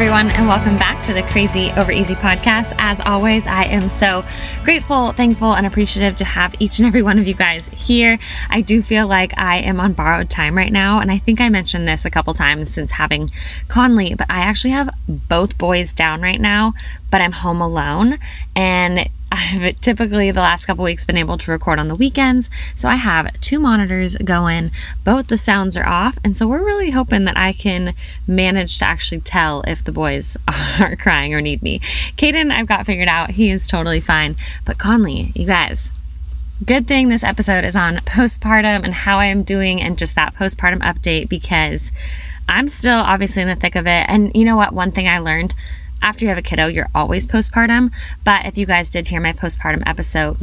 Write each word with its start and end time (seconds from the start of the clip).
Everyone, 0.00 0.30
and 0.30 0.48
welcome 0.48 0.78
back 0.78 1.02
to 1.02 1.12
the 1.12 1.22
Crazy 1.24 1.70
Over 1.72 1.92
Easy 1.92 2.14
podcast. 2.14 2.74
As 2.78 3.00
always, 3.00 3.46
I 3.46 3.64
am 3.64 3.90
so 3.90 4.24
grateful, 4.64 5.12
thankful, 5.12 5.52
and 5.52 5.66
appreciative 5.66 6.14
to 6.14 6.24
have 6.24 6.54
each 6.58 6.78
and 6.78 6.86
every 6.86 7.02
one 7.02 7.18
of 7.18 7.28
you 7.28 7.34
guys 7.34 7.68
here. 7.68 8.18
I 8.48 8.62
do 8.62 8.80
feel 8.80 9.06
like 9.06 9.36
I 9.36 9.58
am 9.58 9.78
on 9.78 9.92
borrowed 9.92 10.30
time 10.30 10.56
right 10.56 10.72
now, 10.72 11.00
and 11.00 11.10
I 11.10 11.18
think 11.18 11.38
I 11.38 11.50
mentioned 11.50 11.86
this 11.86 12.06
a 12.06 12.10
couple 12.10 12.32
times 12.32 12.70
since 12.70 12.92
having 12.92 13.30
Conley, 13.68 14.14
but 14.14 14.26
I 14.30 14.38
actually 14.38 14.70
have 14.70 14.88
both 15.06 15.58
boys 15.58 15.92
down 15.92 16.22
right 16.22 16.40
now, 16.40 16.72
but 17.10 17.20
I'm 17.20 17.32
home 17.32 17.60
alone, 17.60 18.16
and 18.56 19.06
I've 19.32 19.80
typically 19.80 20.30
the 20.30 20.40
last 20.40 20.66
couple 20.66 20.84
weeks 20.84 21.04
been 21.04 21.16
able 21.16 21.38
to 21.38 21.50
record 21.50 21.78
on 21.78 21.88
the 21.88 21.94
weekends. 21.94 22.50
So 22.74 22.88
I 22.88 22.96
have 22.96 23.40
two 23.40 23.58
monitors 23.58 24.16
going, 24.16 24.70
both 25.04 25.28
the 25.28 25.38
sounds 25.38 25.76
are 25.76 25.86
off. 25.86 26.18
And 26.24 26.36
so 26.36 26.48
we're 26.48 26.64
really 26.64 26.90
hoping 26.90 27.24
that 27.24 27.38
I 27.38 27.52
can 27.52 27.94
manage 28.26 28.78
to 28.78 28.84
actually 28.84 29.20
tell 29.20 29.62
if 29.66 29.84
the 29.84 29.92
boys 29.92 30.36
are 30.80 30.96
crying 30.96 31.34
or 31.34 31.40
need 31.40 31.62
me. 31.62 31.78
Caden, 32.16 32.52
I've 32.52 32.66
got 32.66 32.86
figured 32.86 33.08
out. 33.08 33.30
He 33.30 33.50
is 33.50 33.66
totally 33.66 34.00
fine. 34.00 34.36
But 34.64 34.78
Conley, 34.78 35.32
you 35.34 35.46
guys, 35.46 35.92
good 36.64 36.86
thing 36.86 37.08
this 37.08 37.24
episode 37.24 37.64
is 37.64 37.76
on 37.76 37.96
postpartum 37.98 38.84
and 38.84 38.92
how 38.92 39.18
I 39.18 39.26
am 39.26 39.44
doing 39.44 39.80
and 39.80 39.96
just 39.96 40.14
that 40.16 40.34
postpartum 40.34 40.80
update 40.80 41.28
because 41.28 41.92
I'm 42.48 42.66
still 42.66 42.98
obviously 42.98 43.42
in 43.42 43.48
the 43.48 43.54
thick 43.54 43.76
of 43.76 43.86
it. 43.86 44.06
And 44.08 44.32
you 44.34 44.44
know 44.44 44.56
what? 44.56 44.74
One 44.74 44.90
thing 44.90 45.08
I 45.08 45.20
learned 45.20 45.54
after 46.02 46.24
you 46.24 46.28
have 46.28 46.38
a 46.38 46.42
kiddo, 46.42 46.66
you're 46.66 46.88
always 46.94 47.26
postpartum. 47.26 47.92
But 48.24 48.46
if 48.46 48.58
you 48.58 48.66
guys 48.66 48.90
did 48.90 49.06
hear 49.06 49.20
my 49.20 49.32
postpartum 49.32 49.82
episode, 49.86 50.36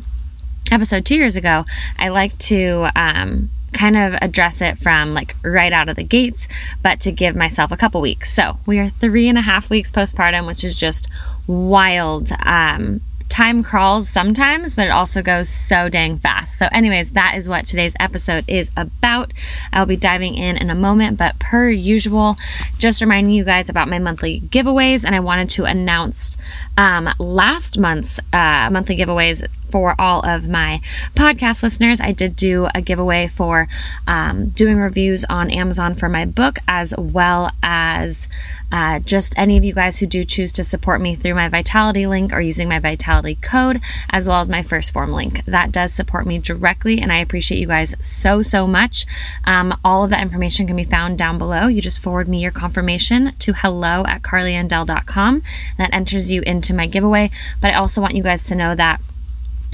episode 0.72 1.06
two 1.06 1.16
years 1.16 1.36
ago, 1.36 1.66
I 1.98 2.10
like 2.10 2.38
to 2.40 2.88
um, 2.96 3.50
kind 3.74 3.96
of 3.98 4.16
address 4.22 4.62
it 4.62 4.80
from 4.80 5.14
like 5.14 5.36
right 5.44 5.74
out 5.74 5.90
of 5.90 5.96
the 5.96 6.04
gates, 6.04 6.48
but 6.82 7.00
to 7.02 7.12
give 7.12 7.36
myself 7.36 7.72
a 7.72 7.78
couple 7.78 8.02
weeks. 8.02 8.34
So 8.34 8.58
we 8.66 8.80
are 8.80 8.90
three 8.90 9.28
and 9.28 9.38
a 9.38 9.42
half 9.42 9.70
weeks 9.70 9.92
postpartum, 9.92 10.48
which 10.48 10.64
is 10.64 10.76
just 10.76 11.10
wild. 11.48 12.30
Um, 12.44 13.02
time 13.38 13.62
crawls 13.62 14.10
sometimes, 14.10 14.74
but 14.74 14.88
it 14.88 14.90
also 14.90 15.22
goes 15.22 15.48
so 15.48 15.90
dang 15.90 16.18
fast. 16.18 16.58
So, 16.58 16.68
anyways, 16.72 17.12
that 17.12 17.36
is 17.38 17.48
what 17.48 17.68
today's 17.68 17.94
episode 18.00 18.44
is 18.48 18.72
about. 18.76 19.32
I'll 19.72 19.86
be 19.86 19.96
diving 19.96 20.34
in 20.34 20.58
in 20.58 20.72
a 20.72 20.76
moment, 20.76 21.20
but 21.20 21.38
per 21.38 21.70
usual, 21.70 22.36
just 22.80 23.00
reminding 23.00 23.32
you 23.32 23.44
guys 23.44 23.70
about 23.70 23.90
my 23.90 24.00
monthly 24.00 24.42
giveaways. 24.42 25.06
And 25.06 25.14
I 25.14 25.20
wanted 25.20 25.50
to 25.50 25.66
announce 25.66 26.36
um, 26.78 27.10
last 27.20 27.78
month's 27.78 28.20
uh, 28.34 28.70
monthly 28.72 28.98
giveaways 28.98 29.48
for 29.70 29.96
all 30.00 30.26
of 30.26 30.48
my 30.48 30.82
podcast 31.16 31.64
listeners. 31.64 32.00
I 32.02 32.12
did 32.12 32.36
do 32.36 32.68
a 32.74 32.82
giveaway 32.82 33.28
for 33.28 33.68
um, 34.08 34.50
doing 34.50 34.78
reviews 34.78 35.26
on 35.26 35.52
Amazon 35.52 35.96
for 35.96 36.10
my 36.10 36.26
book, 36.26 36.60
as 36.68 36.94
well 36.98 37.52
as 37.64 38.28
uh, 38.72 39.00
just 39.00 39.38
any 39.38 39.58
of 39.58 39.64
you 39.64 39.74
guys 39.74 40.00
who 40.00 40.06
do 40.06 40.24
choose 40.24 40.52
to 40.54 40.64
support 40.64 41.00
me 41.02 41.16
through 41.16 41.36
my 41.36 41.48
Vitality 41.48 42.06
link 42.08 42.34
or 42.34 42.42
using 42.42 42.68
my 42.68 42.80
Vitality 42.80 43.36
code, 43.36 43.82
as 44.10 44.28
well 44.28 44.40
as 44.40 44.50
my 44.50 44.62
1st 44.62 44.92
Phorm 44.92 45.12
link. 45.12 45.44
That 45.46 45.72
does 45.72 45.94
support 45.94 46.26
me 46.26 46.40
directly, 46.40 47.00
and 47.00 47.12
I 47.12 47.18
appreciate 47.18 47.60
you 47.60 47.68
guys 47.68 47.96
so, 48.00 48.42
so 48.42 48.68
much. 48.68 49.06
Um, 49.46 49.74
all 49.84 50.04
of 50.04 50.10
that 50.10 50.22
information 50.22 50.68
can 50.68 50.76
be 50.76 50.84
found 50.84 51.18
down 51.18 51.38
below. 51.38 51.68
You 51.68 51.82
just 51.82 52.02
forward 52.02 52.28
me 52.28 52.42
your 52.42 52.52
confirmation 52.52 53.34
to 53.40 53.54
hello 53.54 54.04
at 54.06 54.22
carlyandell.com. 54.22 55.44
That 55.78 55.94
enters 55.94 56.32
you 56.32 56.42
into 56.42 56.74
my 56.74 56.88
giveaway. 56.88 57.32
But 57.62 57.72
I 57.72 57.78
also 57.78 58.02
want 58.02 58.16
you 58.16 58.24
guys 58.24 58.44
to 58.46 58.56
know 58.56 58.76
that 58.76 59.02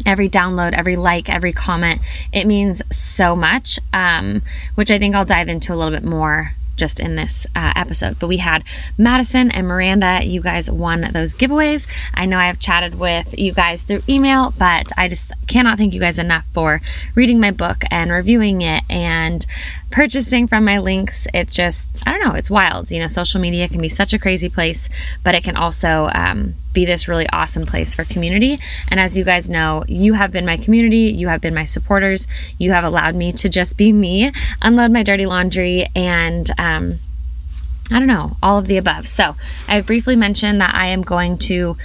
every 0.06 0.30
download, 0.30 0.74
every 0.74 0.96
like, 0.96 1.30
every 1.30 1.54
comment. 1.54 2.02
It 2.32 2.48
means 2.48 2.82
so 2.92 3.36
much, 3.36 3.80
um, 3.94 4.42
which 4.76 4.92
I 4.92 5.00
think 5.00 5.16
I'll 5.16 5.26
dive 5.26 5.48
into 5.48 5.74
a 5.74 5.76
little 5.76 5.94
bit 5.94 6.04
more 6.04 6.54
just 6.76 7.00
in 7.00 7.16
this 7.16 7.46
uh, 7.56 7.74
episode. 7.76 8.20
But 8.20 8.28
we 8.28 8.38
had 8.38 8.64
Madison 8.98 9.52
and 9.52 9.68
Miranda. 9.68 10.22
You 10.24 10.42
guys 10.42 10.70
won 10.70 11.02
those 11.14 11.36
giveaways. 11.36 11.88
I 12.14 12.26
know 12.26 12.38
I 12.38 12.48
have 12.48 12.60
chatted 12.60 12.96
with 13.00 13.38
you 13.38 13.54
guys 13.54 13.84
through 13.84 14.04
email, 14.08 14.54
but 14.58 14.92
I 14.98 15.08
just 15.08 15.32
cannot 15.48 15.78
thank 15.78 15.94
you 15.94 16.00
guys 16.00 16.20
enough 16.20 16.46
for 16.54 16.82
reading 17.16 17.40
my 17.40 17.52
book 17.52 17.84
and 17.92 18.12
reviewing 18.12 18.62
it 18.62 18.84
and 18.90 19.46
purchasing 19.92 20.48
from 20.48 20.66
my 20.66 20.80
links. 20.80 21.28
It 21.34 21.52
just, 21.52 21.96
I 22.06 22.12
don't 22.12 22.24
know, 22.24 22.34
it's 22.34 22.50
wild. 22.50 22.92
You 22.92 23.00
know, 23.00 23.08
social 23.08 23.40
media 23.40 23.70
can 23.70 23.80
be 23.80 23.90
such 23.90 24.14
a 24.14 24.20
crazy 24.20 24.50
place, 24.50 24.90
but 25.24 25.36
it 25.36 25.44
can 25.44 25.56
also 25.56 26.10
um, 26.14 26.56
be 26.74 26.86
this 26.86 27.08
really 27.08 27.28
awesome 27.30 27.66
place 27.66 27.94
for 27.94 28.04
community. 28.04 28.60
And 28.90 29.00
as 29.00 29.18
you 29.18 29.24
guys 29.24 29.50
know, 29.50 29.84
you 29.88 30.14
have 30.14 30.32
been 30.32 30.46
my 30.46 30.58
community, 30.58 31.12
you 31.12 31.28
have 31.28 31.42
been 31.42 31.54
my 31.54 31.64
supporters, 31.64 32.28
you 32.58 32.72
have 32.72 32.84
allowed 32.84 33.16
me 33.16 33.32
to 33.34 33.50
just 33.50 33.78
be 33.78 33.94
me, 33.94 34.32
unload 34.62 34.92
my 34.92 35.04
dirty 35.04 35.26
laundry, 35.26 35.86
and 35.96 36.50
um, 36.64 37.00
I 37.92 38.00
don't 38.00 38.08
know, 38.08 38.38
all 38.42 38.58
of 38.58 38.68
the 38.68 38.78
above. 38.78 39.08
So 39.08 39.36
I 39.68 39.82
briefly 39.82 40.16
mentioned 40.16 40.62
that 40.62 40.74
I 40.74 40.88
am 40.88 41.02
going 41.02 41.38
to 41.40 41.76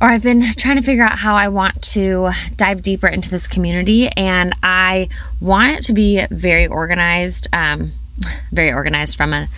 or 0.00 0.08
I've 0.08 0.22
been 0.22 0.42
trying 0.56 0.76
to 0.76 0.82
figure 0.82 1.04
out 1.04 1.18
how 1.18 1.34
I 1.34 1.48
want 1.48 1.80
to 1.94 2.30
dive 2.56 2.82
deeper 2.82 3.08
into 3.08 3.30
this 3.30 3.46
community, 3.46 4.08
and 4.08 4.52
I 4.62 5.08
want 5.40 5.72
it 5.78 5.82
to 5.84 5.92
be 5.92 6.24
very 6.30 6.66
organized. 6.66 7.48
Um, 7.52 7.92
very 8.52 8.72
organized 8.72 9.16
from 9.16 9.32
a 9.32 9.48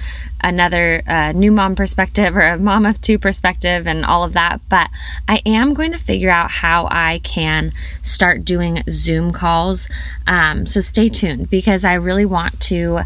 another 0.42 1.02
uh, 1.06 1.32
new 1.32 1.50
mom 1.50 1.74
perspective 1.74 2.36
or 2.36 2.40
a 2.40 2.58
mom 2.58 2.86
of 2.86 3.00
two 3.00 3.18
perspective 3.18 3.86
and 3.86 4.04
all 4.04 4.22
of 4.22 4.34
that. 4.34 4.60
But 4.68 4.88
I 5.28 5.42
am 5.44 5.74
going 5.74 5.92
to 5.92 5.98
figure 5.98 6.30
out 6.30 6.50
how 6.50 6.88
I 6.90 7.20
can 7.24 7.72
start 8.02 8.44
doing 8.44 8.82
Zoom 8.88 9.32
calls. 9.32 9.88
Um, 10.26 10.66
so 10.66 10.80
stay 10.80 11.08
tuned 11.08 11.50
because 11.50 11.84
I 11.84 11.94
really 11.94 12.26
want 12.26 12.60
to 12.60 13.00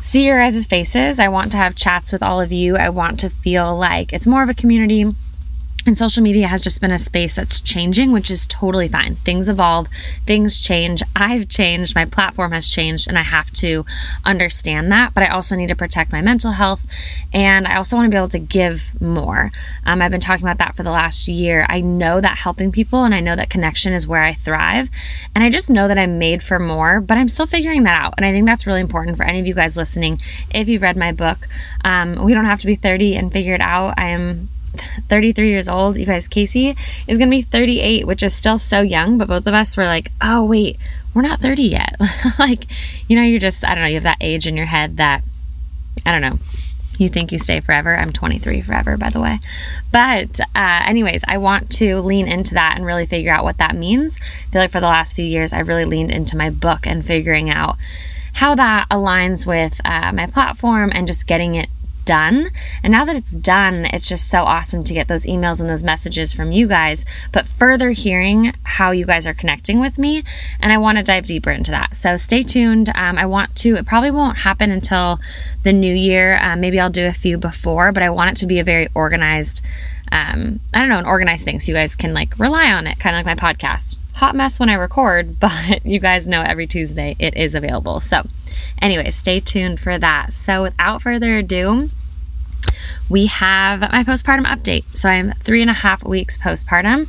see 0.00 0.26
your 0.26 0.38
guys' 0.38 0.66
faces. 0.66 1.18
I 1.18 1.28
want 1.28 1.50
to 1.52 1.56
have 1.56 1.74
chats 1.74 2.12
with 2.12 2.22
all 2.22 2.40
of 2.40 2.52
you. 2.52 2.76
I 2.76 2.88
want 2.90 3.20
to 3.20 3.30
feel 3.30 3.76
like 3.76 4.12
it's 4.12 4.26
more 4.26 4.42
of 4.42 4.48
a 4.48 4.54
community 4.54 5.14
and 5.86 5.96
social 5.96 6.22
media 6.22 6.48
has 6.48 6.60
just 6.60 6.80
been 6.80 6.90
a 6.90 6.98
space 6.98 7.34
that's 7.34 7.60
changing, 7.60 8.12
which 8.12 8.30
is 8.30 8.46
totally 8.46 8.88
fine. 8.88 9.14
Things 9.16 9.48
evolve, 9.48 9.88
things 10.26 10.60
change. 10.60 11.02
I've 11.14 11.48
changed, 11.48 11.94
my 11.94 12.04
platform 12.04 12.52
has 12.52 12.68
changed, 12.68 13.06
and 13.08 13.16
I 13.16 13.22
have 13.22 13.50
to 13.52 13.86
understand 14.24 14.90
that. 14.92 15.14
But 15.14 15.22
I 15.22 15.28
also 15.28 15.54
need 15.54 15.68
to 15.68 15.76
protect 15.76 16.12
my 16.12 16.20
mental 16.20 16.52
health, 16.52 16.84
and 17.32 17.66
I 17.66 17.76
also 17.76 17.96
want 17.96 18.06
to 18.06 18.10
be 18.10 18.16
able 18.16 18.28
to 18.30 18.38
give 18.38 19.00
more. 19.00 19.52
Um, 19.84 20.02
I've 20.02 20.10
been 20.10 20.20
talking 20.20 20.44
about 20.44 20.58
that 20.58 20.74
for 20.74 20.82
the 20.82 20.90
last 20.90 21.28
year. 21.28 21.64
I 21.68 21.80
know 21.80 22.20
that 22.20 22.36
helping 22.36 22.72
people 22.72 23.04
and 23.04 23.14
I 23.14 23.20
know 23.20 23.36
that 23.36 23.50
connection 23.50 23.92
is 23.92 24.06
where 24.06 24.22
I 24.22 24.32
thrive. 24.32 24.90
And 25.34 25.44
I 25.44 25.50
just 25.50 25.70
know 25.70 25.88
that 25.88 25.98
I'm 25.98 26.18
made 26.18 26.42
for 26.42 26.58
more, 26.58 27.00
but 27.00 27.16
I'm 27.18 27.28
still 27.28 27.46
figuring 27.46 27.84
that 27.84 28.00
out. 28.00 28.14
And 28.16 28.26
I 28.26 28.32
think 28.32 28.46
that's 28.46 28.66
really 28.66 28.80
important 28.80 29.16
for 29.16 29.22
any 29.22 29.38
of 29.38 29.46
you 29.46 29.54
guys 29.54 29.76
listening. 29.76 30.20
If 30.50 30.68
you've 30.68 30.82
read 30.82 30.96
my 30.96 31.12
book, 31.12 31.46
um, 31.84 32.24
we 32.24 32.34
don't 32.34 32.44
have 32.44 32.60
to 32.60 32.66
be 32.66 32.76
30 32.76 33.16
and 33.16 33.32
figure 33.32 33.54
it 33.54 33.60
out. 33.60 33.94
I 33.96 34.08
am 34.08 34.48
33 34.80 35.48
years 35.48 35.68
old. 35.68 35.96
You 35.96 36.06
guys, 36.06 36.28
Casey 36.28 36.76
is 37.06 37.18
going 37.18 37.30
to 37.30 37.36
be 37.36 37.42
38, 37.42 38.06
which 38.06 38.22
is 38.22 38.34
still 38.34 38.58
so 38.58 38.80
young, 38.80 39.18
but 39.18 39.28
both 39.28 39.46
of 39.46 39.54
us 39.54 39.76
were 39.76 39.84
like, 39.84 40.10
oh, 40.20 40.44
wait, 40.44 40.78
we're 41.14 41.22
not 41.22 41.40
30 41.40 41.62
yet. 41.62 41.96
like, 42.38 42.66
you 43.08 43.16
know, 43.16 43.22
you're 43.22 43.40
just, 43.40 43.64
I 43.64 43.74
don't 43.74 43.84
know, 43.84 43.88
you 43.88 43.94
have 43.94 44.02
that 44.04 44.18
age 44.20 44.46
in 44.46 44.56
your 44.56 44.66
head 44.66 44.98
that, 44.98 45.22
I 46.04 46.12
don't 46.12 46.20
know, 46.20 46.38
you 46.98 47.08
think 47.08 47.32
you 47.32 47.38
stay 47.38 47.60
forever. 47.60 47.96
I'm 47.96 48.12
23 48.12 48.62
forever, 48.62 48.96
by 48.96 49.10
the 49.10 49.20
way. 49.20 49.38
But, 49.92 50.40
uh, 50.54 50.82
anyways, 50.86 51.24
I 51.26 51.38
want 51.38 51.70
to 51.72 52.00
lean 52.00 52.26
into 52.26 52.54
that 52.54 52.76
and 52.76 52.86
really 52.86 53.06
figure 53.06 53.32
out 53.32 53.44
what 53.44 53.58
that 53.58 53.76
means. 53.76 54.18
I 54.20 54.52
feel 54.52 54.60
like 54.62 54.70
for 54.70 54.80
the 54.80 54.86
last 54.86 55.16
few 55.16 55.24
years, 55.24 55.52
I've 55.52 55.68
really 55.68 55.84
leaned 55.84 56.10
into 56.10 56.36
my 56.36 56.50
book 56.50 56.86
and 56.86 57.04
figuring 57.04 57.50
out 57.50 57.76
how 58.34 58.54
that 58.54 58.86
aligns 58.90 59.46
with 59.46 59.80
uh, 59.84 60.12
my 60.12 60.26
platform 60.26 60.90
and 60.94 61.06
just 61.06 61.26
getting 61.26 61.54
it 61.54 61.68
done. 62.06 62.48
And 62.82 62.92
now 62.92 63.04
that 63.04 63.16
it's 63.16 63.32
done, 63.32 63.84
it's 63.86 64.08
just 64.08 64.30
so 64.30 64.44
awesome 64.44 64.84
to 64.84 64.94
get 64.94 65.08
those 65.08 65.26
emails 65.26 65.60
and 65.60 65.68
those 65.68 65.82
messages 65.82 66.32
from 66.32 66.52
you 66.52 66.66
guys, 66.66 67.04
but 67.32 67.46
further 67.46 67.90
hearing 67.90 68.54
how 68.62 68.92
you 68.92 69.04
guys 69.04 69.26
are 69.26 69.34
connecting 69.34 69.80
with 69.80 69.98
me. 69.98 70.24
And 70.60 70.72
I 70.72 70.78
want 70.78 70.96
to 70.96 71.04
dive 71.04 71.26
deeper 71.26 71.50
into 71.50 71.72
that. 71.72 71.94
So 71.94 72.16
stay 72.16 72.42
tuned. 72.42 72.90
Um, 72.94 73.18
I 73.18 73.26
want 73.26 73.54
to, 73.56 73.76
it 73.76 73.86
probably 73.86 74.10
won't 74.10 74.38
happen 74.38 74.70
until 74.70 75.20
the 75.62 75.72
new 75.72 75.94
year. 75.94 76.38
Um, 76.40 76.60
maybe 76.60 76.80
I'll 76.80 76.90
do 76.90 77.06
a 77.06 77.12
few 77.12 77.36
before, 77.36 77.92
but 77.92 78.02
I 78.02 78.10
want 78.10 78.30
it 78.30 78.36
to 78.40 78.46
be 78.46 78.60
a 78.60 78.64
very 78.64 78.88
organized, 78.94 79.62
um, 80.12 80.60
I 80.72 80.80
don't 80.80 80.88
know, 80.88 80.98
an 80.98 81.06
organized 81.06 81.44
thing 81.44 81.60
so 81.60 81.72
you 81.72 81.76
guys 81.76 81.96
can 81.96 82.14
like 82.14 82.38
rely 82.38 82.72
on 82.72 82.86
it, 82.86 82.98
kind 82.98 83.16
of 83.16 83.26
like 83.26 83.38
my 83.38 83.52
podcast. 83.52 83.98
Hot 84.14 84.34
mess 84.34 84.58
when 84.58 84.70
I 84.70 84.74
record, 84.74 85.38
but 85.40 85.84
you 85.84 85.98
guys 85.98 86.28
know 86.28 86.42
every 86.42 86.66
Tuesday 86.66 87.16
it 87.18 87.36
is 87.36 87.54
available. 87.54 88.00
So, 88.00 88.26
anyway, 88.80 89.10
stay 89.10 89.40
tuned 89.40 89.80
for 89.80 89.98
that. 89.98 90.32
So, 90.32 90.62
without 90.62 91.02
further 91.02 91.36
ado, 91.38 91.88
we 93.08 93.26
have 93.26 93.80
my 93.80 94.04
postpartum 94.04 94.46
update. 94.46 94.84
So, 94.94 95.08
I'm 95.08 95.32
three 95.44 95.60
and 95.60 95.70
a 95.70 95.74
half 95.74 96.04
weeks 96.04 96.38
postpartum. 96.38 97.08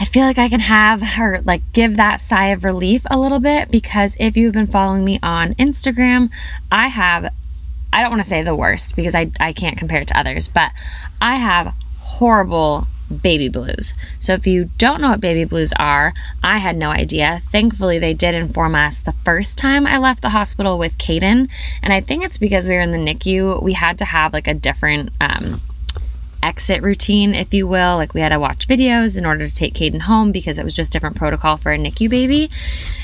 I 0.00 0.04
feel 0.04 0.24
like 0.24 0.38
I 0.38 0.48
can 0.48 0.60
have 0.60 1.00
her 1.00 1.40
like 1.44 1.62
give 1.72 1.96
that 1.96 2.20
sigh 2.20 2.46
of 2.46 2.64
relief 2.64 3.02
a 3.10 3.18
little 3.18 3.40
bit 3.40 3.70
because 3.70 4.16
if 4.18 4.36
you've 4.36 4.54
been 4.54 4.66
following 4.66 5.04
me 5.04 5.20
on 5.22 5.54
Instagram, 5.54 6.30
I 6.70 6.88
have 6.88 7.32
I 7.92 8.00
don't 8.00 8.10
want 8.10 8.22
to 8.22 8.28
say 8.28 8.42
the 8.42 8.56
worst 8.56 8.96
because 8.96 9.14
I, 9.14 9.30
I 9.38 9.52
can't 9.52 9.76
compare 9.76 10.00
it 10.00 10.08
to 10.08 10.18
others, 10.18 10.48
but 10.48 10.72
I 11.20 11.36
have 11.36 11.74
horrible 12.00 12.86
baby 13.22 13.48
blues. 13.48 13.94
So 14.20 14.32
if 14.32 14.46
you 14.46 14.70
don't 14.78 15.00
know 15.00 15.10
what 15.10 15.20
baby 15.20 15.44
blues 15.44 15.72
are, 15.78 16.12
I 16.42 16.58
had 16.58 16.76
no 16.76 16.90
idea. 16.90 17.40
Thankfully, 17.46 17.98
they 17.98 18.14
did 18.14 18.34
inform 18.34 18.74
us 18.74 19.00
the 19.00 19.12
first 19.24 19.58
time 19.58 19.86
I 19.86 19.98
left 19.98 20.22
the 20.22 20.30
hospital 20.30 20.78
with 20.78 20.98
Caden. 20.98 21.50
And 21.82 21.92
I 21.92 22.00
think 22.00 22.24
it's 22.24 22.38
because 22.38 22.68
we 22.68 22.74
were 22.74 22.80
in 22.80 22.90
the 22.90 22.98
NICU, 22.98 23.62
we 23.62 23.74
had 23.74 23.98
to 23.98 24.04
have 24.04 24.32
like 24.32 24.48
a 24.48 24.54
different 24.54 25.10
um, 25.20 25.60
exit 26.42 26.82
routine, 26.82 27.34
if 27.34 27.54
you 27.54 27.66
will. 27.66 27.96
Like 27.96 28.14
we 28.14 28.20
had 28.20 28.30
to 28.30 28.40
watch 28.40 28.66
videos 28.66 29.16
in 29.16 29.24
order 29.24 29.46
to 29.46 29.54
take 29.54 29.74
Caden 29.74 30.02
home 30.02 30.32
because 30.32 30.58
it 30.58 30.64
was 30.64 30.74
just 30.74 30.92
different 30.92 31.16
protocol 31.16 31.56
for 31.56 31.72
a 31.72 31.78
NICU 31.78 32.10
baby, 32.10 32.50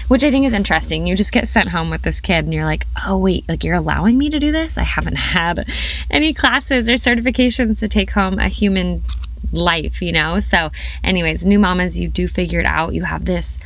which 0.08 0.24
I 0.24 0.30
think 0.30 0.44
is 0.44 0.52
interesting. 0.52 1.06
You 1.06 1.16
just 1.16 1.32
get 1.32 1.48
sent 1.48 1.68
home 1.68 1.90
with 1.90 2.02
this 2.02 2.20
kid 2.20 2.44
and 2.44 2.52
you're 2.52 2.64
like, 2.64 2.84
oh, 3.06 3.16
wait, 3.16 3.48
like 3.48 3.64
you're 3.64 3.74
allowing 3.74 4.18
me 4.18 4.28
to 4.30 4.40
do 4.40 4.52
this? 4.52 4.76
I 4.76 4.82
haven't 4.82 5.16
had 5.16 5.68
any 6.10 6.34
classes 6.34 6.88
or 6.88 6.94
certifications 6.94 7.78
to 7.78 7.88
take 7.88 8.10
home 8.10 8.38
a 8.38 8.48
human 8.48 9.02
life, 9.52 10.02
you 10.02 10.12
know? 10.12 10.40
So, 10.40 10.70
anyways, 11.02 11.44
new 11.44 11.58
mamas, 11.58 11.98
you 11.98 12.08
do 12.08 12.28
figure 12.28 12.60
it 12.60 12.66
out. 12.66 12.94
You 12.94 13.04
have 13.04 13.24
this 13.24 13.58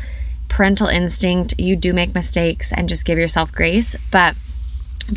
parental 0.48 0.88
instinct. 0.88 1.54
You 1.58 1.76
do 1.76 1.92
make 1.92 2.14
mistakes 2.14 2.72
and 2.72 2.88
just 2.88 3.04
give 3.04 3.19
yourself 3.19 3.52
grace. 3.52 3.96
But 4.10 4.36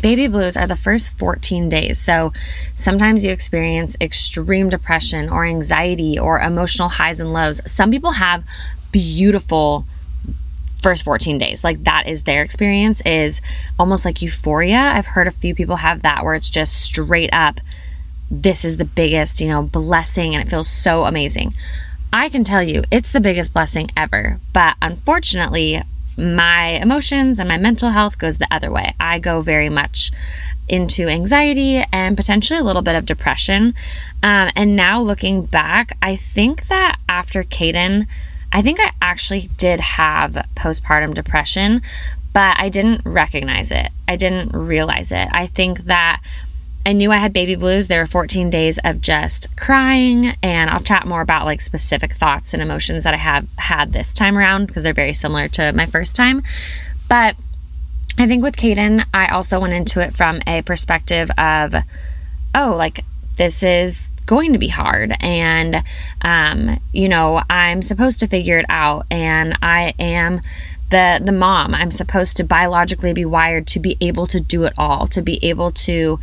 Baby 0.00 0.26
blues 0.26 0.56
are 0.56 0.66
the 0.66 0.76
first 0.76 1.16
14 1.18 1.68
days. 1.68 1.98
So 2.00 2.32
sometimes 2.74 3.24
you 3.24 3.30
experience 3.30 3.96
extreme 4.00 4.68
depression 4.68 5.28
or 5.30 5.44
anxiety 5.44 6.18
or 6.18 6.40
emotional 6.40 6.88
highs 6.88 7.20
and 7.20 7.32
lows. 7.32 7.60
Some 7.70 7.90
people 7.90 8.12
have 8.12 8.44
beautiful 8.90 9.86
first 10.82 11.04
14 11.04 11.38
days. 11.38 11.62
Like 11.62 11.84
that 11.84 12.08
is 12.08 12.24
their 12.24 12.42
experience 12.42 13.00
is 13.06 13.40
almost 13.78 14.04
like 14.04 14.22
euphoria. 14.22 14.78
I've 14.78 15.06
heard 15.06 15.28
a 15.28 15.32
few 15.32 15.54
people 15.54 15.76
have 15.76 16.02
that 16.02 16.24
where 16.24 16.34
it's 16.34 16.50
just 16.50 16.82
straight 16.82 17.30
up 17.32 17.60
this 18.30 18.64
is 18.64 18.76
the 18.76 18.84
biggest, 18.84 19.40
you 19.40 19.48
know, 19.48 19.62
blessing 19.62 20.34
and 20.34 20.46
it 20.46 20.50
feels 20.50 20.68
so 20.68 21.04
amazing. 21.04 21.52
I 22.12 22.28
can 22.28 22.44
tell 22.44 22.62
you 22.62 22.82
it's 22.90 23.12
the 23.12 23.20
biggest 23.20 23.52
blessing 23.52 23.90
ever. 23.96 24.38
But 24.52 24.76
unfortunately, 24.80 25.82
my 26.18 26.68
emotions 26.80 27.38
and 27.38 27.48
my 27.48 27.58
mental 27.58 27.90
health 27.90 28.18
goes 28.18 28.38
the 28.38 28.48
other 28.50 28.70
way. 28.70 28.94
I 28.98 29.18
go 29.18 29.42
very 29.42 29.68
much 29.68 30.10
into 30.68 31.06
anxiety 31.06 31.84
and 31.92 32.16
potentially 32.16 32.58
a 32.58 32.64
little 32.64 32.82
bit 32.82 32.96
of 32.96 33.06
depression. 33.06 33.74
Um, 34.22 34.50
and 34.56 34.74
now 34.74 35.00
looking 35.00 35.44
back, 35.44 35.96
I 36.02 36.16
think 36.16 36.66
that 36.68 36.98
after 37.08 37.42
Caden, 37.42 38.06
I 38.52 38.62
think 38.62 38.80
I 38.80 38.92
actually 39.02 39.50
did 39.58 39.80
have 39.80 40.34
postpartum 40.54 41.14
depression, 41.14 41.82
but 42.32 42.56
I 42.58 42.68
didn't 42.68 43.02
recognize 43.04 43.70
it. 43.70 43.90
I 44.08 44.16
didn't 44.16 44.56
realize 44.56 45.12
it. 45.12 45.28
I 45.30 45.46
think 45.46 45.84
that 45.84 46.22
I 46.86 46.92
knew 46.92 47.10
I 47.10 47.16
had 47.16 47.32
baby 47.32 47.56
blues. 47.56 47.88
There 47.88 48.00
were 48.00 48.06
14 48.06 48.48
days 48.48 48.78
of 48.84 49.00
just 49.00 49.56
crying, 49.56 50.34
and 50.40 50.70
I'll 50.70 50.80
chat 50.80 51.04
more 51.04 51.20
about 51.20 51.44
like 51.44 51.60
specific 51.60 52.12
thoughts 52.12 52.54
and 52.54 52.62
emotions 52.62 53.02
that 53.02 53.12
I 53.12 53.18
have 53.18 53.48
had 53.58 53.92
this 53.92 54.14
time 54.14 54.38
around 54.38 54.66
because 54.66 54.84
they're 54.84 54.94
very 54.94 55.12
similar 55.12 55.48
to 55.48 55.72
my 55.72 55.86
first 55.86 56.14
time. 56.14 56.42
But 57.08 57.34
I 58.18 58.28
think 58.28 58.44
with 58.44 58.56
Caden, 58.56 59.04
I 59.12 59.26
also 59.28 59.60
went 59.60 59.74
into 59.74 60.00
it 60.00 60.14
from 60.14 60.40
a 60.46 60.62
perspective 60.62 61.28
of, 61.36 61.74
oh, 62.54 62.74
like 62.76 63.00
this 63.36 63.64
is 63.64 64.12
going 64.26 64.52
to 64.52 64.58
be 64.58 64.68
hard 64.68 65.12
and 65.20 65.82
um, 66.22 66.80
you 66.92 67.08
know 67.08 67.40
i'm 67.48 67.80
supposed 67.80 68.18
to 68.18 68.26
figure 68.26 68.58
it 68.58 68.66
out 68.68 69.06
and 69.08 69.56
i 69.62 69.94
am 70.00 70.40
the 70.90 71.20
the 71.24 71.32
mom 71.32 71.74
i'm 71.74 71.92
supposed 71.92 72.36
to 72.36 72.44
biologically 72.44 73.12
be 73.12 73.24
wired 73.24 73.66
to 73.68 73.78
be 73.78 73.96
able 74.00 74.26
to 74.26 74.40
do 74.40 74.64
it 74.64 74.72
all 74.76 75.06
to 75.06 75.22
be 75.22 75.38
able 75.44 75.70
to 75.70 76.18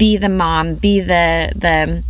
be 0.00 0.16
the 0.16 0.30
mom, 0.30 0.76
be 0.76 0.98
the 1.00 1.52
the 1.54 2.02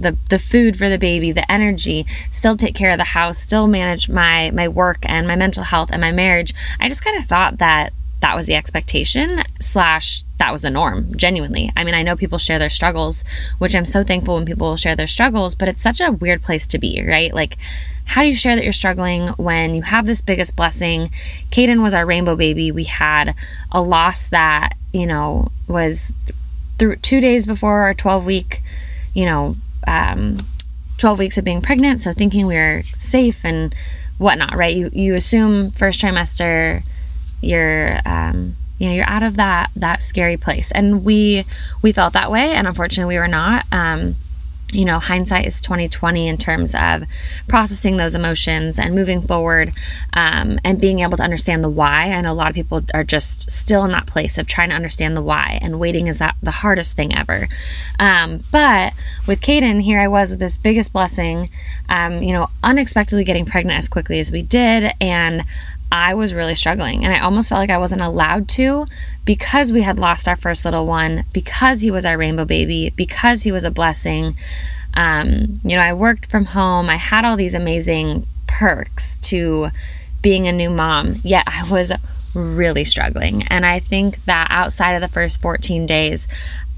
the 0.00 0.16
the 0.30 0.38
food 0.38 0.76
for 0.76 0.88
the 0.88 0.98
baby, 0.98 1.30
the 1.30 1.50
energy, 1.50 2.04
still 2.32 2.56
take 2.56 2.74
care 2.74 2.90
of 2.90 2.98
the 2.98 3.04
house, 3.04 3.38
still 3.38 3.68
manage 3.68 4.08
my 4.08 4.50
my 4.50 4.66
work 4.66 4.98
and 5.02 5.28
my 5.28 5.36
mental 5.36 5.62
health 5.62 5.90
and 5.92 6.00
my 6.00 6.10
marriage. 6.10 6.52
I 6.80 6.88
just 6.88 7.04
kind 7.04 7.16
of 7.16 7.24
thought 7.26 7.58
that 7.58 7.92
that 8.20 8.34
was 8.34 8.46
the 8.46 8.56
expectation 8.56 9.44
slash 9.60 10.24
that 10.38 10.50
was 10.50 10.62
the 10.62 10.70
norm 10.70 11.16
genuinely. 11.16 11.70
I 11.76 11.84
mean 11.84 11.94
i 11.94 12.02
know 12.02 12.16
people 12.16 12.38
share 12.38 12.58
their 12.58 12.68
struggles 12.68 13.22
which 13.58 13.76
i'm 13.76 13.84
so 13.84 14.02
thankful 14.02 14.34
when 14.34 14.44
people 14.44 14.76
share 14.76 14.96
their 14.96 15.06
struggles 15.06 15.54
but 15.54 15.68
it's 15.68 15.82
such 15.82 16.00
a 16.00 16.10
weird 16.10 16.42
place 16.42 16.66
to 16.68 16.78
be 16.78 17.04
right? 17.06 17.32
Like 17.32 17.56
how 18.06 18.22
do 18.22 18.28
you 18.28 18.34
share 18.34 18.56
that 18.56 18.64
you're 18.64 18.72
struggling 18.72 19.28
when 19.36 19.74
you 19.76 19.82
have 19.82 20.04
this 20.04 20.20
biggest 20.20 20.56
blessing? 20.56 21.10
Caden 21.52 21.80
was 21.80 21.94
our 21.94 22.06
rainbow 22.06 22.34
baby. 22.34 22.72
We 22.72 22.84
had 22.84 23.36
a 23.70 23.80
loss 23.80 24.28
that 24.30 24.74
you 24.92 25.06
know 25.06 25.52
was 25.68 26.12
through 26.78 26.96
two 26.96 27.20
days 27.20 27.46
before 27.46 27.80
our 27.80 27.94
12 27.94 28.26
week, 28.26 28.62
you 29.14 29.26
know, 29.26 29.56
um, 29.86 30.38
12 30.98 31.18
weeks 31.18 31.38
of 31.38 31.44
being 31.44 31.62
pregnant. 31.62 32.00
So 32.00 32.12
thinking 32.12 32.46
we 32.46 32.54
were 32.56 32.82
safe 32.94 33.44
and 33.44 33.74
whatnot, 34.18 34.56
right? 34.56 34.74
You, 34.74 34.90
you 34.92 35.14
assume 35.14 35.70
first 35.70 36.00
trimester, 36.00 36.82
you're, 37.40 38.00
um, 38.04 38.56
you 38.78 38.88
know, 38.88 38.94
you're 38.94 39.08
out 39.08 39.22
of 39.22 39.36
that, 39.36 39.70
that 39.76 40.02
scary 40.02 40.36
place. 40.36 40.70
And 40.72 41.04
we, 41.04 41.44
we 41.82 41.92
felt 41.92 42.12
that 42.12 42.30
way. 42.30 42.52
And 42.52 42.66
unfortunately 42.66 43.14
we 43.14 43.18
were 43.18 43.28
not, 43.28 43.64
um, 43.72 44.16
you 44.72 44.84
know, 44.84 44.98
hindsight 44.98 45.46
is 45.46 45.62
2020 45.62 46.28
in 46.28 46.36
terms 46.36 46.74
of 46.74 47.04
processing 47.48 47.96
those 47.96 48.14
emotions 48.14 48.78
and 48.78 48.94
moving 48.94 49.22
forward 49.22 49.72
um, 50.12 50.58
and 50.62 50.78
being 50.78 51.00
able 51.00 51.16
to 51.16 51.22
understand 51.22 51.64
the 51.64 51.70
why. 51.70 52.12
I 52.12 52.20
know 52.20 52.32
a 52.32 52.34
lot 52.34 52.50
of 52.50 52.54
people 52.54 52.82
are 52.92 53.04
just 53.04 53.50
still 53.50 53.84
in 53.84 53.92
that 53.92 54.06
place 54.06 54.36
of 54.36 54.46
trying 54.46 54.68
to 54.68 54.74
understand 54.74 55.16
the 55.16 55.22
why, 55.22 55.58
and 55.62 55.80
waiting 55.80 56.06
is 56.06 56.18
that 56.18 56.36
the 56.42 56.50
hardest 56.50 56.96
thing 56.96 57.16
ever. 57.16 57.48
Um, 57.98 58.44
but 58.52 58.92
with 59.26 59.40
Caden, 59.40 59.80
here 59.80 60.00
I 60.00 60.08
was 60.08 60.32
with 60.32 60.40
this 60.40 60.58
biggest 60.58 60.92
blessing, 60.92 61.48
um, 61.88 62.22
you 62.22 62.32
know, 62.32 62.48
unexpectedly 62.62 63.24
getting 63.24 63.46
pregnant 63.46 63.78
as 63.78 63.88
quickly 63.88 64.18
as 64.18 64.30
we 64.30 64.42
did, 64.42 64.92
and 65.00 65.44
I 65.90 66.14
was 66.14 66.34
really 66.34 66.54
struggling 66.54 67.04
and 67.04 67.14
I 67.14 67.20
almost 67.20 67.48
felt 67.48 67.60
like 67.60 67.70
I 67.70 67.78
wasn't 67.78 68.02
allowed 68.02 68.48
to 68.50 68.86
because 69.24 69.72
we 69.72 69.82
had 69.82 69.98
lost 69.98 70.28
our 70.28 70.36
first 70.36 70.64
little 70.64 70.86
one, 70.86 71.24
because 71.32 71.80
he 71.80 71.90
was 71.90 72.04
our 72.04 72.16
rainbow 72.18 72.44
baby, 72.44 72.92
because 72.96 73.42
he 73.42 73.52
was 73.52 73.64
a 73.64 73.70
blessing. 73.70 74.34
Um, 74.94 75.60
you 75.64 75.76
know, 75.76 75.82
I 75.82 75.92
worked 75.94 76.30
from 76.30 76.44
home, 76.44 76.88
I 76.88 76.96
had 76.96 77.24
all 77.24 77.36
these 77.36 77.54
amazing 77.54 78.26
perks 78.46 79.18
to 79.18 79.68
being 80.22 80.46
a 80.46 80.52
new 80.52 80.70
mom, 80.70 81.16
yet 81.22 81.44
I 81.46 81.68
was 81.70 81.92
really 82.34 82.84
struggling. 82.84 83.44
And 83.48 83.64
I 83.64 83.80
think 83.80 84.24
that 84.24 84.48
outside 84.50 84.94
of 84.94 85.00
the 85.00 85.08
first 85.08 85.40
14 85.40 85.86
days, 85.86 86.28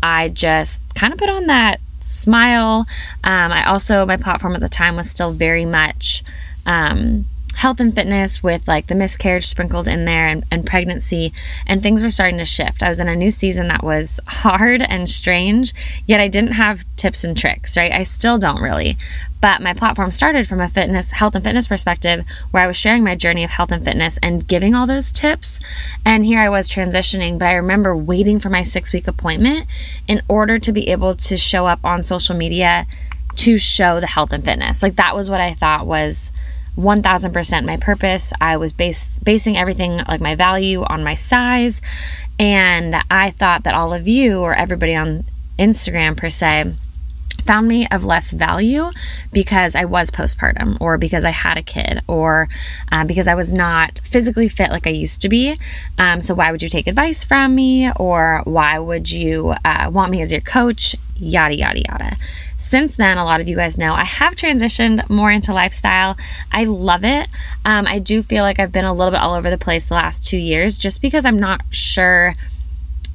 I 0.03 0.29
just 0.29 0.83
kind 0.95 1.13
of 1.13 1.19
put 1.19 1.29
on 1.29 1.47
that 1.47 1.81
smile. 2.03 2.87
Um, 3.25 3.53
I 3.53 3.67
also, 3.67 4.07
my 4.07 4.17
platform 4.17 4.55
at 4.55 4.61
the 4.61 4.69
time 4.69 4.97
was 4.97 5.11
still 5.11 5.33
very 5.33 5.65
much. 5.65 6.23
Um, 6.67 7.27
health 7.61 7.79
and 7.79 7.95
fitness 7.95 8.43
with 8.43 8.67
like 8.67 8.87
the 8.87 8.95
miscarriage 8.95 9.45
sprinkled 9.45 9.87
in 9.87 10.07
there 10.07 10.27
and, 10.27 10.43
and, 10.51 10.65
pregnancy 10.65 11.31
and 11.67 11.83
things 11.83 12.03
were 12.03 12.09
starting 12.09 12.39
to 12.39 12.45
shift. 12.45 12.83
I 12.83 12.89
was 12.89 13.01
in 13.01 13.09
a 13.09 13.15
new 13.15 13.31
season 13.31 13.69
that 13.69 13.85
was 13.85 14.19
hard 14.27 14.81
and 14.81 15.07
strange 15.07 15.75
yet 16.07 16.21
i 16.21 16.29
didn't 16.29 16.53
have 16.53 16.87
tips 16.97 17.23
and 17.23 17.37
tricks 17.37 17.77
right? 17.77 17.93
I 17.93 18.05
still 18.05 18.39
don't 18.39 18.63
really. 18.63 18.97
But 19.43 19.61
my 19.61 19.75
platform 19.75 20.11
started 20.11 20.49
from 20.49 20.61
a 20.63 20.69
fitness 20.69 21.13
health 21.13 21.35
and 21.35 21.45
fitness 21.45 21.67
perspective 21.67 22.25
where 22.51 22.63
i 22.63 22.67
was 22.67 22.79
sharing 22.79 23.05
my 23.05 23.15
journey 23.15 23.45
of 23.45 23.51
health 23.51 23.73
and 23.73 23.85
fitness 23.85 24.19
and 24.23 24.49
giving 24.49 24.75
all 24.75 24.87
those 24.87 25.13
tips. 25.13 25.61
And 26.07 26.25
here 26.25 26.41
i 26.41 26.49
was 26.49 26.71
transitioning 26.71 27.39
but 27.39 27.49
i 27.49 27.53
remember 27.53 27.95
waiting 27.95 28.41
for 28.41 28.49
my 28.49 28.63
six 28.63 28.95
week 28.95 29.07
appointment 29.07 29.67
in 30.09 30.23
order 30.29 30.59
to 30.59 30.73
be 30.73 30.89
able 30.89 31.15
to 31.15 31.37
show 31.37 31.67
up 31.67 31.81
on 31.85 32.05
social 32.05 32.35
media 32.35 32.87
to 33.37 33.59
show 33.59 34.01
the 34.01 34.07
health 34.07 34.33
and 34.33 34.45
fitness. 34.45 34.83
Like 34.83 34.97
that 34.97 35.15
was 35.15 35.29
what 35.29 35.43
i 35.43 35.53
thought 35.53 35.87
was 35.87 36.33
1000% 36.81 37.65
my 37.65 37.77
purpose. 37.77 38.33
I 38.41 38.57
was 38.57 38.73
base, 38.73 39.19
basing 39.19 39.57
everything 39.57 40.01
like 40.09 40.21
my 40.21 40.35
value 40.35 40.83
on 40.83 41.05
my 41.05 41.15
size. 41.15 41.83
And 42.39 42.97
I 43.11 43.31
thought 43.31 43.65
that 43.65 43.75
all 43.75 43.93
of 43.93 44.09
you 44.09 44.41
or 44.41 44.55
everybody 44.55 44.95
on 44.95 45.25
Instagram 45.59 46.17
per 46.17 46.31
se 46.31 46.73
found 47.41 47.67
me 47.67 47.87
of 47.91 48.05
less 48.05 48.31
value 48.31 48.91
because 49.33 49.75
I 49.75 49.85
was 49.85 50.11
postpartum 50.11 50.77
or 50.81 50.99
because 50.99 51.25
I 51.25 51.31
had 51.31 51.59
a 51.59 51.63
kid 51.63 52.01
or 52.07 52.49
uh, 52.93 53.05
because 53.05 53.27
I 53.29 53.35
was 53.35 53.53
not 53.53 54.01
physically 54.05 54.49
fit 54.49 54.71
like 54.71 54.87
I 54.87 54.91
used 54.91 55.23
to 55.23 55.29
be. 55.29 55.59
Um, 55.99 56.21
so, 56.21 56.35
why 56.35 56.53
would 56.53 56.63
you 56.63 56.69
take 56.69 56.87
advice 56.87 57.25
from 57.25 57.55
me 57.55 57.91
or 57.97 58.43
why 58.45 58.79
would 58.79 59.11
you 59.11 59.55
uh, 59.65 59.91
want 59.93 60.13
me 60.13 60.23
as 60.23 60.33
your 60.33 60.41
coach? 60.41 60.97
Yada, 61.17 61.57
yada, 61.57 61.81
yada. 61.81 62.17
Since 62.61 62.97
then, 62.97 63.17
a 63.17 63.25
lot 63.25 63.41
of 63.41 63.49
you 63.49 63.57
guys 63.57 63.79
know 63.79 63.95
I 63.95 64.05
have 64.05 64.37
transitioned 64.37 65.09
more 65.09 65.31
into 65.31 65.55
lifestyle. 65.55 66.15
I 66.53 66.65
love 66.65 67.07
it. 67.07 67.27
Um, 67.65 67.87
I 67.87 67.99
do 67.99 68.23
feel 68.23 68.45
like 68.45 68.59
I've 68.59 68.71
been 68.71 68.85
a 68.85 68.93
little 68.93 69.13
bit 69.13 69.21
all 69.21 69.33
over 69.33 69.49
the 69.49 69.57
place 69.57 69.87
the 69.87 69.95
last 69.95 70.23
two 70.23 70.37
years 70.37 70.77
just 70.77 71.01
because 71.01 71.25
I'm 71.25 71.39
not 71.39 71.63
sure 71.71 72.35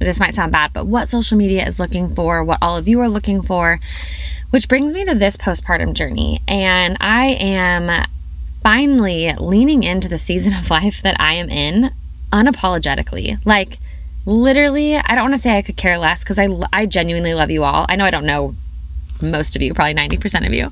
this 0.00 0.18
might 0.18 0.34
sound 0.34 0.50
bad, 0.50 0.72
but 0.72 0.88
what 0.88 1.06
social 1.06 1.38
media 1.38 1.64
is 1.64 1.78
looking 1.78 2.12
for, 2.12 2.42
what 2.42 2.58
all 2.60 2.76
of 2.76 2.88
you 2.88 3.00
are 3.00 3.08
looking 3.08 3.40
for, 3.40 3.78
which 4.50 4.68
brings 4.68 4.92
me 4.92 5.04
to 5.04 5.14
this 5.14 5.36
postpartum 5.36 5.94
journey. 5.94 6.40
And 6.48 6.96
I 7.00 7.26
am 7.38 8.04
finally 8.62 9.32
leaning 9.38 9.84
into 9.84 10.08
the 10.08 10.18
season 10.18 10.54
of 10.54 10.70
life 10.70 11.02
that 11.02 11.20
I 11.20 11.34
am 11.34 11.48
in 11.48 11.92
unapologetically. 12.32 13.38
Like, 13.46 13.78
literally, 14.26 14.96
I 14.96 15.14
don't 15.14 15.22
want 15.22 15.34
to 15.34 15.38
say 15.38 15.56
I 15.56 15.62
could 15.62 15.76
care 15.76 15.98
less 15.98 16.24
because 16.24 16.36
I, 16.40 16.48
I 16.72 16.86
genuinely 16.86 17.32
love 17.32 17.52
you 17.52 17.62
all. 17.62 17.86
I 17.88 17.94
know 17.94 18.04
I 18.04 18.10
don't 18.10 18.26
know 18.26 18.56
most 19.22 19.56
of 19.56 19.62
you, 19.62 19.74
probably 19.74 19.94
90% 19.94 20.46
of 20.46 20.52
you, 20.52 20.66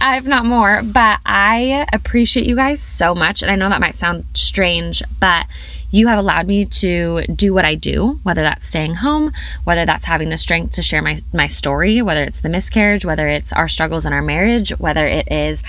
uh, 0.00 0.14
if 0.16 0.26
not 0.26 0.44
more, 0.44 0.82
but 0.82 1.20
I 1.24 1.86
appreciate 1.92 2.46
you 2.46 2.56
guys 2.56 2.80
so 2.80 3.14
much. 3.14 3.42
And 3.42 3.50
I 3.50 3.56
know 3.56 3.68
that 3.68 3.80
might 3.80 3.94
sound 3.94 4.24
strange, 4.34 5.02
but 5.18 5.46
you 5.90 6.06
have 6.06 6.18
allowed 6.18 6.46
me 6.46 6.64
to 6.64 7.22
do 7.34 7.52
what 7.52 7.64
I 7.64 7.74
do, 7.74 8.20
whether 8.22 8.42
that's 8.42 8.66
staying 8.66 8.94
home, 8.94 9.32
whether 9.64 9.84
that's 9.84 10.04
having 10.04 10.28
the 10.30 10.38
strength 10.38 10.74
to 10.74 10.82
share 10.82 11.02
my, 11.02 11.16
my 11.32 11.46
story, 11.48 12.00
whether 12.00 12.22
it's 12.22 12.40
the 12.40 12.48
miscarriage, 12.48 13.04
whether 13.04 13.26
it's 13.28 13.52
our 13.52 13.68
struggles 13.68 14.06
in 14.06 14.12
our 14.12 14.22
marriage, 14.22 14.70
whether 14.78 15.04
it 15.04 15.30
is 15.30 15.62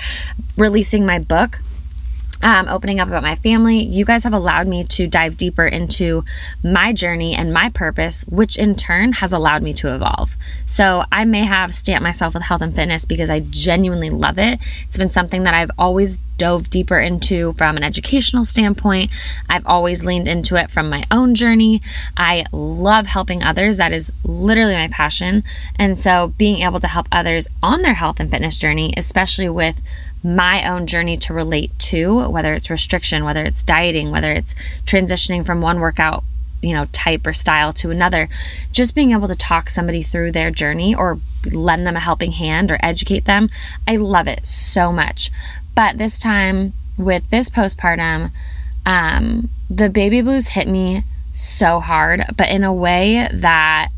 releasing 0.56 1.04
my 1.04 1.18
book 1.18 1.58
um, 2.42 2.68
opening 2.68 3.00
up 3.00 3.08
about 3.08 3.22
my 3.22 3.36
family, 3.36 3.78
you 3.78 4.04
guys 4.04 4.24
have 4.24 4.32
allowed 4.32 4.66
me 4.66 4.84
to 4.84 5.06
dive 5.06 5.36
deeper 5.36 5.66
into 5.66 6.24
my 6.64 6.92
journey 6.92 7.34
and 7.34 7.52
my 7.52 7.68
purpose, 7.70 8.24
which 8.24 8.58
in 8.58 8.74
turn 8.74 9.12
has 9.12 9.32
allowed 9.32 9.62
me 9.62 9.72
to 9.74 9.94
evolve. 9.94 10.36
So 10.66 11.04
I 11.12 11.24
may 11.24 11.44
have 11.44 11.74
stamped 11.74 12.02
myself 12.02 12.34
with 12.34 12.42
health 12.42 12.62
and 12.62 12.74
fitness 12.74 13.04
because 13.04 13.30
I 13.30 13.40
genuinely 13.50 14.10
love 14.10 14.38
it. 14.38 14.58
It's 14.86 14.98
been 14.98 15.10
something 15.10 15.44
that 15.44 15.54
I've 15.54 15.70
always 15.78 16.18
dove 16.38 16.70
deeper 16.70 16.98
into 16.98 17.52
from 17.52 17.76
an 17.76 17.84
educational 17.84 18.44
standpoint. 18.44 19.10
I've 19.48 19.66
always 19.66 20.04
leaned 20.04 20.26
into 20.26 20.56
it 20.56 20.70
from 20.70 20.90
my 20.90 21.04
own 21.10 21.36
journey. 21.36 21.82
I 22.16 22.44
love 22.50 23.06
helping 23.06 23.44
others. 23.44 23.76
That 23.76 23.92
is 23.92 24.12
literally 24.24 24.74
my 24.74 24.88
passion. 24.88 25.44
And 25.76 25.96
so 25.96 26.34
being 26.38 26.62
able 26.62 26.80
to 26.80 26.88
help 26.88 27.06
others 27.12 27.46
on 27.62 27.82
their 27.82 27.94
health 27.94 28.18
and 28.18 28.30
fitness 28.30 28.58
journey, 28.58 28.92
especially 28.96 29.48
with 29.48 29.80
my 30.22 30.68
own 30.68 30.86
journey 30.86 31.16
to 31.16 31.34
relate 31.34 31.76
to, 31.78 32.28
whether 32.28 32.54
it's 32.54 32.70
restriction, 32.70 33.24
whether 33.24 33.44
it's 33.44 33.62
dieting, 33.62 34.10
whether 34.10 34.32
it's 34.32 34.54
transitioning 34.84 35.44
from 35.44 35.60
one 35.60 35.80
workout, 35.80 36.22
you 36.60 36.72
know, 36.72 36.84
type 36.92 37.26
or 37.26 37.32
style 37.32 37.72
to 37.72 37.90
another, 37.90 38.28
just 38.70 38.94
being 38.94 39.10
able 39.10 39.28
to 39.28 39.34
talk 39.34 39.68
somebody 39.68 40.02
through 40.02 40.30
their 40.30 40.50
journey 40.50 40.94
or 40.94 41.18
lend 41.50 41.86
them 41.86 41.96
a 41.96 42.00
helping 42.00 42.32
hand 42.32 42.70
or 42.70 42.78
educate 42.82 43.24
them. 43.24 43.48
I 43.86 43.96
love 43.96 44.28
it 44.28 44.46
so 44.46 44.92
much. 44.92 45.30
But 45.74 45.98
this 45.98 46.20
time 46.20 46.72
with 46.96 47.28
this 47.30 47.50
postpartum, 47.50 48.30
um, 48.86 49.48
the 49.68 49.88
baby 49.88 50.20
blues 50.20 50.48
hit 50.48 50.68
me 50.68 51.02
so 51.32 51.80
hard, 51.80 52.22
but 52.36 52.48
in 52.48 52.62
a 52.62 52.72
way 52.72 53.28
that 53.32 53.88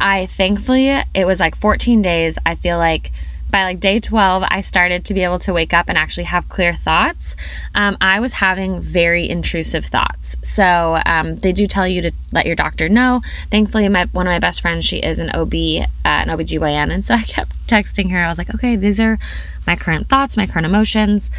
I 0.00 0.26
thankfully, 0.26 0.88
it 0.88 1.26
was 1.26 1.40
like 1.40 1.56
14 1.56 2.02
days. 2.02 2.38
I 2.44 2.54
feel 2.54 2.76
like 2.76 3.12
by 3.50 3.64
like 3.64 3.80
day 3.80 3.98
12, 3.98 4.44
I 4.48 4.60
started 4.60 5.04
to 5.06 5.14
be 5.14 5.22
able 5.22 5.38
to 5.40 5.52
wake 5.52 5.72
up 5.72 5.88
and 5.88 5.96
actually 5.96 6.24
have 6.24 6.48
clear 6.48 6.72
thoughts. 6.72 7.36
Um, 7.74 7.96
I 8.00 8.20
was 8.20 8.32
having 8.32 8.80
very 8.80 9.28
intrusive 9.28 9.84
thoughts. 9.84 10.36
So 10.42 10.98
um, 11.06 11.36
they 11.36 11.52
do 11.52 11.66
tell 11.66 11.86
you 11.86 12.02
to 12.02 12.12
let 12.32 12.46
your 12.46 12.56
doctor 12.56 12.88
know. 12.88 13.20
Thankfully, 13.50 13.88
my 13.88 14.06
one 14.12 14.26
of 14.26 14.30
my 14.30 14.38
best 14.38 14.60
friends, 14.60 14.84
she 14.84 14.98
is 14.98 15.20
an 15.20 15.30
OB, 15.30 15.54
uh, 15.54 15.86
an 16.04 16.28
OBGYN. 16.28 16.92
And 16.92 17.04
so 17.04 17.14
I 17.14 17.22
kept 17.22 17.52
texting 17.66 18.10
her. 18.10 18.18
I 18.18 18.28
was 18.28 18.38
like, 18.38 18.54
okay, 18.54 18.76
these 18.76 19.00
are 19.00 19.18
my 19.66 19.76
current 19.76 20.08
thoughts, 20.08 20.36
my 20.36 20.46
current 20.46 20.66
emotions 20.66 21.30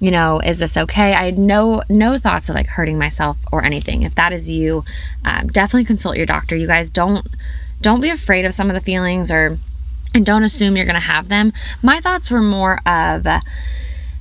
you 0.00 0.12
know 0.12 0.38
is 0.38 0.58
this 0.58 0.76
okay 0.76 1.12
i 1.12 1.24
had 1.24 1.38
no 1.38 1.82
no 1.88 2.16
thoughts 2.16 2.48
of 2.48 2.54
like 2.54 2.68
hurting 2.68 2.98
myself 2.98 3.36
or 3.50 3.64
anything 3.64 4.02
if 4.02 4.14
that 4.14 4.32
is 4.32 4.48
you 4.48 4.84
um, 5.24 5.48
definitely 5.48 5.84
consult 5.84 6.16
your 6.16 6.24
doctor 6.24 6.54
you 6.54 6.68
guys 6.68 6.88
don't 6.88 7.26
don't 7.80 8.00
be 8.00 8.10
afraid 8.10 8.44
of 8.44 8.54
some 8.54 8.68
of 8.68 8.74
the 8.74 8.80
feelings 8.80 9.30
or 9.32 9.58
and 10.18 10.26
don't 10.26 10.42
assume 10.42 10.76
you're 10.76 10.84
going 10.84 10.94
to 10.94 11.00
have 11.00 11.28
them. 11.28 11.52
My 11.80 12.00
thoughts 12.00 12.30
were 12.30 12.42
more 12.42 12.80
of, 12.86 13.26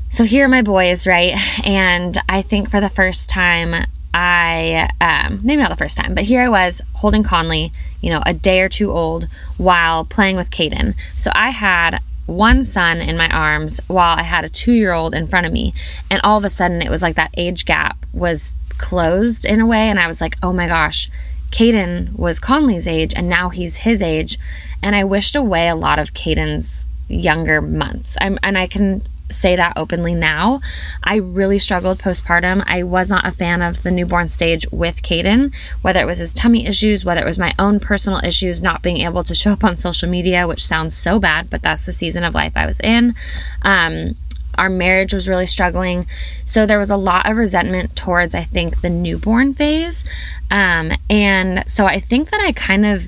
so 0.09 0.23
here 0.23 0.45
are 0.45 0.47
my 0.47 0.61
boys, 0.61 1.05
right? 1.05 1.33
And 1.65 2.17
I 2.29 2.43
think 2.43 2.69
for 2.69 2.79
the 2.79 2.89
first 2.89 3.29
time, 3.29 3.75
I, 4.13 4.89
um, 5.01 5.41
maybe 5.43 5.61
not 5.61 5.69
the 5.69 5.75
first 5.75 5.97
time, 5.97 6.13
but 6.13 6.23
here 6.23 6.41
I 6.41 6.49
was 6.49 6.81
holding 6.93 7.23
Conley, 7.23 7.71
you 8.01 8.11
know, 8.11 8.21
a 8.25 8.33
day 8.33 8.61
or 8.61 8.69
two 8.69 8.91
old 8.91 9.27
while 9.57 10.05
playing 10.05 10.37
with 10.37 10.51
Caden. 10.51 10.93
So 11.17 11.31
I 11.33 11.49
had 11.49 11.99
one 12.27 12.63
son 12.63 13.01
in 13.01 13.17
my 13.17 13.29
arms 13.29 13.81
while 13.87 14.17
I 14.17 14.23
had 14.23 14.45
a 14.45 14.49
two 14.49 14.73
year 14.73 14.93
old 14.93 15.15
in 15.15 15.27
front 15.27 15.47
of 15.47 15.51
me. 15.51 15.73
And 16.11 16.21
all 16.23 16.37
of 16.37 16.45
a 16.45 16.49
sudden, 16.49 16.81
it 16.81 16.89
was 16.89 17.01
like 17.01 17.15
that 17.15 17.31
age 17.35 17.65
gap 17.65 17.97
was 18.13 18.53
closed 18.77 19.45
in 19.45 19.61
a 19.61 19.65
way. 19.65 19.89
And 19.89 19.99
I 19.99 20.07
was 20.07 20.21
like, 20.21 20.35
oh 20.43 20.53
my 20.53 20.67
gosh, 20.67 21.09
Caden 21.51 22.15
was 22.15 22.39
Conley's 22.39 22.87
age 22.87 23.13
and 23.15 23.29
now 23.29 23.49
he's 23.49 23.77
his 23.77 24.01
age. 24.01 24.37
And 24.83 24.95
I 24.95 25.03
wished 25.03 25.35
away 25.35 25.67
a 25.67 25.75
lot 25.75 25.99
of 25.99 26.13
Caden's 26.13 26.87
younger 27.07 27.61
months. 27.61 28.17
I'm, 28.21 28.37
and 28.43 28.57
I 28.57 28.67
can 28.67 29.01
say 29.29 29.57
that 29.57 29.73
openly 29.75 30.13
now. 30.13 30.61
I 31.03 31.15
really 31.17 31.57
struggled 31.57 31.99
postpartum. 31.99 32.63
I 32.65 32.83
was 32.83 33.09
not 33.09 33.25
a 33.25 33.31
fan 33.31 33.61
of 33.61 33.83
the 33.83 33.91
newborn 33.91 34.29
stage 34.29 34.65
with 34.71 35.01
Caden, 35.01 35.53
whether 35.81 35.99
it 35.99 36.05
was 36.05 36.19
his 36.19 36.33
tummy 36.33 36.65
issues, 36.65 37.03
whether 37.03 37.21
it 37.21 37.25
was 37.25 37.37
my 37.37 37.53
own 37.59 37.79
personal 37.79 38.21
issues, 38.23 38.61
not 38.61 38.83
being 38.83 38.97
able 38.97 39.23
to 39.23 39.35
show 39.35 39.51
up 39.51 39.63
on 39.63 39.75
social 39.75 40.09
media, 40.09 40.47
which 40.47 40.65
sounds 40.65 40.95
so 40.95 41.19
bad, 41.19 41.49
but 41.49 41.61
that's 41.61 41.85
the 41.85 41.91
season 41.91 42.23
of 42.23 42.35
life 42.35 42.53
I 42.55 42.65
was 42.65 42.79
in. 42.79 43.15
Um, 43.63 44.15
our 44.57 44.69
marriage 44.69 45.13
was 45.13 45.27
really 45.27 45.45
struggling. 45.45 46.07
So 46.45 46.65
there 46.65 46.79
was 46.79 46.89
a 46.89 46.97
lot 46.97 47.29
of 47.29 47.37
resentment 47.37 47.95
towards, 47.95 48.33
I 48.33 48.43
think, 48.43 48.81
the 48.81 48.89
newborn 48.89 49.53
phase. 49.53 50.03
Um, 50.49 50.91
and 51.09 51.69
so 51.69 51.85
I 51.85 51.99
think 51.99 52.31
that 52.31 52.41
I 52.41 52.53
kind 52.53 52.85
of 52.85 53.07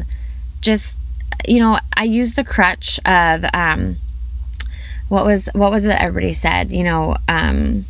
just, 0.61 0.98
you 1.47 1.59
know, 1.59 1.77
I 1.95 2.03
used 2.03 2.35
the 2.35 2.43
crutch 2.43 2.99
of, 3.05 3.45
um, 3.53 3.97
what 5.09 5.25
was 5.25 5.49
what 5.53 5.71
was 5.71 5.83
it 5.83 5.87
that 5.87 6.01
everybody 6.01 6.31
said 6.31 6.71
you 6.71 6.83
know 6.83 7.15
um, 7.27 7.83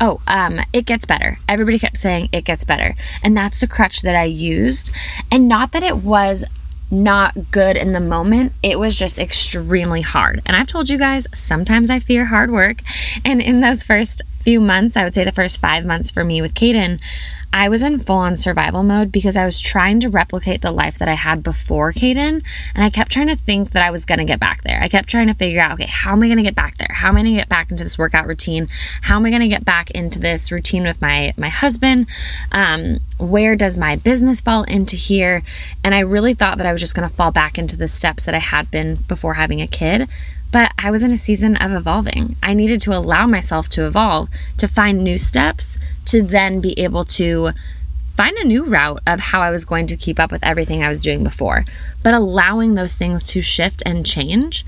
oh 0.00 0.20
um, 0.26 0.60
it 0.72 0.84
gets 0.84 1.04
better 1.06 1.38
everybody 1.48 1.78
kept 1.78 1.96
saying 1.96 2.28
it 2.32 2.44
gets 2.44 2.64
better 2.64 2.94
and 3.24 3.36
that's 3.36 3.60
the 3.60 3.66
crutch 3.66 4.02
that 4.02 4.16
i 4.16 4.24
used 4.24 4.90
and 5.30 5.48
not 5.48 5.72
that 5.72 5.82
it 5.82 5.98
was 5.98 6.44
not 6.92 7.52
good 7.52 7.76
in 7.76 7.92
the 7.92 8.00
moment. 8.00 8.52
It 8.62 8.78
was 8.78 8.96
just 8.96 9.16
extremely 9.18 10.00
hard. 10.00 10.42
And 10.44 10.56
I've 10.56 10.66
told 10.66 10.88
you 10.88 10.98
guys, 10.98 11.26
sometimes 11.32 11.88
I 11.88 12.00
fear 12.00 12.24
hard 12.24 12.50
work. 12.50 12.78
And 13.24 13.40
in 13.40 13.60
those 13.60 13.84
first 13.84 14.22
few 14.42 14.60
months, 14.60 14.96
I 14.96 15.04
would 15.04 15.14
say 15.14 15.24
the 15.24 15.30
first 15.30 15.60
five 15.60 15.86
months 15.86 16.10
for 16.10 16.24
me 16.24 16.42
with 16.42 16.54
Caden, 16.54 17.00
I 17.52 17.68
was 17.68 17.82
in 17.82 17.98
full 18.00 18.16
on 18.16 18.36
survival 18.36 18.82
mode 18.82 19.10
because 19.10 19.36
I 19.36 19.44
was 19.44 19.60
trying 19.60 20.00
to 20.00 20.08
replicate 20.08 20.62
the 20.62 20.70
life 20.70 20.98
that 20.98 21.08
I 21.08 21.14
had 21.14 21.42
before 21.42 21.92
Caden. 21.92 22.44
And 22.74 22.84
I 22.84 22.90
kept 22.90 23.10
trying 23.10 23.26
to 23.26 23.36
think 23.36 23.72
that 23.72 23.84
I 23.84 23.90
was 23.90 24.04
going 24.04 24.18
to 24.18 24.24
get 24.24 24.38
back 24.38 24.62
there. 24.62 24.80
I 24.80 24.88
kept 24.88 25.08
trying 25.08 25.26
to 25.26 25.34
figure 25.34 25.60
out, 25.60 25.72
okay, 25.72 25.86
how 25.86 26.12
am 26.12 26.22
I 26.22 26.26
going 26.26 26.36
to 26.36 26.44
get 26.44 26.54
back 26.54 26.76
there? 26.76 26.90
How 26.92 27.08
am 27.08 27.16
I 27.16 27.22
going 27.22 27.34
to 27.34 27.40
get 27.40 27.48
back 27.48 27.70
into 27.70 27.82
this 27.82 27.98
workout 27.98 28.26
routine? 28.28 28.68
How 29.02 29.16
am 29.16 29.26
I 29.26 29.30
going 29.30 29.42
to 29.42 29.48
get 29.48 29.64
back 29.64 29.90
into 29.90 30.20
this 30.20 30.52
routine 30.52 30.84
with 30.84 31.00
my, 31.00 31.34
my 31.36 31.48
husband? 31.48 32.06
Um, 32.52 33.00
where 33.18 33.56
does 33.56 33.76
my 33.76 33.96
business 33.96 34.40
fall 34.40 34.62
into 34.64 34.96
here? 34.96 35.42
And 35.82 35.94
I 35.94 36.00
really 36.00 36.34
thought 36.34 36.58
that 36.58 36.66
I 36.66 36.72
was 36.72 36.80
just 36.80 36.94
going 36.94 37.08
to 37.08 37.14
fall 37.14 37.32
back 37.32 37.58
into 37.58 37.76
the 37.76 37.88
steps 37.88 38.26
that 38.26 38.34
I 38.34 38.38
had 38.38 38.70
been 38.70 38.96
before 39.08 39.34
having 39.34 39.60
a 39.60 39.66
kid. 39.66 40.08
But 40.52 40.72
I 40.78 40.90
was 40.90 41.02
in 41.02 41.12
a 41.12 41.16
season 41.16 41.56
of 41.56 41.72
evolving. 41.72 42.36
I 42.42 42.54
needed 42.54 42.80
to 42.82 42.96
allow 42.96 43.26
myself 43.26 43.68
to 43.70 43.86
evolve, 43.86 44.28
to 44.58 44.66
find 44.66 45.04
new 45.04 45.18
steps, 45.18 45.78
to 46.06 46.22
then 46.22 46.60
be 46.60 46.78
able 46.78 47.04
to 47.04 47.50
find 48.16 48.36
a 48.36 48.44
new 48.44 48.64
route 48.64 49.00
of 49.06 49.20
how 49.20 49.40
I 49.40 49.50
was 49.50 49.64
going 49.64 49.86
to 49.86 49.96
keep 49.96 50.20
up 50.20 50.30
with 50.30 50.44
everything 50.44 50.82
I 50.82 50.88
was 50.88 50.98
doing 50.98 51.24
before, 51.24 51.64
but 52.02 52.12
allowing 52.12 52.74
those 52.74 52.94
things 52.94 53.22
to 53.30 53.40
shift 53.40 53.82
and 53.86 54.04
change. 54.04 54.64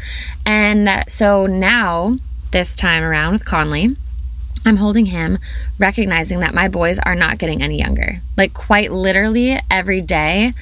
And 0.47 1.05
so 1.09 1.47
now, 1.47 2.17
this 2.53 2.75
time 2.75 3.03
around 3.03 3.33
with 3.33 3.45
Conley, 3.45 3.97
I'm 4.65 4.77
holding 4.77 5.07
him, 5.07 5.39
recognizing 5.79 6.41
that 6.41 6.55
my 6.55 6.69
boys 6.69 6.99
are 7.01 7.17
not 7.17 7.39
getting 7.39 7.63
any 7.63 7.79
younger. 7.79 8.21
Like, 8.37 8.55
quite 8.55 8.93
literally, 8.93 9.59
every 9.71 10.01
day, 10.01 10.53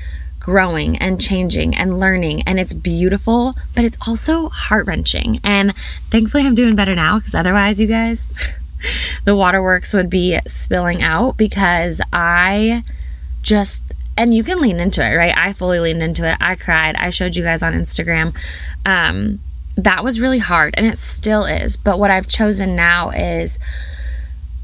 growing 0.41 0.97
and 0.99 1.21
changing 1.21 1.77
and 1.77 2.01
learning. 2.01 2.43
And 2.43 2.59
it's 2.59 2.73
beautiful, 2.73 3.55
but 3.75 3.85
it's 3.85 3.99
also 4.07 4.49
heart 4.49 4.87
wrenching. 4.87 5.41
And 5.45 5.75
thankfully, 6.11 6.47
I'm 6.47 6.55
doing 6.55 6.75
better 6.75 6.95
now 6.95 7.19
because 7.19 7.35
otherwise, 7.35 7.79
you 7.79 7.87
guys, 7.87 8.33
the 9.25 9.37
waterworks 9.37 9.93
would 9.93 10.11
be 10.11 10.39
spilling 10.47 11.03
out 11.03 11.37
because 11.37 12.01
I 12.13 12.83
just 13.43 13.83
and 14.17 14.35
you 14.35 14.45
can 14.45 14.61
lean 14.61 14.81
into 14.81 15.03
it, 15.03 15.15
right? 15.15 15.35
I 15.35 15.55
fully 15.55 15.81
leaned 15.81 16.03
into 16.03 16.31
it. 16.31 16.37
I 16.41 16.55
cried. 16.55 16.95
I 16.97 17.09
showed 17.09 17.37
you 17.37 17.43
guys 17.43 17.63
on 17.63 17.73
Instagram. 17.73 18.37
Um, 18.85 19.41
that 19.77 20.05
was 20.05 20.21
really 20.21 20.39
hard 20.39 20.75
and 20.77 20.87
it 20.87 20.99
still 20.99 21.45
is. 21.45 21.77
But 21.77 21.99
what 21.99 22.11
I've 22.11 22.29
chosen 22.29 22.77
now 22.77 23.11
is 23.11 23.59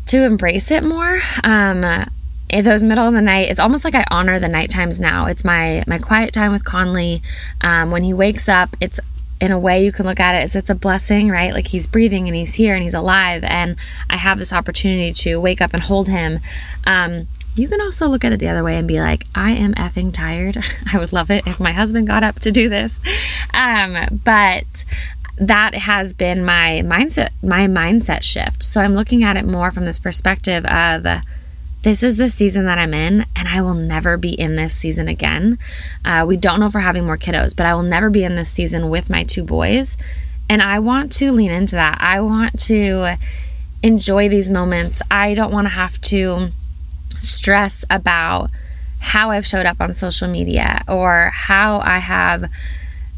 to 0.07 0.25
embrace 0.25 0.71
it 0.71 0.85
more. 0.85 1.21
Um, 1.43 2.07
in 2.49 2.65
those 2.65 2.83
middle 2.83 3.07
of 3.07 3.15
the 3.15 3.23
night, 3.23 3.51
it's 3.51 3.61
almost 3.61 3.85
like 3.85 3.95
I 3.95 4.05
honor 4.11 4.39
the 4.39 4.49
night 4.49 4.71
times 4.71 5.01
now. 5.01 5.27
It's 5.27 5.45
my 5.45 5.83
my 5.87 5.99
quiet 5.99 6.33
time 6.33 6.53
with 6.53 6.65
Conley. 6.65 7.23
Um, 7.61 7.91
when 7.91 8.05
he 8.05 8.13
wakes 8.13 8.49
up, 8.49 8.77
it's 8.81 9.01
in 9.41 9.53
a 9.53 9.59
way 9.59 9.85
you 9.85 9.93
can 9.93 10.07
look 10.07 10.21
at 10.21 10.35
it 10.35 10.39
as 10.39 10.57
it's 10.57 10.71
a 10.71 10.75
blessing, 10.75 11.29
right? 11.29 11.53
Like 11.53 11.67
he's 11.67 11.87
breathing 11.87 12.27
and 12.27 12.37
he's 12.37 12.55
here 12.55 12.75
and 12.75 12.83
he's 12.83 12.95
alive, 12.95 13.43
and 13.45 13.77
I 14.09 14.17
have 14.17 14.39
this 14.39 14.53
opportunity 14.53 15.13
to 15.13 15.41
wake 15.41 15.61
up 15.61 15.75
and 15.75 15.83
hold 15.83 16.09
him. 16.09 16.41
Um, 16.85 17.27
you 17.57 17.69
can 17.69 17.81
also 17.81 18.07
look 18.07 18.25
at 18.25 18.33
it 18.33 18.39
the 18.39 18.49
other 18.49 18.63
way 18.63 18.77
and 18.77 18.87
be 18.87 19.01
like, 19.01 19.25
I 19.35 19.53
am 19.53 19.73
effing 19.75 20.13
tired. 20.13 20.59
I 20.93 20.99
would 20.99 21.13
love 21.13 21.31
it 21.31 21.47
if 21.47 21.59
my 21.59 21.73
husband 21.73 22.07
got 22.07 22.23
up 22.23 22.39
to 22.41 22.53
do 22.53 22.69
this. 22.69 23.01
Um, 23.55 24.21
but 24.25 24.85
that 25.39 25.75
has 25.75 26.13
been 26.13 26.45
my 26.45 26.83
mindset, 26.85 27.31
my 27.43 27.67
mindset 27.67 28.23
shift. 28.23 28.63
So 28.63 28.83
I'm 28.83 28.95
looking 28.95 29.25
at 29.25 29.37
it 29.37 29.47
more 29.47 29.71
from 29.71 29.87
this 29.87 29.99
perspective 29.99 30.65
of 30.67 31.07
this 31.83 32.03
is 32.03 32.17
the 32.17 32.29
season 32.29 32.65
that 32.67 32.79
I'm 32.79 32.95
in, 32.95 33.27
and 33.37 33.47
I 33.49 33.61
will 33.63 33.75
never 33.75 34.17
be 34.17 34.31
in 34.33 34.57
this 34.57 34.75
season 34.75 35.09
again. 35.09 35.59
Uh, 36.05 36.25
we 36.27 36.37
don't 36.37 36.59
know 36.59 36.67
if 36.67 36.75
we're 36.75 36.81
having 36.81 37.05
more 37.05 37.19
kiddos, 37.19 37.55
but 37.55 37.67
I 37.67 37.75
will 37.75 37.83
never 37.83 38.11
be 38.11 38.25
in 38.25 38.35
this 38.35 38.51
season 38.51 38.91
with 38.91 39.09
my 39.09 39.23
two 39.23 39.45
boys. 39.45 39.97
And 40.49 40.63
I 40.63 40.79
want 40.79 41.13
to 41.15 41.33
lean 41.33 41.51
into 41.51 41.77
that. 41.77 41.99
I 42.01 42.21
want 42.21 42.59
to 42.65 43.17
enjoy 43.83 44.29
these 44.29 44.51
moments. 44.51 45.03
I 45.11 45.35
don't 45.35 45.53
want 45.53 45.67
to 45.67 45.73
have 45.73 46.01
to 46.03 46.49
stress 47.19 47.85
about 47.89 48.51
how 48.99 49.31
I've 49.31 49.47
showed 49.47 49.67
up 49.67 49.81
on 49.81 49.95
social 49.95 50.29
media 50.29 50.83
or 50.89 51.31
how 51.33 51.81
I 51.81 51.99
have, 51.99 52.51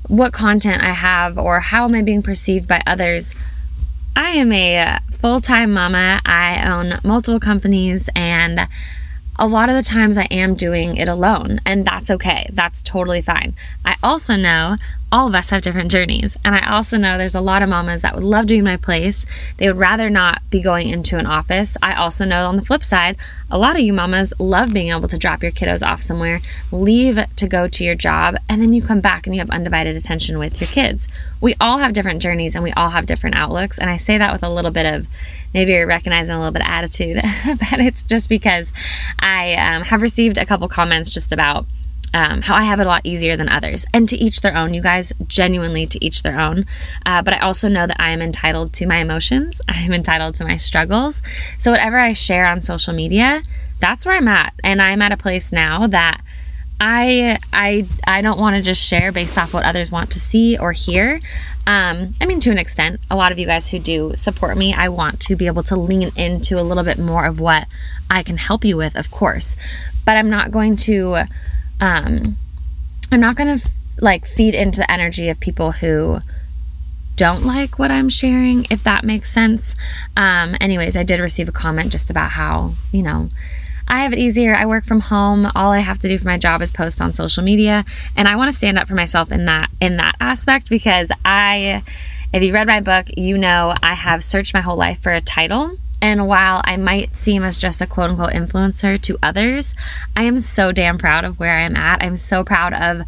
what 0.06 0.32
content 0.32 0.82
I 0.82 0.92
have, 0.92 1.38
or 1.38 1.60
how 1.60 1.84
am 1.84 1.94
I 1.94 2.02
being 2.02 2.22
perceived 2.22 2.68
by 2.68 2.82
others. 2.86 3.34
I 4.18 4.30
am 4.30 4.50
a 4.50 4.98
full 5.20 5.38
time 5.38 5.70
mama. 5.70 6.20
I 6.26 6.68
own 6.68 6.98
multiple 7.04 7.38
companies, 7.38 8.10
and 8.16 8.66
a 9.38 9.46
lot 9.46 9.68
of 9.68 9.76
the 9.76 9.82
times 9.84 10.18
I 10.18 10.24
am 10.24 10.56
doing 10.56 10.96
it 10.96 11.06
alone, 11.06 11.60
and 11.64 11.84
that's 11.84 12.10
okay. 12.10 12.50
That's 12.52 12.82
totally 12.82 13.22
fine. 13.22 13.54
I 13.84 13.94
also 14.02 14.34
know 14.34 14.74
all 15.10 15.26
of 15.26 15.34
us 15.34 15.50
have 15.50 15.62
different 15.62 15.90
journeys. 15.90 16.36
And 16.44 16.54
I 16.54 16.70
also 16.70 16.98
know 16.98 17.16
there's 17.16 17.34
a 17.34 17.40
lot 17.40 17.62
of 17.62 17.68
mamas 17.68 18.02
that 18.02 18.14
would 18.14 18.24
love 18.24 18.46
to 18.46 18.54
be 18.54 18.58
in 18.58 18.64
my 18.64 18.76
place. 18.76 19.24
They 19.56 19.66
would 19.66 19.78
rather 19.78 20.10
not 20.10 20.42
be 20.50 20.60
going 20.60 20.88
into 20.88 21.18
an 21.18 21.26
office. 21.26 21.76
I 21.82 21.94
also 21.94 22.24
know 22.24 22.46
on 22.46 22.56
the 22.56 22.64
flip 22.64 22.84
side, 22.84 23.16
a 23.50 23.58
lot 23.58 23.76
of 23.76 23.82
you 23.82 23.92
mamas 23.92 24.34
love 24.38 24.72
being 24.72 24.90
able 24.90 25.08
to 25.08 25.18
drop 25.18 25.42
your 25.42 25.52
kiddos 25.52 25.86
off 25.86 26.02
somewhere, 26.02 26.40
leave 26.70 27.18
to 27.36 27.48
go 27.48 27.68
to 27.68 27.84
your 27.84 27.94
job, 27.94 28.36
and 28.48 28.60
then 28.60 28.72
you 28.72 28.82
come 28.82 29.00
back 29.00 29.26
and 29.26 29.34
you 29.34 29.40
have 29.40 29.50
undivided 29.50 29.96
attention 29.96 30.38
with 30.38 30.60
your 30.60 30.68
kids. 30.68 31.08
We 31.40 31.54
all 31.60 31.78
have 31.78 31.94
different 31.94 32.20
journeys 32.20 32.54
and 32.54 32.62
we 32.62 32.72
all 32.72 32.90
have 32.90 33.06
different 33.06 33.36
outlooks. 33.36 33.78
And 33.78 33.88
I 33.88 33.96
say 33.96 34.18
that 34.18 34.32
with 34.32 34.42
a 34.42 34.50
little 34.50 34.70
bit 34.70 34.86
of 34.86 35.06
maybe 35.54 35.72
you're 35.72 35.86
recognizing 35.86 36.34
a 36.34 36.38
little 36.38 36.52
bit 36.52 36.62
of 36.62 36.68
attitude, 36.68 37.16
but 37.46 37.80
it's 37.80 38.02
just 38.02 38.28
because 38.28 38.72
I 39.18 39.54
um, 39.54 39.82
have 39.84 40.02
received 40.02 40.36
a 40.36 40.44
couple 40.44 40.68
comments 40.68 41.10
just 41.10 41.32
about 41.32 41.64
um, 42.14 42.42
how 42.42 42.54
I 42.54 42.64
have 42.64 42.80
it 42.80 42.86
a 42.86 42.88
lot 42.88 43.02
easier 43.04 43.36
than 43.36 43.48
others. 43.48 43.86
And 43.92 44.08
to 44.08 44.16
each 44.16 44.40
their 44.40 44.56
own, 44.56 44.74
you 44.74 44.82
guys, 44.82 45.12
genuinely 45.26 45.86
to 45.86 46.04
each 46.04 46.22
their 46.22 46.38
own. 46.38 46.66
Uh, 47.04 47.22
but 47.22 47.34
I 47.34 47.38
also 47.38 47.68
know 47.68 47.86
that 47.86 48.00
I 48.00 48.10
am 48.10 48.22
entitled 48.22 48.72
to 48.74 48.86
my 48.86 48.96
emotions, 48.96 49.60
I 49.68 49.78
am 49.80 49.92
entitled 49.92 50.34
to 50.36 50.44
my 50.44 50.56
struggles. 50.56 51.22
So 51.58 51.70
whatever 51.70 51.98
I 51.98 52.12
share 52.12 52.46
on 52.46 52.62
social 52.62 52.94
media, 52.94 53.42
that's 53.80 54.06
where 54.06 54.16
I'm 54.16 54.28
at. 54.28 54.54
And 54.64 54.82
I'm 54.82 55.02
at 55.02 55.12
a 55.12 55.16
place 55.16 55.52
now 55.52 55.86
that 55.88 56.20
I 56.80 57.38
I 57.52 57.86
I 58.06 58.22
don't 58.22 58.38
want 58.38 58.56
to 58.56 58.62
just 58.62 58.86
share 58.86 59.10
based 59.10 59.36
off 59.36 59.52
what 59.52 59.64
others 59.64 59.90
want 59.90 60.12
to 60.12 60.20
see 60.20 60.56
or 60.56 60.72
hear. 60.72 61.20
Um, 61.66 62.14
I 62.20 62.26
mean, 62.26 62.40
to 62.40 62.50
an 62.50 62.58
extent, 62.58 63.00
a 63.10 63.16
lot 63.16 63.32
of 63.32 63.38
you 63.38 63.46
guys 63.46 63.70
who 63.70 63.78
do 63.78 64.12
support 64.14 64.56
me, 64.56 64.72
I 64.72 64.88
want 64.88 65.20
to 65.22 65.36
be 65.36 65.46
able 65.46 65.62
to 65.64 65.76
lean 65.76 66.10
into 66.16 66.58
a 66.58 66.62
little 66.62 66.84
bit 66.84 66.98
more 66.98 67.26
of 67.26 67.40
what 67.40 67.66
I 68.08 68.22
can 68.22 68.38
help 68.38 68.64
you 68.64 68.76
with, 68.76 68.96
of 68.96 69.10
course. 69.10 69.56
But 70.06 70.16
I'm 70.16 70.30
not 70.30 70.50
going 70.50 70.76
to 70.76 71.24
um, 71.80 72.36
I'm 73.10 73.20
not 73.20 73.36
going 73.36 73.58
to 73.58 73.64
f- 73.64 73.74
like 74.00 74.26
feed 74.26 74.54
into 74.54 74.80
the 74.80 74.90
energy 74.90 75.28
of 75.28 75.40
people 75.40 75.72
who 75.72 76.20
don't 77.16 77.44
like 77.44 77.78
what 77.78 77.90
I'm 77.90 78.08
sharing, 78.08 78.66
if 78.70 78.84
that 78.84 79.04
makes 79.04 79.30
sense. 79.30 79.74
Um, 80.16 80.54
anyways, 80.60 80.96
I 80.96 81.02
did 81.02 81.18
receive 81.20 81.48
a 81.48 81.52
comment 81.52 81.90
just 81.90 82.10
about 82.10 82.30
how, 82.30 82.74
you 82.92 83.02
know, 83.02 83.30
I 83.88 84.02
have 84.02 84.12
it 84.12 84.18
easier. 84.18 84.54
I 84.54 84.66
work 84.66 84.84
from 84.84 85.00
home. 85.00 85.50
All 85.54 85.72
I 85.72 85.80
have 85.80 85.98
to 86.00 86.08
do 86.08 86.18
for 86.18 86.26
my 86.26 86.38
job 86.38 86.60
is 86.62 86.70
post 86.70 87.00
on 87.00 87.12
social 87.12 87.42
media, 87.42 87.84
and 88.16 88.28
I 88.28 88.36
want 88.36 88.52
to 88.52 88.56
stand 88.56 88.78
up 88.78 88.86
for 88.86 88.94
myself 88.94 89.32
in 89.32 89.46
that 89.46 89.70
in 89.80 89.96
that 89.96 90.14
aspect 90.20 90.68
because 90.68 91.10
I 91.24 91.82
if 92.32 92.42
you 92.42 92.52
read 92.52 92.66
my 92.66 92.80
book, 92.80 93.06
you 93.16 93.38
know 93.38 93.74
I 93.82 93.94
have 93.94 94.22
searched 94.22 94.52
my 94.52 94.60
whole 94.60 94.76
life 94.76 95.00
for 95.00 95.10
a 95.10 95.22
title 95.22 95.78
and 96.00 96.28
while 96.28 96.62
I 96.64 96.76
might 96.76 97.16
seem 97.16 97.42
as 97.42 97.58
just 97.58 97.80
a 97.80 97.86
quote 97.86 98.10
unquote 98.10 98.32
influencer 98.32 99.00
to 99.02 99.18
others, 99.22 99.74
I 100.16 100.22
am 100.22 100.40
so 100.40 100.70
damn 100.70 100.98
proud 100.98 101.24
of 101.24 101.40
where 101.40 101.58
I'm 101.58 101.76
at. 101.76 102.02
I'm 102.02 102.16
so 102.16 102.44
proud 102.44 102.72
of 102.74 103.02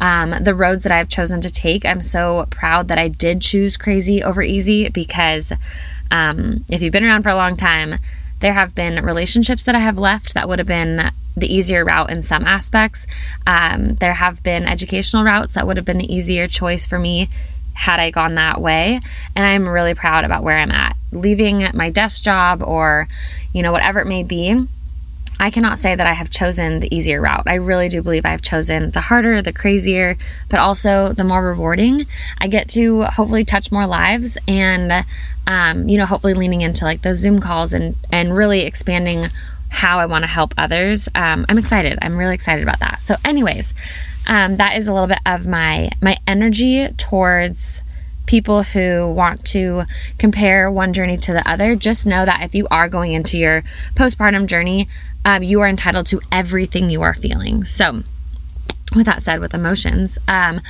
um, 0.00 0.34
the 0.42 0.54
roads 0.54 0.84
that 0.84 0.92
I've 0.92 1.08
chosen 1.08 1.40
to 1.40 1.50
take. 1.50 1.84
I'm 1.84 2.00
so 2.00 2.46
proud 2.50 2.88
that 2.88 2.98
I 2.98 3.08
did 3.08 3.40
choose 3.40 3.76
crazy 3.76 4.22
over 4.22 4.42
easy 4.42 4.88
because 4.90 5.52
um, 6.10 6.64
if 6.68 6.82
you've 6.82 6.92
been 6.92 7.04
around 7.04 7.24
for 7.24 7.30
a 7.30 7.36
long 7.36 7.56
time, 7.56 7.96
there 8.40 8.52
have 8.52 8.74
been 8.74 9.04
relationships 9.04 9.64
that 9.64 9.74
I 9.74 9.80
have 9.80 9.98
left 9.98 10.34
that 10.34 10.48
would 10.48 10.58
have 10.58 10.68
been 10.68 11.10
the 11.36 11.52
easier 11.52 11.84
route 11.84 12.10
in 12.10 12.22
some 12.22 12.44
aspects. 12.44 13.06
Um, 13.46 13.94
there 13.96 14.14
have 14.14 14.42
been 14.42 14.66
educational 14.66 15.24
routes 15.24 15.54
that 15.54 15.66
would 15.66 15.76
have 15.76 15.86
been 15.86 15.98
the 15.98 16.14
easier 16.14 16.46
choice 16.46 16.86
for 16.86 16.98
me 16.98 17.28
had 17.76 18.00
I 18.00 18.10
gone 18.10 18.34
that 18.34 18.60
way. 18.60 19.00
And 19.36 19.46
I'm 19.46 19.68
really 19.68 19.94
proud 19.94 20.24
about 20.24 20.42
where 20.42 20.56
I'm 20.56 20.72
at. 20.72 20.96
Leaving 21.12 21.68
my 21.74 21.90
desk 21.90 22.24
job 22.24 22.62
or, 22.62 23.06
you 23.52 23.62
know, 23.62 23.70
whatever 23.70 24.00
it 24.00 24.06
may 24.06 24.22
be, 24.24 24.66
I 25.38 25.50
cannot 25.50 25.78
say 25.78 25.94
that 25.94 26.06
I 26.06 26.14
have 26.14 26.30
chosen 26.30 26.80
the 26.80 26.94
easier 26.94 27.20
route. 27.20 27.42
I 27.46 27.56
really 27.56 27.90
do 27.90 28.02
believe 28.02 28.24
I've 28.24 28.40
chosen 28.40 28.90
the 28.92 29.02
harder, 29.02 29.42
the 29.42 29.52
crazier, 29.52 30.16
but 30.48 30.58
also 30.58 31.12
the 31.12 31.24
more 31.24 31.42
rewarding. 31.42 32.06
I 32.38 32.48
get 32.48 32.68
to 32.70 33.02
hopefully 33.02 33.44
touch 33.44 33.70
more 33.70 33.86
lives 33.86 34.38
and, 34.48 35.04
um, 35.46 35.86
you 35.86 35.98
know, 35.98 36.06
hopefully 36.06 36.32
leaning 36.32 36.62
into 36.62 36.86
like 36.86 37.02
those 37.02 37.18
Zoom 37.18 37.38
calls 37.38 37.74
and, 37.74 37.94
and 38.10 38.34
really 38.34 38.62
expanding 38.62 39.26
how 39.68 39.98
I 39.98 40.06
want 40.06 40.22
to 40.22 40.30
help 40.30 40.54
others. 40.56 41.10
Um, 41.14 41.44
I'm 41.50 41.58
excited. 41.58 41.98
I'm 42.00 42.16
really 42.16 42.34
excited 42.34 42.62
about 42.62 42.80
that. 42.80 43.02
So, 43.02 43.16
anyways, 43.22 43.74
um, 44.26 44.56
that 44.56 44.76
is 44.76 44.88
a 44.88 44.92
little 44.92 45.08
bit 45.08 45.20
of 45.26 45.46
my 45.46 45.90
my 46.02 46.16
energy 46.26 46.88
towards 46.96 47.82
people 48.26 48.64
who 48.64 49.12
want 49.12 49.44
to 49.44 49.84
compare 50.18 50.70
one 50.70 50.92
journey 50.92 51.16
to 51.16 51.32
the 51.32 51.48
other. 51.48 51.76
Just 51.76 52.06
know 52.06 52.24
that 52.24 52.42
if 52.42 52.54
you 52.56 52.66
are 52.72 52.88
going 52.88 53.12
into 53.12 53.38
your 53.38 53.62
postpartum 53.94 54.46
journey 54.46 54.88
um, 55.26 55.42
you 55.42 55.60
are 55.60 55.68
entitled 55.68 56.06
to 56.06 56.20
everything 56.30 56.88
you 56.88 57.02
are 57.02 57.12
feeling. 57.12 57.64
So 57.64 58.02
with 58.94 59.06
that 59.06 59.22
said 59.22 59.40
with 59.40 59.52
emotions 59.52 60.18
um, 60.28 60.60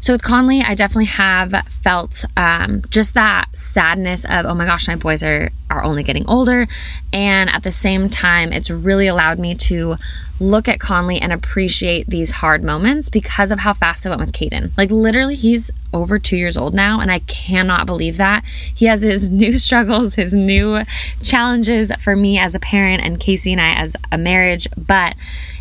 so 0.00 0.12
with 0.12 0.22
Conley, 0.22 0.62
I 0.62 0.74
definitely 0.74 1.06
have 1.06 1.52
felt 1.82 2.24
um, 2.36 2.82
just 2.90 3.14
that 3.14 3.48
sadness 3.56 4.24
of, 4.24 4.46
oh 4.46 4.54
my 4.54 4.64
gosh, 4.64 4.88
my 4.88 4.96
boys 4.96 5.22
are 5.22 5.50
are 5.70 5.84
only 5.84 6.02
getting 6.02 6.26
older, 6.26 6.66
and 7.12 7.50
at 7.50 7.62
the 7.62 7.72
same 7.72 8.08
time, 8.08 8.52
it's 8.52 8.70
really 8.70 9.06
allowed 9.06 9.38
me 9.38 9.54
to 9.54 9.96
look 10.40 10.66
at 10.66 10.80
Conley 10.80 11.20
and 11.20 11.32
appreciate 11.32 12.06
these 12.06 12.30
hard 12.30 12.64
moments 12.64 13.10
because 13.10 13.50
of 13.50 13.58
how 13.58 13.74
fast 13.74 14.06
I 14.06 14.10
went 14.10 14.20
with 14.20 14.32
Caden. 14.32 14.70
Like 14.78 14.90
literally, 14.90 15.34
he's 15.34 15.70
over 15.92 16.18
two 16.18 16.36
years 16.36 16.56
old 16.56 16.74
now, 16.74 17.00
and 17.00 17.10
I 17.10 17.18
cannot 17.20 17.86
believe 17.86 18.16
that 18.16 18.44
he 18.74 18.86
has 18.86 19.02
his 19.02 19.28
new 19.30 19.58
struggles, 19.58 20.14
his 20.14 20.34
new 20.34 20.84
challenges 21.22 21.92
for 22.00 22.16
me 22.16 22.38
as 22.38 22.54
a 22.54 22.60
parent, 22.60 23.02
and 23.02 23.20
Casey 23.20 23.52
and 23.52 23.60
I 23.60 23.74
as 23.74 23.96
a 24.12 24.18
marriage, 24.18 24.68
but. 24.76 25.14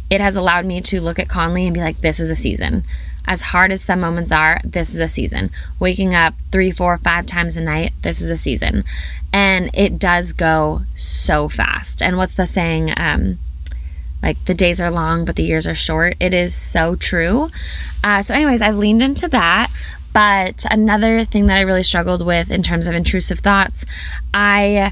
It 0.10 0.21
has 0.21 0.38
allowed 0.38 0.65
me 0.65 0.80
to 0.84 1.02
look 1.02 1.19
at 1.19 1.28
Conley 1.28 1.65
and 1.65 1.73
be 1.73 1.82
like, 1.82 2.00
this 2.00 2.21
is 2.21 2.30
a 2.30 2.36
season 2.38 2.86
as 3.28 3.42
hard 3.42 3.72
as 3.72 3.82
some 3.82 4.00
moments 4.00 4.32
are, 4.32 4.60
this 4.63 4.94
is 4.94 5.00
a 5.00 5.08
season. 5.08 5.50
Waking 5.80 6.16
up 6.16 6.34
three, 6.52 6.72
four, 6.72 6.98
five 6.98 7.26
times 7.26 7.58
a 7.58 7.62
night, 7.62 7.92
this 8.02 8.22
is 8.22 8.30
a 8.30 8.38
season. 8.38 8.84
And 9.34 9.70
it 9.74 10.00
does 10.00 10.34
go 10.34 10.82
so 10.96 11.50
fast. 11.50 12.02
And 12.02 12.18
what's 12.18 12.36
the 12.36 12.46
saying? 12.46 12.94
Um, 12.98 13.38
like 14.24 14.44
the 14.46 14.56
days 14.56 14.82
are 14.82 14.90
long, 14.90 15.26
but 15.26 15.36
the 15.36 15.44
years 15.44 15.68
are 15.68 15.76
short. 15.76 16.16
It 16.20 16.34
is 16.34 16.56
so 16.56 16.96
true. 16.96 17.50
Uh, 18.04 18.22
so, 18.22 18.34
anyways, 18.34 18.62
I've 18.62 18.78
leaned 18.78 19.02
into 19.02 19.28
that. 19.28 19.70
But 20.13 20.66
another 20.72 21.24
thing 21.24 21.46
that 21.46 21.58
I 21.58 21.62
really 21.62 21.84
struggled 21.84 22.26
with 22.26 22.50
in 22.50 22.63
terms 22.63 22.88
of 22.88 22.96
intrusive 22.96 23.40
thoughts, 23.40 23.86
I 24.34 24.92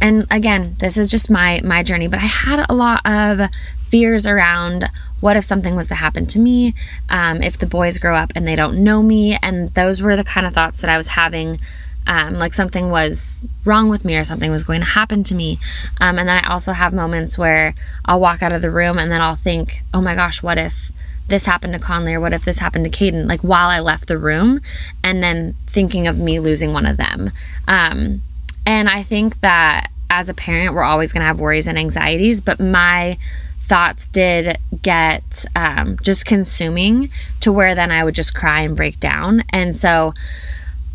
and 0.00 0.26
again 0.30 0.76
this 0.78 0.96
is 0.96 1.10
just 1.10 1.30
my 1.30 1.60
my 1.64 1.82
journey 1.82 2.06
but 2.06 2.18
i 2.18 2.26
had 2.26 2.64
a 2.68 2.74
lot 2.74 3.00
of 3.04 3.50
fears 3.90 4.26
around 4.26 4.88
what 5.20 5.36
if 5.36 5.44
something 5.44 5.76
was 5.76 5.86
to 5.88 5.94
happen 5.94 6.26
to 6.26 6.38
me 6.38 6.74
um, 7.08 7.42
if 7.42 7.58
the 7.58 7.66
boys 7.66 7.98
grow 7.98 8.14
up 8.14 8.32
and 8.34 8.46
they 8.46 8.56
don't 8.56 8.82
know 8.82 9.02
me 9.02 9.36
and 9.42 9.72
those 9.74 10.02
were 10.02 10.16
the 10.16 10.24
kind 10.24 10.46
of 10.46 10.52
thoughts 10.52 10.80
that 10.80 10.90
i 10.90 10.96
was 10.96 11.08
having 11.08 11.58
um, 12.06 12.34
like 12.34 12.54
something 12.54 12.90
was 12.90 13.46
wrong 13.64 13.88
with 13.88 14.04
me 14.04 14.16
or 14.16 14.24
something 14.24 14.50
was 14.50 14.64
going 14.64 14.80
to 14.80 14.86
happen 14.86 15.22
to 15.24 15.34
me. 15.34 15.58
Um, 16.00 16.18
and 16.18 16.28
then 16.28 16.42
I 16.42 16.48
also 16.48 16.72
have 16.72 16.92
moments 16.92 17.38
where 17.38 17.74
I'll 18.04 18.20
walk 18.20 18.42
out 18.42 18.52
of 18.52 18.62
the 18.62 18.70
room 18.70 18.98
and 18.98 19.12
then 19.12 19.20
I'll 19.20 19.36
think, 19.36 19.82
oh 19.92 20.00
my 20.00 20.14
gosh, 20.14 20.42
what 20.42 20.58
if 20.58 20.90
this 21.28 21.46
happened 21.46 21.74
to 21.74 21.78
Conley 21.78 22.14
or 22.14 22.20
what 22.20 22.32
if 22.32 22.44
this 22.44 22.58
happened 22.58 22.84
to 22.84 22.90
Caden? 22.90 23.28
Like 23.28 23.42
while 23.42 23.68
I 23.68 23.80
left 23.80 24.08
the 24.08 24.18
room 24.18 24.60
and 25.04 25.22
then 25.22 25.54
thinking 25.66 26.08
of 26.08 26.18
me 26.18 26.40
losing 26.40 26.72
one 26.72 26.86
of 26.86 26.96
them. 26.96 27.30
Um, 27.68 28.22
and 28.66 28.88
I 28.88 29.02
think 29.02 29.40
that 29.40 29.90
as 30.10 30.28
a 30.28 30.34
parent, 30.34 30.74
we're 30.74 30.82
always 30.82 31.12
going 31.12 31.20
to 31.20 31.26
have 31.26 31.38
worries 31.38 31.68
and 31.68 31.78
anxieties, 31.78 32.40
but 32.40 32.58
my 32.58 33.16
thoughts 33.60 34.06
did 34.06 34.58
get 34.82 35.44
um, 35.54 35.98
just 36.02 36.26
consuming 36.26 37.10
to 37.40 37.52
where 37.52 37.74
then 37.74 37.90
I 37.90 38.02
would 38.04 38.14
just 38.14 38.34
cry 38.34 38.60
and 38.62 38.76
break 38.76 38.98
down. 38.98 39.44
And 39.50 39.76
so 39.76 40.12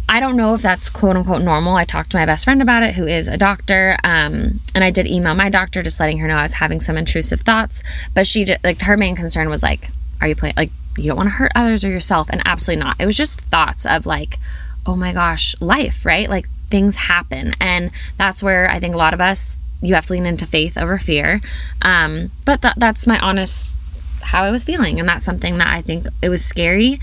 I 0.08 0.20
don't 0.20 0.36
know 0.36 0.54
if 0.54 0.62
that's 0.62 0.90
quote 0.90 1.16
unquote 1.16 1.42
normal. 1.42 1.76
I 1.76 1.86
talked 1.86 2.12
to 2.12 2.18
my 2.18 2.26
best 2.26 2.46
friend 2.46 2.62
about 2.62 2.84
it, 2.84 2.96
who 2.96 3.08
is 3.08 3.28
a 3.28 3.38
doctor, 3.38 3.98
um, 4.04 4.60
and 4.76 4.84
I 4.84 4.92
did 4.92 5.08
email 5.08 5.34
my 5.34 5.50
doctor 5.50 5.82
just 5.82 6.00
letting 6.00 6.20
her 6.20 6.28
know 6.28 6.36
I 6.36 6.44
was 6.44 6.54
having 6.54 6.80
some 6.80 6.98
intrusive 6.98 7.42
thoughts. 7.42 7.82
But 8.14 8.28
she 8.28 8.46
did, 8.46 8.60
like 8.64 8.82
her 8.82 8.98
main 8.98 9.16
concern 9.16 9.50
was 9.50 9.64
like, 9.64 9.90
"Are 10.22 10.28
you 10.28 10.36
playing 10.36 10.54
like 10.58 10.72
you 10.98 11.08
don't 11.08 11.18
want 11.18 11.28
to 11.28 11.36
hurt 11.36 11.52
others 11.56 11.84
or 11.84 11.90
yourself?" 11.90 12.30
And 12.30 12.42
absolutely 12.46 12.84
not. 12.84 12.98
It 13.00 13.06
was 13.08 13.18
just 13.18 13.42
thoughts 13.42 13.86
of 13.86 14.06
like, 14.06 14.38
"Oh 14.86 14.96
my 14.96 15.12
gosh, 15.12 15.56
life, 15.60 16.06
right? 16.06 16.30
Like 16.30 16.50
things 16.70 16.96
happen," 16.96 17.56
and 17.60 17.90
that's 18.18 18.44
where 18.44 18.70
I 18.70 18.80
think 18.80 18.94
a 18.94 19.00
lot 19.00 19.16
of 19.16 19.22
us 19.22 19.60
you 19.86 19.96
have 19.96 20.08
to 20.08 20.14
lean 20.14 20.26
into 20.26 20.46
faith 20.46 20.78
over 20.78 20.98
fear. 20.98 21.42
Um, 21.82 22.32
but 22.46 22.62
th- 22.62 22.76
that's 22.78 23.08
my 23.08 23.20
honest 23.20 23.78
how 24.22 24.44
I 24.44 24.52
was 24.52 24.64
feeling, 24.64 25.00
and 25.00 25.08
that's 25.08 25.26
something 25.26 25.58
that 25.60 25.68
I 25.68 25.82
think 25.82 26.08
it 26.22 26.30
was 26.30 26.44
scary. 26.44 27.00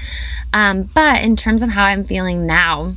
Um, 0.52 0.90
but 0.94 1.22
in 1.22 1.36
terms 1.36 1.62
of 1.62 1.70
how 1.70 1.84
I'm 1.84 2.04
feeling 2.04 2.46
now, 2.46 2.94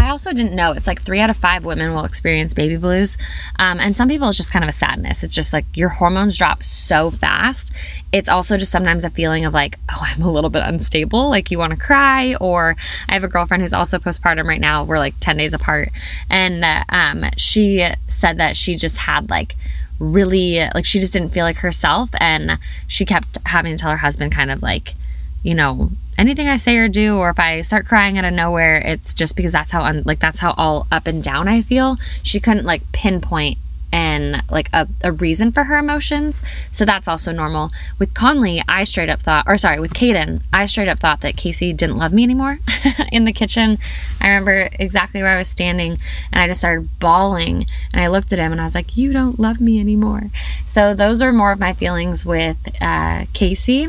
I 0.00 0.08
also 0.08 0.32
didn't 0.32 0.54
know. 0.54 0.72
It's 0.72 0.86
like 0.86 1.02
three 1.02 1.20
out 1.20 1.28
of 1.28 1.36
five 1.36 1.64
women 1.64 1.94
will 1.94 2.06
experience 2.06 2.54
baby 2.54 2.78
blues. 2.78 3.18
Um, 3.58 3.78
and 3.78 3.94
some 3.94 4.08
people, 4.08 4.28
it's 4.28 4.38
just 4.38 4.50
kind 4.50 4.64
of 4.64 4.68
a 4.70 4.72
sadness. 4.72 5.22
It's 5.22 5.34
just 5.34 5.52
like 5.52 5.66
your 5.74 5.90
hormones 5.90 6.38
drop 6.38 6.62
so 6.62 7.10
fast. 7.10 7.72
It's 8.10 8.28
also 8.28 8.56
just 8.56 8.72
sometimes 8.72 9.04
a 9.04 9.10
feeling 9.10 9.44
of 9.44 9.52
like, 9.52 9.78
oh, 9.92 10.00
I'm 10.00 10.22
a 10.22 10.30
little 10.30 10.48
bit 10.48 10.62
unstable. 10.64 11.28
Like 11.28 11.50
you 11.50 11.58
want 11.58 11.72
to 11.72 11.78
cry. 11.78 12.34
Or 12.36 12.76
I 13.10 13.12
have 13.12 13.24
a 13.24 13.28
girlfriend 13.28 13.62
who's 13.62 13.74
also 13.74 13.98
postpartum 13.98 14.46
right 14.46 14.60
now. 14.60 14.84
We're 14.84 14.98
like 14.98 15.14
10 15.20 15.36
days 15.36 15.52
apart. 15.52 15.90
And 16.30 16.64
uh, 16.64 16.82
um, 16.88 17.26
she 17.36 17.86
said 18.06 18.38
that 18.38 18.56
she 18.56 18.76
just 18.76 18.96
had 18.96 19.28
like, 19.28 19.54
really 19.98 20.60
like 20.74 20.86
she 20.86 20.98
just 20.98 21.12
didn't 21.12 21.28
feel 21.28 21.44
like 21.44 21.58
herself 21.58 22.08
and 22.20 22.58
she 22.86 23.04
kept 23.04 23.36
having 23.44 23.76
to 23.76 23.78
tell 23.78 23.90
her 23.90 23.98
husband 23.98 24.32
kind 24.32 24.50
of 24.50 24.62
like 24.62 24.94
you 25.42 25.54
know 25.54 25.90
anything 26.18 26.48
i 26.48 26.56
say 26.56 26.76
or 26.76 26.88
do 26.88 27.16
or 27.16 27.30
if 27.30 27.38
i 27.38 27.60
start 27.60 27.86
crying 27.86 28.18
out 28.18 28.24
of 28.24 28.32
nowhere 28.32 28.76
it's 28.84 29.14
just 29.14 29.36
because 29.36 29.52
that's 29.52 29.72
how 29.72 29.82
un- 29.82 30.02
like 30.04 30.18
that's 30.18 30.40
how 30.40 30.54
all 30.56 30.86
up 30.92 31.06
and 31.06 31.22
down 31.22 31.48
i 31.48 31.62
feel 31.62 31.96
she 32.22 32.40
couldn't 32.40 32.66
like 32.66 32.82
pinpoint 32.92 33.56
and 33.92 34.42
like 34.50 34.68
a, 34.72 34.88
a 35.02 35.12
reason 35.12 35.52
for 35.52 35.64
her 35.64 35.78
emotions. 35.78 36.42
So 36.70 36.84
that's 36.84 37.08
also 37.08 37.32
normal. 37.32 37.70
With 37.98 38.14
Conley, 38.14 38.62
I 38.68 38.84
straight 38.84 39.08
up 39.08 39.20
thought, 39.22 39.44
or 39.46 39.58
sorry, 39.58 39.80
with 39.80 39.94
Caden, 39.94 40.42
I 40.52 40.66
straight 40.66 40.88
up 40.88 41.00
thought 41.00 41.22
that 41.22 41.36
Casey 41.36 41.72
didn't 41.72 41.98
love 41.98 42.12
me 42.12 42.22
anymore 42.22 42.58
in 43.12 43.24
the 43.24 43.32
kitchen. 43.32 43.78
I 44.20 44.28
remember 44.28 44.68
exactly 44.78 45.22
where 45.22 45.34
I 45.34 45.38
was 45.38 45.48
standing 45.48 45.98
and 46.32 46.42
I 46.42 46.46
just 46.46 46.60
started 46.60 46.88
bawling 47.00 47.66
and 47.92 48.00
I 48.00 48.08
looked 48.08 48.32
at 48.32 48.38
him 48.38 48.52
and 48.52 48.60
I 48.60 48.64
was 48.64 48.74
like, 48.74 48.96
You 48.96 49.12
don't 49.12 49.40
love 49.40 49.60
me 49.60 49.80
anymore. 49.80 50.30
So 50.66 50.94
those 50.94 51.22
are 51.22 51.32
more 51.32 51.52
of 51.52 51.58
my 51.58 51.72
feelings 51.72 52.24
with 52.24 52.58
uh, 52.80 53.24
Casey 53.32 53.88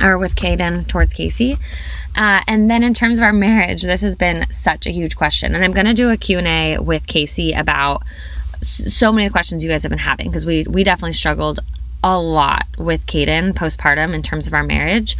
or 0.00 0.18
with 0.18 0.34
Caden 0.34 0.86
towards 0.86 1.12
Casey. 1.14 1.58
Uh, 2.14 2.40
and 2.46 2.70
then 2.70 2.82
in 2.82 2.94
terms 2.94 3.18
of 3.18 3.24
our 3.24 3.32
marriage, 3.32 3.82
this 3.82 4.00
has 4.00 4.16
been 4.16 4.50
such 4.50 4.86
a 4.86 4.90
huge 4.90 5.16
question. 5.16 5.54
And 5.54 5.62
I'm 5.64 5.72
going 5.72 5.86
to 5.86 5.94
do 5.94 6.10
a 6.10 6.16
Q&A 6.16 6.78
with 6.78 7.06
Casey 7.06 7.52
about 7.52 8.02
so 8.62 9.12
many 9.12 9.28
questions 9.28 9.62
you 9.62 9.70
guys 9.70 9.82
have 9.82 9.90
been 9.90 9.98
having 9.98 10.28
because 10.28 10.46
we 10.46 10.64
we 10.68 10.82
definitely 10.82 11.12
struggled 11.12 11.60
a 12.02 12.18
lot 12.18 12.66
with 12.78 13.06
Caden 13.06 13.52
postpartum 13.52 14.14
in 14.14 14.22
terms 14.22 14.46
of 14.46 14.54
our 14.54 14.62
marriage. 14.62 15.16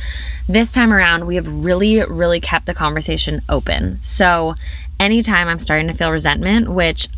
This 0.49 0.73
time 0.73 0.93
around, 0.93 1.27
we 1.27 1.35
have 1.35 1.49
really, 1.49 2.03
really 2.05 2.41
kept 2.41 2.67
the 2.67 2.75
conversation 2.75 3.43
open. 3.49 3.99
So, 4.03 4.55
anytime 5.01 5.49
I'm 5.49 5.59
starting 5.59 5.89
to 5.89 5.95
feel 5.95 6.13
resentment, 6.13 6.73
which 6.73 7.09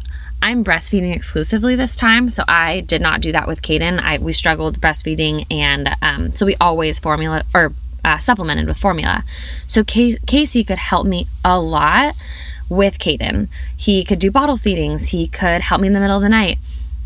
I'm 0.41 0.65
breastfeeding 0.65 1.15
exclusively 1.15 1.75
this 1.75 1.97
time, 1.97 2.31
so 2.31 2.45
I 2.47 2.81
did 2.81 3.03
not 3.03 3.21
do 3.21 3.33
that 3.33 3.49
with 3.49 3.61
Caden. 3.61 4.01
I 4.01 4.19
we 4.19 4.33
struggled 4.33 4.81
breastfeeding, 4.81 5.47
and 5.51 5.91
um, 6.01 6.33
so 6.33 6.47
we 6.47 6.57
always 6.61 7.01
formula 7.01 7.45
or 7.55 7.73
uh, 8.05 8.19
supplemented 8.19 8.69
with 8.69 8.77
formula. 8.77 9.25
So 9.67 9.83
Casey 9.85 10.65
could 10.65 10.79
help 10.79 11.07
me 11.07 11.27
a 11.45 11.61
lot 11.61 12.15
with 12.69 12.99
Caden. 12.99 13.49
He 13.77 14.05
could 14.05 14.19
do 14.19 14.31
bottle 14.31 14.57
feedings, 14.57 15.09
he 15.09 15.27
could 15.27 15.63
help 15.63 15.81
me 15.81 15.89
in 15.89 15.93
the 15.93 16.01
middle 16.01 16.17
of 16.17 16.23
the 16.23 16.29
night. 16.29 16.59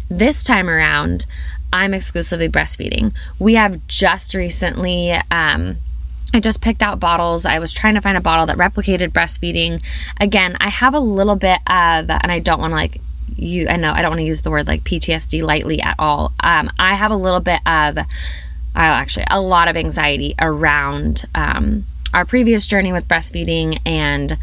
This 0.09 0.45
time 0.45 0.69
around, 0.69 1.25
I'm 1.73 1.95
exclusively 1.95 2.49
breastfeeding. 2.49 3.15
We 3.39 3.55
have 3.55 3.87
just 3.87 4.35
recently, 4.35 5.13
um, 5.31 5.77
I 6.35 6.41
just 6.41 6.61
picked 6.61 6.83
out 6.83 7.01
bottles. 7.01 7.47
I 7.47 7.59
was 7.59 7.73
trying 7.73 7.95
to 7.95 8.01
find 8.03 8.19
a 8.19 8.21
bottle 8.21 8.47
that 8.47 8.59
replicated 8.59 9.09
breastfeeding. 9.09 9.83
Again, 10.21 10.57
I 10.61 10.69
have 10.69 10.95
a 10.95 11.01
little 11.01 11.37
bit 11.37 11.59
of, 11.67 12.11
and 12.11 12.31
I 12.31 12.41
don't 12.41 12.61
want 12.61 12.73
to 12.73 12.77
like 12.77 13.01
you, 13.37 13.69
I 13.69 13.77
know 13.77 13.93
I 13.93 14.03
don't 14.03 14.11
want 14.13 14.21
to 14.21 14.27
use 14.27 14.43
the 14.43 14.51
word 14.51 14.67
like 14.67 14.85
PTSD 14.85 15.43
lightly 15.43 15.81
at 15.81 15.97
all. 15.99 16.33
Um, 16.41 16.71
I 16.79 16.95
have 16.95 17.11
a 17.11 17.17
little 17.17 17.41
bit 17.41 17.61
of, 17.67 17.99
uh, 17.99 18.05
actually, 18.75 19.27
a 19.31 19.41
lot 19.41 19.69
of 19.69 19.77
anxiety 19.77 20.35
around 20.39 21.25
um, 21.35 21.85
our 22.15 22.25
previous 22.25 22.67
journey 22.67 22.93
with 22.93 23.09
breastfeeding 23.09 23.79
and 23.87 24.37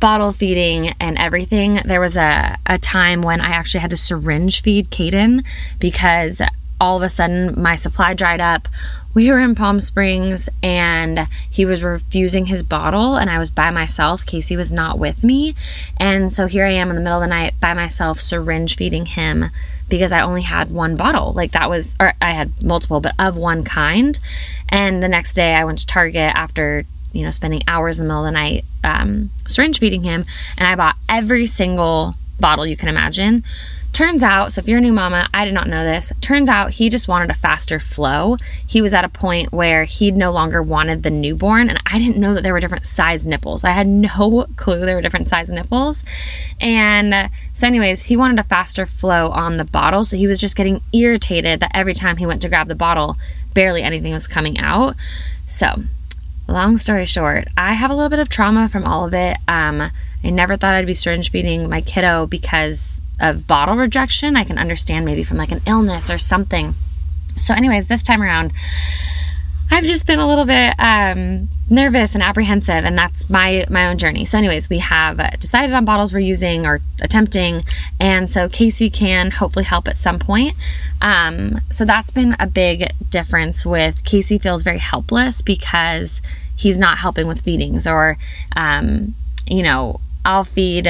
bottle 0.00 0.32
feeding 0.32 0.90
and 1.00 1.18
everything, 1.18 1.80
there 1.84 2.00
was 2.00 2.16
a, 2.16 2.56
a 2.66 2.78
time 2.78 3.22
when 3.22 3.40
I 3.40 3.50
actually 3.50 3.80
had 3.80 3.90
to 3.90 3.96
syringe 3.96 4.62
feed 4.62 4.90
Caden 4.90 5.44
because 5.78 6.40
all 6.80 6.96
of 6.96 7.02
a 7.02 7.08
sudden 7.08 7.60
my 7.60 7.74
supply 7.74 8.14
dried 8.14 8.40
up. 8.40 8.68
We 9.18 9.32
were 9.32 9.40
in 9.40 9.56
Palm 9.56 9.80
Springs 9.80 10.48
and 10.62 11.26
he 11.50 11.64
was 11.64 11.82
refusing 11.82 12.46
his 12.46 12.62
bottle, 12.62 13.16
and 13.16 13.28
I 13.28 13.40
was 13.40 13.50
by 13.50 13.72
myself. 13.72 14.24
Casey 14.24 14.56
was 14.56 14.70
not 14.70 14.96
with 14.96 15.24
me. 15.24 15.56
And 15.96 16.32
so 16.32 16.46
here 16.46 16.64
I 16.64 16.70
am 16.70 16.88
in 16.88 16.94
the 16.94 17.02
middle 17.02 17.20
of 17.20 17.22
the 17.22 17.26
night 17.26 17.54
by 17.58 17.74
myself, 17.74 18.20
syringe 18.20 18.76
feeding 18.76 19.06
him 19.06 19.46
because 19.88 20.12
I 20.12 20.20
only 20.20 20.42
had 20.42 20.70
one 20.70 20.94
bottle. 20.94 21.32
Like 21.32 21.50
that 21.50 21.68
was, 21.68 21.96
or 21.98 22.12
I 22.22 22.30
had 22.30 22.62
multiple, 22.62 23.00
but 23.00 23.16
of 23.18 23.36
one 23.36 23.64
kind. 23.64 24.16
And 24.68 25.02
the 25.02 25.08
next 25.08 25.32
day 25.32 25.52
I 25.56 25.64
went 25.64 25.78
to 25.78 25.86
Target 25.88 26.32
after 26.36 26.84
you 27.12 27.24
know, 27.24 27.30
spending 27.32 27.62
hours 27.66 27.98
in 27.98 28.04
the 28.04 28.08
middle 28.08 28.24
of 28.24 28.32
the 28.32 28.38
night 28.38 28.64
um, 28.84 29.30
syringe 29.48 29.80
feeding 29.80 30.04
him. 30.04 30.24
And 30.56 30.68
I 30.68 30.76
bought 30.76 30.94
every 31.08 31.46
single 31.46 32.14
bottle 32.38 32.64
you 32.64 32.76
can 32.76 32.88
imagine. 32.88 33.42
Turns 33.98 34.22
out, 34.22 34.52
so 34.52 34.60
if 34.60 34.68
you're 34.68 34.78
a 34.78 34.80
new 34.80 34.92
mama, 34.92 35.28
I 35.34 35.44
did 35.44 35.54
not 35.54 35.66
know 35.66 35.82
this. 35.82 36.12
Turns 36.20 36.48
out 36.48 36.70
he 36.70 36.88
just 36.88 37.08
wanted 37.08 37.30
a 37.30 37.34
faster 37.34 37.80
flow. 37.80 38.36
He 38.64 38.80
was 38.80 38.94
at 38.94 39.04
a 39.04 39.08
point 39.08 39.52
where 39.52 39.82
he 39.82 40.12
no 40.12 40.30
longer 40.30 40.62
wanted 40.62 41.02
the 41.02 41.10
newborn, 41.10 41.68
and 41.68 41.82
I 41.84 41.98
didn't 41.98 42.16
know 42.16 42.32
that 42.34 42.44
there 42.44 42.52
were 42.52 42.60
different 42.60 42.86
size 42.86 43.26
nipples. 43.26 43.64
I 43.64 43.72
had 43.72 43.86
no 44.18 44.46
clue 44.54 44.86
there 44.86 44.94
were 44.94 45.02
different 45.02 45.28
size 45.28 45.50
nipples. 45.50 46.04
And 46.60 47.28
so, 47.54 47.66
anyways, 47.66 48.04
he 48.04 48.16
wanted 48.16 48.38
a 48.38 48.44
faster 48.44 48.86
flow 48.86 49.30
on 49.30 49.56
the 49.56 49.64
bottle, 49.64 50.04
so 50.04 50.16
he 50.16 50.28
was 50.28 50.40
just 50.40 50.56
getting 50.56 50.80
irritated 50.92 51.58
that 51.58 51.72
every 51.74 51.94
time 51.94 52.18
he 52.18 52.26
went 52.26 52.40
to 52.42 52.48
grab 52.48 52.68
the 52.68 52.76
bottle, 52.76 53.16
barely 53.52 53.82
anything 53.82 54.12
was 54.12 54.28
coming 54.28 54.60
out. 54.60 54.94
So, 55.48 55.82
long 56.46 56.76
story 56.76 57.04
short, 57.04 57.48
I 57.56 57.72
have 57.72 57.90
a 57.90 57.94
little 57.94 58.10
bit 58.10 58.20
of 58.20 58.28
trauma 58.28 58.68
from 58.68 58.84
all 58.84 59.04
of 59.04 59.12
it. 59.12 59.38
Um, 59.48 59.90
I 60.22 60.30
never 60.30 60.56
thought 60.56 60.76
I'd 60.76 60.86
be 60.86 60.94
syringe 60.94 61.32
feeding 61.32 61.68
my 61.68 61.80
kiddo 61.80 62.28
because 62.28 63.00
of 63.20 63.46
bottle 63.46 63.76
rejection. 63.76 64.36
I 64.36 64.44
can 64.44 64.58
understand 64.58 65.04
maybe 65.04 65.22
from 65.22 65.36
like 65.36 65.52
an 65.52 65.60
illness 65.66 66.10
or 66.10 66.18
something. 66.18 66.74
So, 67.40 67.54
anyways, 67.54 67.86
this 67.86 68.02
time 68.02 68.22
around, 68.22 68.52
I've 69.70 69.84
just 69.84 70.06
been 70.06 70.18
a 70.18 70.26
little 70.26 70.46
bit 70.46 70.74
um, 70.78 71.48
nervous 71.68 72.14
and 72.14 72.22
apprehensive, 72.22 72.84
and 72.84 72.96
that's 72.96 73.28
my 73.28 73.66
my 73.68 73.88
own 73.88 73.98
journey. 73.98 74.24
So, 74.24 74.38
anyways, 74.38 74.70
we 74.70 74.78
have 74.78 75.18
decided 75.38 75.74
on 75.74 75.84
bottles 75.84 76.12
we're 76.12 76.20
using 76.20 76.66
or 76.66 76.80
attempting, 77.00 77.62
and 78.00 78.30
so 78.30 78.48
Casey 78.48 78.88
can 78.88 79.30
hopefully 79.30 79.64
help 79.64 79.86
at 79.86 79.98
some 79.98 80.18
point. 80.18 80.56
Um, 81.02 81.60
so 81.70 81.84
that's 81.84 82.10
been 82.10 82.34
a 82.40 82.46
big 82.46 82.90
difference. 83.10 83.66
With 83.66 84.04
Casey 84.04 84.38
feels 84.38 84.62
very 84.62 84.78
helpless 84.78 85.42
because 85.42 86.22
he's 86.56 86.78
not 86.78 86.98
helping 86.98 87.26
with 87.28 87.42
feedings, 87.42 87.86
or 87.86 88.16
um, 88.56 89.14
you 89.46 89.62
know, 89.62 90.00
I'll 90.24 90.44
feed 90.44 90.88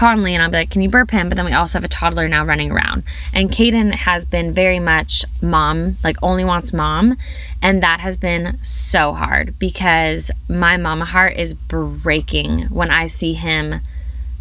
Conley 0.00 0.32
and 0.32 0.42
I'll 0.42 0.48
be 0.48 0.56
like, 0.56 0.70
can 0.70 0.80
you 0.80 0.88
burp 0.88 1.10
him? 1.10 1.28
But 1.28 1.36
then 1.36 1.44
we 1.44 1.52
also 1.52 1.76
have 1.76 1.84
a 1.84 1.88
toddler 1.88 2.26
now 2.26 2.42
running 2.42 2.72
around. 2.72 3.02
And 3.34 3.50
Caden 3.50 3.92
has 3.92 4.24
been 4.24 4.50
very 4.50 4.80
much 4.80 5.26
mom, 5.42 5.96
like 6.02 6.16
only 6.22 6.42
wants 6.42 6.72
mom. 6.72 7.18
And 7.60 7.82
that 7.82 8.00
has 8.00 8.16
been 8.16 8.58
so 8.62 9.12
hard 9.12 9.58
because 9.58 10.30
my 10.48 10.78
mama 10.78 11.04
heart 11.04 11.36
is 11.36 11.52
breaking 11.52 12.62
when 12.68 12.90
I 12.90 13.08
see 13.08 13.34
him 13.34 13.74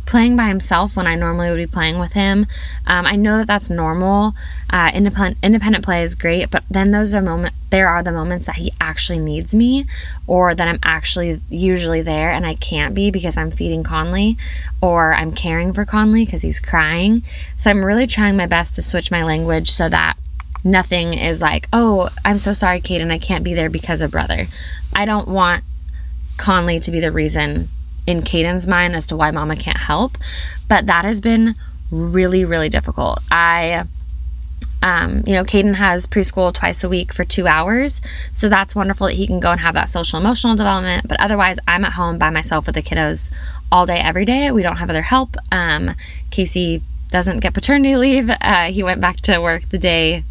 playing 0.09 0.35
by 0.35 0.47
himself 0.47 0.97
when 0.97 1.05
I 1.05 1.13
normally 1.13 1.51
would 1.51 1.57
be 1.57 1.67
playing 1.67 1.99
with 1.99 2.13
him. 2.13 2.47
Um, 2.87 3.05
I 3.05 3.15
know 3.15 3.37
that 3.37 3.45
that's 3.47 3.69
normal. 3.69 4.33
Uh, 4.71 4.89
independent 4.91 5.37
independent 5.43 5.85
play 5.85 6.01
is 6.01 6.15
great, 6.15 6.49
but 6.49 6.63
then 6.69 6.89
those 6.89 7.13
are 7.13 7.21
moment. 7.21 7.53
There 7.69 7.87
are 7.87 8.01
the 8.01 8.11
moments 8.11 8.47
that 8.47 8.55
he 8.55 8.73
actually 8.81 9.19
needs 9.19 9.53
me, 9.53 9.85
or 10.25 10.55
that 10.55 10.67
I'm 10.67 10.79
actually 10.81 11.39
usually 11.49 12.01
there 12.01 12.31
and 12.31 12.43
I 12.43 12.55
can't 12.55 12.95
be 12.95 13.11
because 13.11 13.37
I'm 13.37 13.51
feeding 13.51 13.83
Conley, 13.83 14.35
or 14.81 15.13
I'm 15.13 15.31
caring 15.31 15.73
for 15.73 15.85
Conley 15.85 16.25
because 16.25 16.41
he's 16.41 16.59
crying. 16.59 17.21
So 17.55 17.69
I'm 17.69 17.85
really 17.85 18.07
trying 18.07 18.35
my 18.35 18.47
best 18.47 18.75
to 18.75 18.81
switch 18.81 19.11
my 19.11 19.23
language 19.23 19.69
so 19.69 19.89
that 19.89 20.17
nothing 20.63 21.13
is 21.13 21.39
like, 21.39 21.67
oh, 21.71 22.09
I'm 22.25 22.39
so 22.39 22.53
sorry, 22.53 22.81
Caden, 22.81 23.11
I 23.11 23.19
can't 23.19 23.43
be 23.43 23.53
there 23.53 23.69
because 23.69 24.01
of 24.01 24.09
brother. 24.09 24.47
I 24.91 25.05
don't 25.05 25.27
want 25.27 25.63
Conley 26.37 26.79
to 26.79 26.89
be 26.89 26.99
the 26.99 27.11
reason 27.11 27.69
in 28.09 28.23
Caden's 28.23 28.65
mind 28.65 28.95
as 28.95 29.05
to 29.07 29.15
why 29.15 29.29
mama 29.29 29.55
can't 29.55 29.77
help. 29.77 30.17
But 30.67 30.87
that 30.87 31.05
has 31.05 31.21
been 31.21 31.53
really, 31.91 32.43
really 32.43 32.67
difficult. 32.67 33.19
I, 33.29 33.85
um, 34.81 35.23
you 35.27 35.35
know, 35.35 35.43
Caden 35.43 35.75
has 35.75 36.07
preschool 36.07 36.51
twice 36.51 36.83
a 36.83 36.89
week 36.89 37.13
for 37.13 37.23
two 37.23 37.45
hours. 37.45 38.01
So 38.31 38.49
that's 38.49 38.75
wonderful 38.75 39.07
that 39.07 39.13
he 39.13 39.27
can 39.27 39.39
go 39.39 39.51
and 39.51 39.59
have 39.59 39.75
that 39.75 39.89
social 39.89 40.19
emotional 40.19 40.55
development. 40.55 41.07
But 41.07 41.19
otherwise, 41.19 41.59
I'm 41.67 41.85
at 41.85 41.93
home 41.93 42.17
by 42.17 42.31
myself 42.31 42.65
with 42.65 42.75
the 42.75 42.81
kiddos 42.81 43.31
all 43.71 43.85
day, 43.85 43.99
every 43.99 44.25
day. 44.25 44.51
We 44.51 44.63
don't 44.63 44.77
have 44.77 44.89
other 44.89 45.03
help. 45.03 45.35
Um, 45.51 45.91
Casey 46.31 46.81
doesn't 47.11 47.39
get 47.39 47.53
paternity 47.53 47.95
leave. 47.95 48.29
Uh, 48.41 48.71
he 48.71 48.81
went 48.81 49.01
back 49.01 49.17
to 49.17 49.39
work 49.39 49.69
the 49.69 49.77
day 49.77 50.23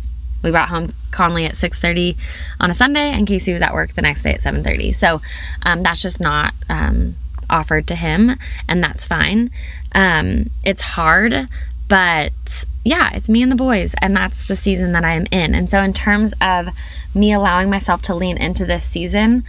we 0.42 0.50
brought 0.50 0.68
home 0.68 0.94
Conley 1.10 1.46
at 1.46 1.56
6:30 1.56 2.16
on 2.60 2.70
a 2.70 2.74
Sunday, 2.74 3.10
and 3.10 3.26
Casey 3.26 3.52
was 3.52 3.62
at 3.62 3.72
work 3.72 3.94
the 3.94 4.02
next 4.02 4.22
day 4.22 4.34
at 4.34 4.40
7:30. 4.40 4.94
So 4.94 5.20
um, 5.64 5.82
that's 5.82 6.00
just 6.00 6.20
not 6.20 6.54
um, 6.68 7.16
offered 7.50 7.86
to 7.88 7.94
him, 7.94 8.36
and 8.68 8.82
that's 8.82 9.06
fine. 9.06 9.50
Um, 9.92 10.50
it's 10.64 10.82
hard, 10.82 11.48
but 11.88 12.64
yeah, 12.84 13.10
it's 13.14 13.28
me 13.28 13.42
and 13.42 13.50
the 13.50 13.56
boys, 13.56 13.94
and 14.00 14.16
that's 14.16 14.46
the 14.46 14.56
season 14.56 14.92
that 14.92 15.04
I 15.04 15.14
am 15.14 15.26
in. 15.30 15.54
And 15.54 15.70
so, 15.70 15.82
in 15.82 15.92
terms 15.92 16.34
of 16.40 16.68
me 17.14 17.32
allowing 17.32 17.70
myself 17.70 18.02
to 18.02 18.14
lean 18.14 18.36
into 18.36 18.64
this 18.64 18.84
season, 18.84 19.44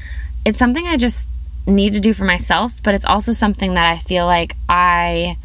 it's 0.45 0.59
something 0.59 0.88
I 0.88 0.97
just 0.97 1.27
need 1.67 1.93
to 1.93 1.99
do 1.99 2.13
for 2.13 2.25
myself, 2.25 2.81
but 2.83 2.95
it's 2.95 3.05
also 3.05 3.31
something 3.31 3.75
that 3.75 3.85
I 3.85 3.97
feel 3.97 4.25
like 4.25 4.55
I 4.67 5.38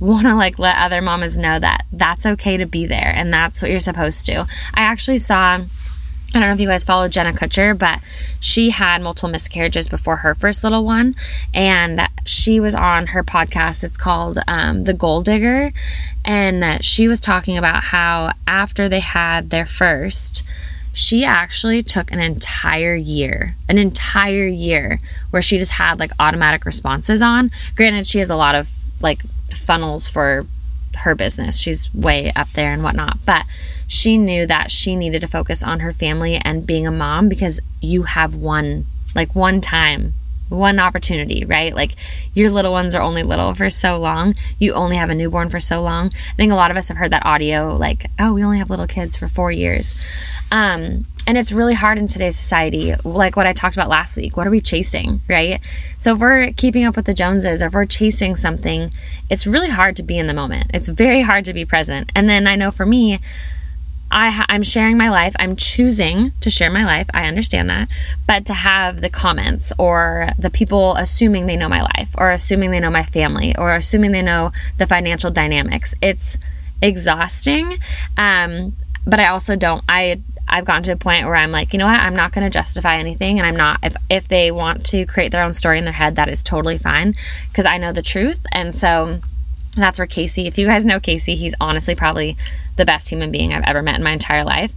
want 0.00 0.26
to 0.26 0.34
like 0.34 0.58
let 0.58 0.78
other 0.78 1.02
mamas 1.02 1.36
know 1.36 1.58
that 1.58 1.84
that's 1.92 2.24
okay 2.24 2.56
to 2.56 2.66
be 2.66 2.86
there 2.86 3.12
and 3.14 3.32
that's 3.32 3.60
what 3.60 3.70
you're 3.70 3.80
supposed 3.80 4.26
to. 4.26 4.46
I 4.74 4.80
actually 4.80 5.18
saw 5.18 5.60
I 6.32 6.38
don't 6.38 6.48
know 6.48 6.54
if 6.54 6.60
you 6.60 6.68
guys 6.68 6.84
follow 6.84 7.08
Jenna 7.08 7.32
Kutcher, 7.32 7.76
but 7.76 8.00
she 8.38 8.70
had 8.70 9.02
multiple 9.02 9.28
miscarriages 9.28 9.88
before 9.88 10.16
her 10.18 10.34
first 10.34 10.62
little 10.62 10.84
one. 10.84 11.16
And 11.52 12.02
she 12.24 12.60
was 12.60 12.74
on 12.74 13.08
her 13.08 13.24
podcast. 13.24 13.82
It's 13.82 13.96
called 13.96 14.38
um, 14.46 14.84
The 14.84 14.94
Goal 14.94 15.22
Digger. 15.22 15.72
And 16.24 16.84
she 16.84 17.08
was 17.08 17.20
talking 17.20 17.58
about 17.58 17.82
how 17.84 18.32
after 18.46 18.88
they 18.88 19.00
had 19.00 19.50
their 19.50 19.66
first, 19.66 20.44
she 20.92 21.24
actually 21.24 21.82
took 21.82 22.12
an 22.12 22.20
entire 22.20 22.94
year, 22.94 23.56
an 23.68 23.78
entire 23.78 24.46
year 24.46 25.00
where 25.30 25.42
she 25.42 25.58
just 25.58 25.72
had 25.72 25.98
like 25.98 26.12
automatic 26.20 26.64
responses 26.64 27.22
on. 27.22 27.50
Granted, 27.74 28.06
she 28.06 28.20
has 28.20 28.30
a 28.30 28.36
lot 28.36 28.54
of 28.54 28.70
like 29.00 29.22
funnels 29.52 30.08
for 30.08 30.46
her 30.94 31.14
business. 31.14 31.58
She's 31.58 31.92
way 31.94 32.32
up 32.34 32.48
there 32.54 32.72
and 32.72 32.82
whatnot. 32.82 33.18
But 33.24 33.46
she 33.90 34.16
knew 34.16 34.46
that 34.46 34.70
she 34.70 34.94
needed 34.94 35.20
to 35.20 35.26
focus 35.26 35.64
on 35.64 35.80
her 35.80 35.90
family 35.90 36.36
and 36.36 36.64
being 36.64 36.86
a 36.86 36.92
mom 36.92 37.28
because 37.28 37.58
you 37.80 38.04
have 38.04 38.36
one, 38.36 38.86
like 39.16 39.34
one 39.34 39.60
time, 39.60 40.14
one 40.48 40.78
opportunity, 40.78 41.44
right? 41.44 41.74
Like 41.74 41.96
your 42.32 42.50
little 42.50 42.70
ones 42.70 42.94
are 42.94 43.02
only 43.02 43.24
little 43.24 43.52
for 43.52 43.68
so 43.68 43.98
long. 43.98 44.36
You 44.60 44.74
only 44.74 44.94
have 44.94 45.10
a 45.10 45.14
newborn 45.16 45.50
for 45.50 45.58
so 45.58 45.82
long. 45.82 46.06
I 46.06 46.36
think 46.36 46.52
a 46.52 46.54
lot 46.54 46.70
of 46.70 46.76
us 46.76 46.86
have 46.86 46.98
heard 46.98 47.10
that 47.10 47.26
audio, 47.26 47.76
like, 47.76 48.06
oh, 48.20 48.32
we 48.32 48.44
only 48.44 48.58
have 48.58 48.70
little 48.70 48.86
kids 48.86 49.16
for 49.16 49.26
four 49.26 49.50
years. 49.50 50.00
Um, 50.52 51.06
and 51.26 51.36
it's 51.36 51.50
really 51.50 51.74
hard 51.74 51.98
in 51.98 52.06
today's 52.06 52.38
society, 52.38 52.94
like 53.04 53.34
what 53.34 53.48
I 53.48 53.52
talked 53.52 53.74
about 53.74 53.88
last 53.88 54.16
week. 54.16 54.36
What 54.36 54.46
are 54.46 54.50
we 54.50 54.60
chasing, 54.60 55.20
right? 55.28 55.60
So 55.98 56.14
if 56.14 56.20
we're 56.20 56.52
keeping 56.52 56.84
up 56.84 56.94
with 56.94 57.06
the 57.06 57.14
Joneses, 57.14 57.60
or 57.60 57.66
if 57.66 57.72
we're 57.72 57.86
chasing 57.86 58.36
something, 58.36 58.92
it's 59.28 59.48
really 59.48 59.70
hard 59.70 59.96
to 59.96 60.04
be 60.04 60.16
in 60.16 60.28
the 60.28 60.32
moment. 60.32 60.70
It's 60.72 60.88
very 60.88 61.22
hard 61.22 61.44
to 61.46 61.52
be 61.52 61.64
present. 61.64 62.12
And 62.14 62.28
then 62.28 62.46
I 62.46 62.54
know 62.54 62.70
for 62.70 62.86
me, 62.86 63.18
I 64.10 64.44
I'm 64.48 64.62
sharing 64.62 64.96
my 64.96 65.10
life. 65.10 65.34
I'm 65.38 65.56
choosing 65.56 66.32
to 66.40 66.50
share 66.50 66.70
my 66.70 66.84
life. 66.84 67.08
I 67.14 67.26
understand 67.26 67.70
that. 67.70 67.88
But 68.26 68.46
to 68.46 68.54
have 68.54 69.00
the 69.00 69.10
comments 69.10 69.72
or 69.78 70.30
the 70.38 70.50
people 70.50 70.96
assuming 70.96 71.46
they 71.46 71.56
know 71.56 71.68
my 71.68 71.82
life 71.82 72.10
or 72.18 72.30
assuming 72.30 72.70
they 72.70 72.80
know 72.80 72.90
my 72.90 73.04
family 73.04 73.56
or 73.56 73.74
assuming 73.74 74.12
they 74.12 74.22
know 74.22 74.52
the 74.78 74.86
financial 74.86 75.30
dynamics, 75.30 75.94
it's 76.02 76.38
exhausting. 76.82 77.78
Um, 78.16 78.74
but 79.06 79.20
I 79.20 79.28
also 79.28 79.56
don't 79.56 79.84
I 79.88 80.20
I've 80.48 80.64
gotten 80.64 80.82
to 80.84 80.92
a 80.92 80.96
point 80.96 81.26
where 81.26 81.36
I'm 81.36 81.52
like, 81.52 81.72
you 81.72 81.78
know 81.78 81.86
what? 81.86 82.00
I'm 82.00 82.16
not 82.16 82.32
going 82.32 82.44
to 82.44 82.50
justify 82.50 82.96
anything 82.96 83.38
and 83.38 83.46
I'm 83.46 83.56
not 83.56 83.78
if 83.84 83.94
if 84.08 84.28
they 84.28 84.50
want 84.50 84.84
to 84.86 85.06
create 85.06 85.30
their 85.32 85.44
own 85.44 85.52
story 85.52 85.78
in 85.78 85.84
their 85.84 85.92
head, 85.92 86.16
that 86.16 86.28
is 86.28 86.42
totally 86.42 86.78
fine 86.78 87.14
because 87.48 87.66
I 87.66 87.78
know 87.78 87.92
the 87.92 88.02
truth. 88.02 88.44
And 88.50 88.76
so 88.76 89.20
that's 89.76 89.98
where 89.98 90.06
Casey, 90.06 90.46
if 90.46 90.58
you 90.58 90.66
guys 90.66 90.84
know 90.84 91.00
Casey, 91.00 91.36
he's 91.36 91.54
honestly 91.60 91.94
probably 91.94 92.36
the 92.76 92.84
best 92.84 93.08
human 93.08 93.30
being 93.30 93.52
I've 93.52 93.64
ever 93.64 93.82
met 93.82 93.96
in 93.96 94.02
my 94.02 94.12
entire 94.12 94.44
life. 94.44 94.72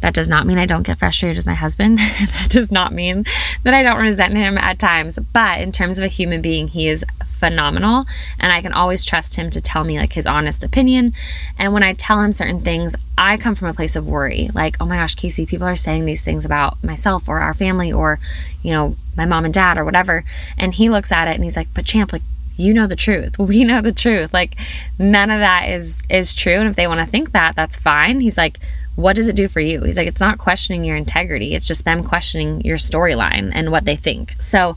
That 0.00 0.14
does 0.14 0.28
not 0.28 0.46
mean 0.46 0.56
I 0.56 0.66
don't 0.66 0.86
get 0.86 0.98
frustrated 0.98 1.36
with 1.36 1.46
my 1.46 1.54
husband. 1.54 1.98
that 1.98 2.46
does 2.48 2.70
not 2.70 2.92
mean 2.92 3.24
that 3.64 3.74
I 3.74 3.82
don't 3.82 4.00
resent 4.00 4.34
him 4.34 4.56
at 4.56 4.78
times. 4.78 5.18
But 5.32 5.60
in 5.60 5.72
terms 5.72 5.98
of 5.98 6.04
a 6.04 6.08
human 6.08 6.40
being, 6.40 6.68
he 6.68 6.88
is 6.88 7.04
phenomenal. 7.38 8.06
And 8.38 8.52
I 8.52 8.62
can 8.62 8.72
always 8.72 9.04
trust 9.04 9.36
him 9.36 9.50
to 9.50 9.60
tell 9.60 9.84
me 9.84 9.98
like 9.98 10.14
his 10.14 10.26
honest 10.26 10.64
opinion. 10.64 11.12
And 11.58 11.72
when 11.72 11.82
I 11.82 11.92
tell 11.94 12.22
him 12.22 12.32
certain 12.32 12.62
things, 12.62 12.96
I 13.18 13.36
come 13.36 13.54
from 13.54 13.68
a 13.68 13.74
place 13.74 13.96
of 13.96 14.06
worry 14.06 14.48
like, 14.54 14.76
oh 14.80 14.86
my 14.86 14.96
gosh, 14.96 15.16
Casey, 15.16 15.44
people 15.44 15.66
are 15.66 15.76
saying 15.76 16.06
these 16.06 16.24
things 16.24 16.44
about 16.46 16.82
myself 16.82 17.28
or 17.28 17.40
our 17.40 17.54
family 17.54 17.92
or, 17.92 18.20
you 18.62 18.72
know, 18.72 18.96
my 19.16 19.26
mom 19.26 19.44
and 19.44 19.52
dad 19.52 19.76
or 19.76 19.84
whatever. 19.84 20.24
And 20.56 20.74
he 20.74 20.88
looks 20.88 21.12
at 21.12 21.28
it 21.28 21.34
and 21.34 21.44
he's 21.44 21.56
like, 21.56 21.68
but 21.74 21.84
champ, 21.84 22.12
like, 22.12 22.22
you 22.56 22.74
know 22.74 22.86
the 22.86 22.96
truth. 22.96 23.38
We 23.50 23.64
know 23.64 23.80
the 23.80 23.92
truth. 23.92 24.32
Like 24.32 24.56
none 24.98 25.30
of 25.30 25.40
that 25.40 25.68
is 25.68 26.02
is 26.08 26.34
true 26.34 26.54
and 26.54 26.68
if 26.68 26.76
they 26.76 26.86
want 26.86 27.00
to 27.00 27.06
think 27.06 27.32
that, 27.32 27.56
that's 27.56 27.76
fine. 27.76 28.20
He's 28.20 28.38
like, 28.38 28.58
what 28.96 29.16
does 29.16 29.28
it 29.28 29.36
do 29.36 29.48
for 29.48 29.60
you? 29.60 29.82
He's 29.82 29.96
like, 29.96 30.08
it's 30.08 30.20
not 30.20 30.38
questioning 30.38 30.84
your 30.84 30.96
integrity. 30.96 31.54
It's 31.54 31.66
just 31.66 31.84
them 31.84 32.02
questioning 32.04 32.60
your 32.62 32.76
storyline 32.76 33.50
and 33.54 33.70
what 33.70 33.84
they 33.84 33.96
think. 33.96 34.34
So 34.40 34.76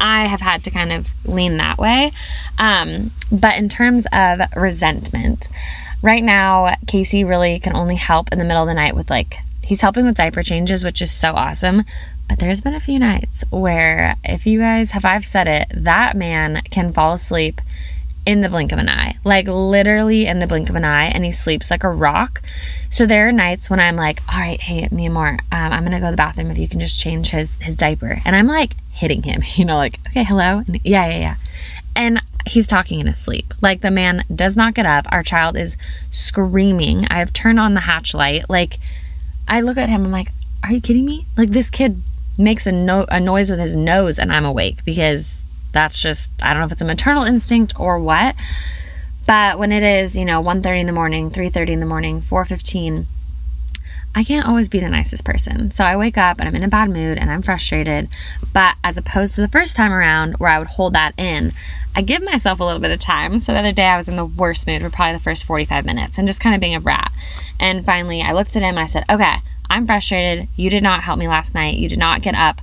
I 0.00 0.26
have 0.26 0.40
had 0.40 0.64
to 0.64 0.70
kind 0.70 0.92
of 0.92 1.08
lean 1.24 1.58
that 1.58 1.78
way. 1.78 2.12
Um, 2.58 3.12
but 3.30 3.56
in 3.56 3.68
terms 3.68 4.06
of 4.12 4.40
resentment, 4.56 5.48
right 6.02 6.22
now, 6.22 6.74
Casey 6.86 7.24
really 7.24 7.60
can 7.60 7.76
only 7.76 7.96
help 7.96 8.32
in 8.32 8.38
the 8.38 8.44
middle 8.44 8.62
of 8.62 8.68
the 8.68 8.74
night 8.74 8.96
with 8.96 9.10
like, 9.10 9.36
he's 9.62 9.80
helping 9.80 10.04
with 10.04 10.16
diaper 10.16 10.42
changes, 10.42 10.82
which 10.82 11.00
is 11.00 11.12
so 11.12 11.34
awesome. 11.34 11.84
But 12.32 12.38
there's 12.38 12.62
been 12.62 12.74
a 12.74 12.80
few 12.80 12.98
nights 12.98 13.44
where, 13.50 14.16
if 14.24 14.46
you 14.46 14.58
guys 14.58 14.92
have, 14.92 15.04
I've 15.04 15.26
said 15.26 15.46
it, 15.48 15.66
that 15.76 16.16
man 16.16 16.62
can 16.70 16.90
fall 16.94 17.12
asleep 17.12 17.60
in 18.24 18.40
the 18.40 18.48
blink 18.48 18.72
of 18.72 18.78
an 18.78 18.88
eye, 18.88 19.18
like 19.22 19.46
literally 19.46 20.24
in 20.26 20.38
the 20.38 20.46
blink 20.46 20.70
of 20.70 20.74
an 20.74 20.82
eye, 20.86 21.08
and 21.08 21.26
he 21.26 21.30
sleeps 21.30 21.70
like 21.70 21.84
a 21.84 21.90
rock. 21.90 22.40
So 22.88 23.04
there 23.04 23.28
are 23.28 23.32
nights 23.32 23.68
when 23.68 23.80
I'm 23.80 23.96
like, 23.96 24.22
"All 24.32 24.40
right, 24.40 24.58
hey, 24.58 24.88
me 24.90 25.04
and 25.04 25.12
more, 25.12 25.28
um, 25.28 25.72
I'm 25.72 25.84
gonna 25.84 26.00
go 26.00 26.06
to 26.06 26.12
the 26.12 26.16
bathroom 26.16 26.50
if 26.50 26.56
you 26.56 26.68
can 26.68 26.80
just 26.80 26.98
change 26.98 27.28
his 27.28 27.58
his 27.58 27.74
diaper," 27.74 28.22
and 28.24 28.34
I'm 28.34 28.46
like 28.46 28.76
hitting 28.92 29.24
him, 29.24 29.42
you 29.56 29.66
know, 29.66 29.76
like, 29.76 29.98
"Okay, 30.08 30.24
hello," 30.24 30.62
and 30.66 30.80
yeah, 30.84 31.06
yeah, 31.08 31.18
yeah, 31.18 31.34
and 31.94 32.22
he's 32.46 32.66
talking 32.66 32.98
in 32.98 33.08
his 33.08 33.18
sleep. 33.18 33.52
Like 33.60 33.82
the 33.82 33.90
man 33.90 34.22
does 34.34 34.56
not 34.56 34.72
get 34.72 34.86
up. 34.86 35.04
Our 35.12 35.22
child 35.22 35.58
is 35.58 35.76
screaming. 36.10 37.06
I 37.10 37.18
have 37.18 37.34
turned 37.34 37.60
on 37.60 37.74
the 37.74 37.80
hatch 37.80 38.14
light. 38.14 38.48
Like 38.48 38.78
I 39.46 39.60
look 39.60 39.76
at 39.76 39.90
him, 39.90 40.06
I'm 40.06 40.12
like, 40.12 40.28
"Are 40.64 40.72
you 40.72 40.80
kidding 40.80 41.04
me?" 41.04 41.26
Like 41.36 41.50
this 41.50 41.68
kid 41.68 42.02
makes 42.38 42.66
a 42.66 42.72
no 42.72 43.06
a 43.08 43.20
noise 43.20 43.50
with 43.50 43.60
his 43.60 43.76
nose, 43.76 44.18
and 44.18 44.32
I'm 44.32 44.44
awake 44.44 44.84
because 44.84 45.42
that's 45.72 46.00
just 46.00 46.32
I 46.42 46.52
don't 46.52 46.60
know 46.60 46.66
if 46.66 46.72
it's 46.72 46.82
a 46.82 46.86
maternal 46.86 47.24
instinct 47.24 47.74
or 47.78 47.98
what. 47.98 48.34
But 49.26 49.58
when 49.58 49.72
it 49.72 49.82
is, 49.82 50.16
you 50.16 50.24
know, 50.24 50.42
1:30 50.42 50.80
in 50.80 50.86
the 50.86 50.92
morning, 50.92 51.30
3:30 51.30 51.72
in 51.72 51.80
the 51.80 51.86
morning, 51.86 52.20
4:15, 52.20 53.06
I 54.14 54.24
can't 54.24 54.46
always 54.46 54.68
be 54.68 54.80
the 54.80 54.90
nicest 54.90 55.24
person. 55.24 55.70
So 55.70 55.84
I 55.84 55.96
wake 55.96 56.18
up 56.18 56.38
and 56.38 56.48
I'm 56.48 56.56
in 56.56 56.64
a 56.64 56.68
bad 56.68 56.90
mood 56.90 57.18
and 57.18 57.30
I'm 57.30 57.40
frustrated. 57.40 58.08
But 58.52 58.76
as 58.84 58.98
opposed 58.98 59.34
to 59.34 59.40
the 59.40 59.48
first 59.48 59.74
time 59.74 59.92
around 59.92 60.34
where 60.34 60.50
I 60.50 60.58
would 60.58 60.68
hold 60.68 60.92
that 60.94 61.14
in, 61.16 61.52
I 61.94 62.02
give 62.02 62.22
myself 62.22 62.60
a 62.60 62.64
little 62.64 62.80
bit 62.80 62.90
of 62.90 62.98
time. 62.98 63.38
So 63.38 63.52
the 63.52 63.60
other 63.60 63.72
day 63.72 63.86
I 63.86 63.96
was 63.96 64.08
in 64.08 64.16
the 64.16 64.26
worst 64.26 64.66
mood 64.66 64.82
for 64.82 64.90
probably 64.90 65.14
the 65.14 65.22
first 65.22 65.46
45 65.46 65.86
minutes 65.86 66.18
and 66.18 66.26
just 66.26 66.40
kind 66.40 66.54
of 66.54 66.60
being 66.60 66.74
a 66.74 66.80
brat. 66.80 67.10
And 67.58 67.86
finally 67.86 68.20
I 68.20 68.32
looked 68.32 68.56
at 68.56 68.62
him 68.62 68.76
and 68.76 68.80
I 68.80 68.86
said, 68.86 69.04
"Okay, 69.08 69.36
I'm 69.72 69.86
frustrated. 69.86 70.48
You 70.56 70.70
did 70.70 70.82
not 70.82 71.02
help 71.02 71.18
me 71.18 71.26
last 71.26 71.54
night. 71.54 71.76
You 71.76 71.88
did 71.88 71.98
not 71.98 72.22
get 72.22 72.34
up." 72.34 72.60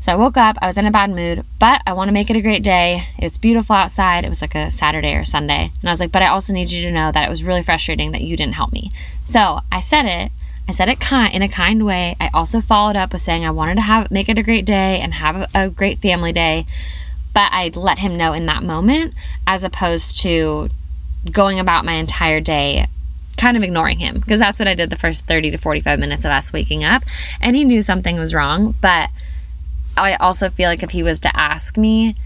So 0.00 0.12
I 0.12 0.16
woke 0.16 0.36
up, 0.36 0.56
I 0.62 0.68
was 0.68 0.78
in 0.78 0.86
a 0.86 0.92
bad 0.92 1.10
mood, 1.10 1.44
but 1.58 1.82
I 1.84 1.92
want 1.92 2.08
to 2.08 2.12
make 2.12 2.30
it 2.30 2.36
a 2.36 2.40
great 2.40 2.62
day. 2.62 3.02
It's 3.18 3.38
beautiful 3.38 3.74
outside. 3.74 4.24
It 4.24 4.28
was 4.28 4.40
like 4.40 4.54
a 4.54 4.70
Saturday 4.70 5.14
or 5.14 5.24
Sunday. 5.24 5.72
And 5.80 5.88
I 5.88 5.92
was 5.92 5.98
like, 5.98 6.12
but 6.12 6.22
I 6.22 6.28
also 6.28 6.52
need 6.52 6.70
you 6.70 6.80
to 6.82 6.92
know 6.92 7.10
that 7.10 7.26
it 7.26 7.30
was 7.30 7.42
really 7.42 7.64
frustrating 7.64 8.12
that 8.12 8.20
you 8.22 8.36
didn't 8.36 8.54
help 8.54 8.72
me. 8.72 8.92
So 9.24 9.58
I 9.72 9.80
said 9.80 10.06
it. 10.06 10.30
I 10.68 10.72
said 10.72 10.88
it 10.88 11.00
kind 11.00 11.34
in 11.34 11.42
a 11.42 11.48
kind 11.48 11.84
way. 11.84 12.14
I 12.20 12.30
also 12.32 12.60
followed 12.60 12.94
up 12.94 13.12
with 13.12 13.22
saying 13.22 13.44
I 13.44 13.50
wanted 13.50 13.76
to 13.76 13.80
have 13.80 14.10
make 14.12 14.28
it 14.28 14.38
a 14.38 14.44
great 14.44 14.64
day 14.64 15.00
and 15.00 15.14
have 15.14 15.36
a, 15.36 15.48
a 15.54 15.68
great 15.70 15.98
family 15.98 16.32
day. 16.32 16.66
but 17.36 17.50
I 17.52 17.70
let 17.74 17.98
him 17.98 18.16
know 18.16 18.32
in 18.32 18.46
that 18.46 18.62
moment 18.62 19.12
as 19.46 19.62
opposed 19.62 20.16
to 20.22 20.70
going 21.30 21.60
about 21.60 21.84
my 21.84 21.92
entire 21.92 22.40
day 22.40 22.86
kind 23.36 23.56
of 23.56 23.62
ignoring 23.62 23.98
him 23.98 24.18
because 24.18 24.40
that's 24.40 24.58
what 24.58 24.68
I 24.68 24.74
did 24.74 24.90
the 24.90 24.96
first 24.96 25.26
30 25.26 25.50
to 25.52 25.58
45 25.58 25.98
minutes 25.98 26.24
of 26.24 26.30
us 26.30 26.52
waking 26.52 26.84
up. 26.84 27.02
And 27.40 27.56
he 27.56 27.64
knew 27.64 27.80
something 27.80 28.16
was 28.16 28.34
wrong, 28.34 28.74
but 28.80 29.10
I 29.96 30.14
also 30.14 30.48
feel 30.50 30.68
like 30.68 30.82
if 30.82 30.90
he 30.90 31.02
was 31.02 31.20
to 31.20 31.36
ask 31.36 31.76
me, 31.76 32.16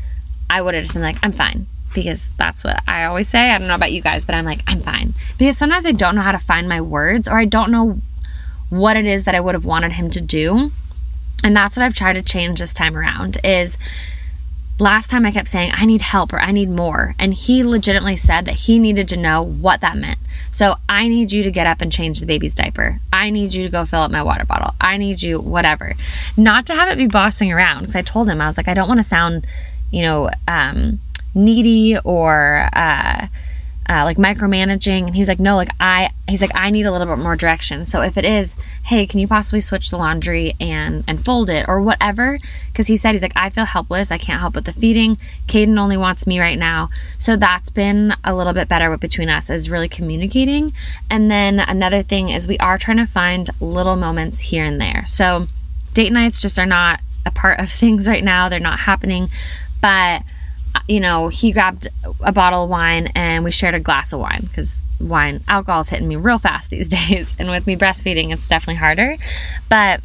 I 0.49 0.63
would 0.63 0.75
have 0.75 0.83
just 0.83 0.95
been 0.95 1.03
like, 1.03 1.19
I'm 1.23 1.33
fine. 1.33 1.67
Because 1.93 2.31
that's 2.37 2.63
what 2.63 2.83
I 2.87 3.05
always 3.05 3.29
say. 3.29 3.51
I 3.51 3.59
don't 3.59 3.67
know 3.67 3.75
about 3.75 3.91
you 3.91 4.01
guys, 4.01 4.25
but 4.25 4.37
I'm 4.37 4.45
like, 4.45 4.63
I'm 4.67 4.81
fine. 4.81 5.13
Because 5.39 5.59
sometimes 5.59 5.87
I 5.87 5.93
don't 5.93 6.15
know 6.15 6.23
how 6.23 6.33
to 6.33 6.39
find 6.39 6.69
my 6.69 6.81
words 6.81 7.29
or 7.29 7.37
I 7.37 7.47
don't 7.47 7.73
know 7.73 8.01
what 8.69 8.97
it 8.97 9.07
is 9.07 9.25
that 9.25 9.35
I 9.35 9.41
would 9.41 9.55
have 9.55 9.65
wanted 9.65 9.93
him 9.93 10.09
to 10.11 10.21
do. 10.21 10.71
And 11.43 11.57
that's 11.57 11.77
what 11.77 11.85
I've 11.85 11.95
tried 11.95 12.13
to 12.13 12.23
change 12.23 12.61
this 12.61 12.73
time 12.73 12.97
around 12.97 13.39
is 13.43 13.77
last 14.81 15.11
time 15.11 15.27
I 15.27 15.31
kept 15.31 15.49
saying, 15.49 15.73
I 15.75 15.85
need 15.85 16.01
help 16.01 16.33
or 16.33 16.41
I 16.41 16.51
need 16.53 16.71
more. 16.71 17.15
And 17.19 17.35
he 17.35 17.63
legitimately 17.63 18.17
said 18.17 18.47
that 18.47 18.55
he 18.55 18.79
needed 18.79 19.09
to 19.09 19.19
know 19.19 19.43
what 19.43 19.81
that 19.83 19.97
meant. 19.97 20.19
So 20.53 20.75
I 20.89 21.09
need 21.09 21.33
you 21.33 21.43
to 21.43 21.51
get 21.51 21.67
up 21.67 21.81
and 21.81 21.93
change 21.93 22.21
the 22.21 22.27
baby's 22.27 22.55
diaper. 22.55 22.99
I 23.13 23.31
need 23.31 23.55
you 23.55 23.63
to 23.65 23.69
go 23.69 23.85
fill 23.85 24.01
up 24.01 24.11
my 24.11 24.23
water 24.23 24.45
bottle. 24.45 24.75
I 24.81 24.97
need 24.97 25.23
you, 25.23 25.41
whatever. 25.41 25.95
Not 26.37 26.67
to 26.67 26.75
have 26.75 26.89
it 26.89 26.99
be 26.99 27.07
bossing 27.07 27.53
around. 27.53 27.81
Because 27.81 27.97
I 27.97 28.03
told 28.03 28.29
him, 28.29 28.41
I 28.41 28.47
was 28.47 28.57
like, 28.57 28.69
I 28.69 28.75
don't 28.75 28.89
want 28.89 28.99
to 28.99 29.05
sound, 29.05 29.47
you 29.91 30.03
know, 30.03 30.31
um, 30.49 30.99
needy 31.35 31.97
or, 32.05 32.69
uh, 32.73 33.29
uh, 33.89 34.05
like 34.05 34.17
micromanaging. 34.17 35.07
And 35.07 35.17
he's 35.17 35.29
like 35.29 35.41
no 35.41 35.57
like 35.57 35.71
i 35.81 36.11
he's 36.29 36.43
like 36.43 36.53
i 36.55 36.71
need 36.71 36.87
a 36.87 36.93
little 36.93 37.07
bit 37.07 37.23
more 37.23 37.37
direction. 37.37 37.87
So 37.87 38.03
if 38.03 38.17
it 38.17 38.25
is 38.25 38.55
hey 38.85 39.07
can 39.07 39.21
you 39.21 39.27
possibly 39.27 39.61
switch 39.61 39.91
the 39.91 39.97
laundry 39.97 40.55
and 40.61 41.05
and 41.07 41.25
fold 41.25 41.51
it 41.51 41.67
or 41.69 41.81
whatever? 41.81 42.39
Because 42.69 42.87
he 42.87 42.97
said 42.97 43.13
he's 43.13 43.23
like 43.23 43.37
i 43.37 43.51
feel 43.51 43.65
helpless. 43.65 44.11
I 44.11 44.19
can't 44.19 44.41
help 44.41 44.55
with 44.55 44.65
the 44.65 44.73
feeding. 44.73 45.17
Caden 45.49 45.79
only 45.79 45.97
wants 45.97 46.27
me 46.27 46.39
right 46.39 46.59
now. 46.59 46.91
So 47.19 47.37
that's 47.37 47.71
been 47.71 48.15
a 48.25 48.35
little 48.35 48.53
bit 48.53 48.69
better 48.69 48.97
between 48.97 49.29
us 49.29 49.51
is 49.51 49.71
really 49.71 49.89
communicating. 49.89 50.73
And 51.11 51.31
then 51.31 51.59
another 51.61 52.03
thing 52.03 52.29
is 52.29 52.47
we 52.47 52.59
are 52.59 52.79
trying 52.79 52.99
to 52.99 53.07
find 53.07 53.51
little 53.61 53.97
moments 53.97 54.39
here 54.39 54.65
and 54.65 54.81
there. 54.81 55.05
So 55.07 55.47
date 55.95 56.13
nights 56.13 56.41
just 56.41 56.59
are 56.59 56.67
not 56.67 57.01
a 57.27 57.31
part 57.31 57.61
of 57.61 57.71
things 57.71 58.09
right 58.09 58.25
now. 58.25 58.49
They're 58.49 58.61
not 58.61 58.81
happening. 58.81 59.29
But 59.81 60.23
you 60.89 61.01
know, 61.01 61.29
he 61.29 61.53
grabbed 61.53 61.89
a 62.21 62.33
bottle 62.33 62.65
of 62.65 62.71
wine 62.71 63.09
and 63.15 63.45
we 63.45 63.51
shared 63.51 63.75
a 63.75 63.81
glass 63.81 64.13
of 64.13 64.21
wine 64.21 64.43
because 64.43 64.83
wine, 65.01 65.41
alcohol's 65.49 65.89
hitting 65.89 66.09
me 66.09 66.17
real 66.17 66.39
fast 66.39 66.71
these 66.71 66.89
days. 67.09 67.35
And 67.39 67.49
with 67.49 67.67
me 67.67 67.77
breastfeeding, 67.77 68.33
it's 68.33 68.49
definitely 68.49 68.77
harder. 68.77 69.17
But 69.69 70.01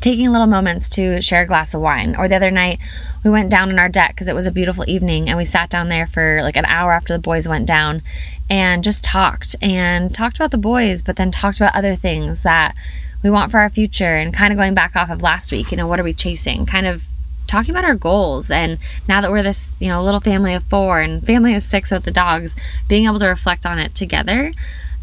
taking 0.00 0.30
little 0.30 0.46
moments 0.46 0.88
to 0.90 1.20
share 1.22 1.42
a 1.42 1.46
glass 1.46 1.72
of 1.74 1.80
wine. 1.80 2.14
Or 2.16 2.28
the 2.28 2.36
other 2.36 2.50
night, 2.50 2.78
we 3.24 3.30
went 3.30 3.50
down 3.50 3.70
on 3.70 3.78
our 3.78 3.88
deck 3.88 4.10
because 4.10 4.28
it 4.28 4.34
was 4.34 4.46
a 4.46 4.52
beautiful 4.52 4.84
evening 4.86 5.28
and 5.28 5.38
we 5.38 5.44
sat 5.44 5.70
down 5.70 5.88
there 5.88 6.06
for 6.06 6.40
like 6.42 6.56
an 6.56 6.66
hour 6.66 6.92
after 6.92 7.12
the 7.14 7.18
boys 7.18 7.48
went 7.48 7.66
down 7.66 8.02
and 8.50 8.84
just 8.84 9.02
talked 9.02 9.56
and 9.62 10.14
talked 10.14 10.36
about 10.36 10.50
the 10.50 10.58
boys, 10.58 11.00
but 11.00 11.16
then 11.16 11.30
talked 11.30 11.58
about 11.58 11.74
other 11.74 11.94
things 11.94 12.42
that 12.42 12.74
we 13.22 13.30
want 13.30 13.50
for 13.50 13.58
our 13.58 13.70
future 13.70 14.16
and 14.16 14.34
kind 14.34 14.52
of 14.52 14.58
going 14.58 14.74
back 14.74 14.94
off 14.94 15.08
of 15.08 15.22
last 15.22 15.50
week, 15.50 15.70
you 15.70 15.76
know, 15.78 15.86
what 15.86 15.98
are 15.98 16.04
we 16.04 16.12
chasing? 16.12 16.66
Kind 16.66 16.86
of 16.86 17.06
talking 17.46 17.70
about 17.70 17.84
our 17.84 17.94
goals 17.94 18.50
and 18.50 18.78
now 19.08 19.20
that 19.20 19.30
we're 19.30 19.42
this 19.42 19.76
you 19.78 19.88
know 19.88 20.02
little 20.02 20.20
family 20.20 20.54
of 20.54 20.62
four 20.64 21.00
and 21.00 21.24
family 21.26 21.54
of 21.54 21.62
six 21.62 21.90
with 21.90 22.04
the 22.04 22.10
dogs 22.10 22.56
being 22.88 23.04
able 23.06 23.18
to 23.18 23.26
reflect 23.26 23.66
on 23.66 23.78
it 23.78 23.94
together 23.94 24.52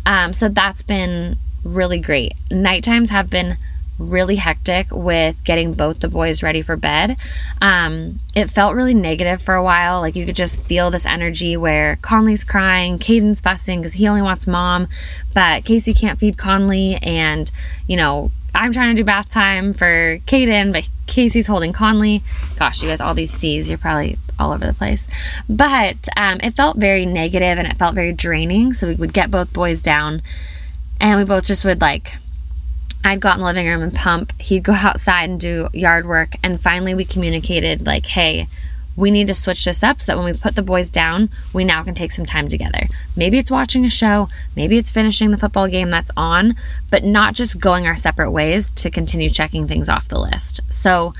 um, 0.06 0.34
so 0.34 0.49
that's 0.49 0.82
been 0.82 1.38
really 1.63 1.99
great. 1.99 2.34
Night 2.49 2.84
times 2.84 3.10
have 3.10 3.30
been 3.30 3.58
really 3.99 4.36
hectic 4.36 4.88
with 4.91 5.43
getting 5.43 5.73
both 5.73 5.99
the 5.99 6.08
boys 6.08 6.41
ready 6.41 6.63
for 6.63 6.75
bed. 6.75 7.17
Um, 7.62 8.19
it 8.34 8.49
felt 8.49 8.73
really 8.73 8.95
negative 8.95 9.41
for 9.41 9.54
a 9.54 9.63
while 9.63 10.01
like 10.01 10.15
you 10.15 10.25
could 10.25 10.36
just 10.36 10.62
feel 10.63 10.89
this 10.89 11.06
energy 11.06 11.56
where 11.56 11.97
conley's 11.97 12.43
crying 12.43 12.97
caden's 12.97 13.41
fussing 13.41 13.82
because 13.82 13.93
he 13.93 14.08
only 14.08 14.21
wants 14.21 14.47
mom 14.47 14.88
but 15.34 15.65
casey 15.65 15.93
can't 15.93 16.17
feed 16.17 16.38
conley 16.38 16.95
and 17.04 17.51
you 17.88 17.97
know 17.97 18.32
I'm 18.54 18.74
trying 18.74 18.96
to 18.96 19.02
do 19.02 19.06
bath 19.06 19.30
time 19.30 19.74
for 19.74 20.20
Caden, 20.28 20.74
but 20.74 20.90
Casey's 21.08 21.48
holding 21.48 21.74
Conley. 21.74 22.22
Gosh, 22.58 22.82
you 22.82 22.90
guys, 22.90 23.02
all 23.02 23.14
these 23.14 23.32
C's, 23.32 23.70
you're 23.70 23.78
probably 23.78 24.18
all 24.38 24.52
over 24.52 24.66
the 24.66 24.74
place. 24.74 25.08
But 25.50 26.08
um, 26.18 26.40
it 26.42 26.56
felt 26.56 26.78
very 26.78 27.06
negative 27.06 27.58
and 27.58 27.68
it 27.68 27.78
felt 27.78 27.96
very 27.96 28.12
draining. 28.12 28.74
So 28.74 28.88
we 28.88 28.96
would 28.96 29.14
get 29.14 29.32
both 29.32 29.54
boys 29.54 29.82
down 29.82 30.22
and 31.00 31.20
we 31.20 31.26
both 31.26 31.46
just 31.46 31.66
would 31.66 31.82
like, 31.82 32.18
I'd 33.04 33.20
go 33.20 33.30
out 33.30 33.36
in 33.36 33.40
the 33.42 33.46
living 33.46 33.68
room 33.68 33.82
and 33.82 33.94
pump. 33.94 34.34
He'd 34.40 34.64
go 34.64 34.74
outside 34.76 35.30
and 35.30 35.40
do 35.40 35.68
yard 35.74 36.06
work. 36.06 36.36
And 36.44 36.60
finally, 36.60 36.94
we 36.94 37.06
communicated, 37.06 37.86
like, 37.86 38.06
hey, 38.06 38.48
we 38.95 39.12
need 39.12 39.27
to 39.27 39.34
switch 39.34 39.65
this 39.65 39.84
up 39.84 40.01
so 40.01 40.12
that 40.12 40.17
when 40.17 40.32
we 40.32 40.38
put 40.38 40.56
the 40.56 40.62
boys 40.62 40.89
down, 40.89 41.30
we 41.54 41.63
now 41.63 41.84
can 41.84 41.93
take 41.93 42.12
some 42.12 42.25
time 42.25 42.47
together. 42.47 42.88
Maybe 43.15 43.38
it's 43.38 43.51
watching 43.51 43.86
a 43.86 43.89
show, 43.89 44.30
maybe 44.56 44.77
it's 44.77 44.91
finishing 44.91 45.32
the 45.32 45.38
football 45.38 45.67
game 45.67 45.89
that's 45.89 46.12
on, 46.17 46.56
but 46.89 47.04
not 47.04 47.34
just 47.34 47.60
going 47.60 47.88
our 47.88 47.95
separate 47.95 48.32
ways 48.32 48.71
to 48.71 48.91
continue 48.91 49.30
checking 49.30 49.67
things 49.67 49.89
off 49.89 50.10
the 50.10 50.19
list. 50.19 50.62
So 50.69 51.13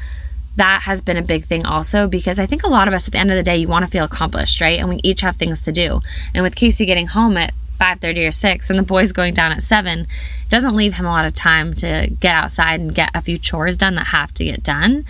that 0.58 0.82
has 0.84 1.02
been 1.02 1.18
a 1.18 1.22
big 1.22 1.46
thing 1.46 1.66
also 1.66 2.08
because 2.08 2.38
I 2.38 2.46
think 2.46 2.64
a 2.64 2.70
lot 2.70 2.88
of 2.88 2.94
us 2.94 3.08
at 3.08 3.14
the 3.14 3.20
end 3.20 3.32
of 3.32 3.38
the 3.38 3.44
day 3.44 3.58
you 3.58 3.68
want 3.68 3.86
to 3.86 3.92
feel 3.92 4.06
accomplished, 4.06 4.60
right? 4.60 4.80
And 4.80 4.90
we 4.90 5.00
each 5.04 5.22
have 5.22 5.38
things 5.38 5.62
to 5.62 5.72
do. 5.72 6.02
And 6.34 6.44
with 6.44 6.56
Casey 6.56 6.86
getting 6.86 7.08
home 7.08 7.38
at 7.38 7.54
5:30 7.80 8.28
or 8.28 8.32
6 8.32 8.70
and 8.70 8.78
the 8.78 8.84
boys 8.84 9.12
going 9.12 9.34
down 9.34 9.52
at 9.52 9.64
7 9.64 10.06
doesn't 10.50 10.76
leave 10.76 10.94
him 10.94 11.06
a 11.06 11.10
lot 11.10 11.26
of 11.26 11.34
time 11.34 11.74
to 11.76 12.10
get 12.20 12.36
outside 12.36 12.80
and 12.80 12.94
get 12.94 13.10
a 13.16 13.22
few 13.22 13.40
chores 13.40 13.78
done 13.78 13.96
that 13.96 14.08
have 14.08 14.34
to 14.36 14.44
get 14.44 14.62
done. 14.62 15.06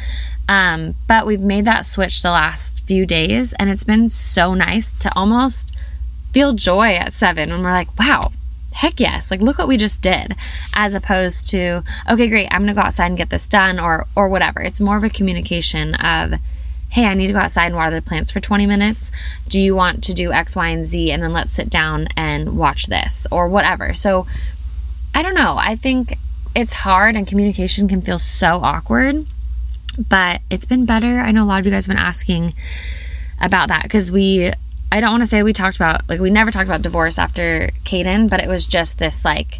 Um, 0.47 0.95
but 1.07 1.25
we've 1.25 1.39
made 1.39 1.65
that 1.65 1.85
switch 1.85 2.21
the 2.21 2.31
last 2.31 2.85
few 2.85 3.05
days, 3.05 3.53
and 3.53 3.69
it's 3.69 3.83
been 3.83 4.09
so 4.09 4.53
nice 4.53 4.91
to 4.93 5.11
almost 5.15 5.73
feel 6.33 6.53
joy 6.53 6.95
at 6.95 7.15
seven 7.15 7.49
when 7.49 7.63
we're 7.63 7.71
like, 7.71 7.97
wow, 7.99 8.31
heck 8.73 8.99
yes, 8.99 9.31
like 9.31 9.41
look 9.41 9.57
what 9.57 9.67
we 9.67 9.77
just 9.77 10.01
did, 10.01 10.35
as 10.73 10.93
opposed 10.93 11.49
to, 11.49 11.83
okay, 12.09 12.29
great, 12.29 12.47
I'm 12.51 12.61
gonna 12.61 12.73
go 12.73 12.81
outside 12.81 13.07
and 13.07 13.17
get 13.17 13.29
this 13.29 13.47
done, 13.47 13.79
or 13.79 14.07
or 14.15 14.29
whatever. 14.29 14.61
It's 14.61 14.81
more 14.81 14.97
of 14.97 15.03
a 15.03 15.09
communication 15.09 15.95
of, 15.95 16.33
hey, 16.89 17.05
I 17.05 17.13
need 17.13 17.27
to 17.27 17.33
go 17.33 17.39
outside 17.39 17.67
and 17.67 17.75
water 17.75 17.95
the 17.95 18.01
plants 18.01 18.31
for 18.31 18.39
20 18.39 18.65
minutes. 18.65 19.11
Do 19.47 19.59
you 19.59 19.75
want 19.75 20.03
to 20.05 20.13
do 20.13 20.31
X, 20.31 20.55
Y, 20.55 20.67
and 20.67 20.87
Z, 20.87 21.11
and 21.11 21.23
then 21.23 21.33
let's 21.33 21.53
sit 21.53 21.69
down 21.69 22.07
and 22.17 22.57
watch 22.57 22.87
this, 22.87 23.27
or 23.31 23.47
whatever. 23.47 23.93
So 23.93 24.25
I 25.13 25.21
don't 25.21 25.35
know. 25.35 25.55
I 25.57 25.75
think 25.75 26.17
it's 26.55 26.73
hard, 26.73 27.15
and 27.15 27.27
communication 27.27 27.87
can 27.87 28.01
feel 28.01 28.19
so 28.19 28.59
awkward 28.63 29.25
but 30.09 30.41
it's 30.49 30.65
been 30.65 30.85
better. 30.85 31.19
I 31.19 31.31
know 31.31 31.43
a 31.43 31.45
lot 31.45 31.59
of 31.59 31.65
you 31.65 31.71
guys 31.71 31.87
have 31.87 31.95
been 31.95 32.03
asking 32.03 32.53
about 33.39 33.69
that 33.69 33.83
because 33.83 34.11
we, 34.11 34.51
I 34.91 34.99
don't 34.99 35.11
want 35.11 35.23
to 35.23 35.27
say 35.27 35.43
we 35.43 35.53
talked 35.53 35.77
about, 35.77 36.07
like, 36.09 36.19
we 36.19 36.29
never 36.29 36.51
talked 36.51 36.67
about 36.67 36.81
divorce 36.81 37.17
after 37.17 37.71
Caden, 37.83 38.29
but 38.29 38.39
it 38.39 38.47
was 38.47 38.67
just 38.67 38.99
this, 38.99 39.23
like, 39.25 39.59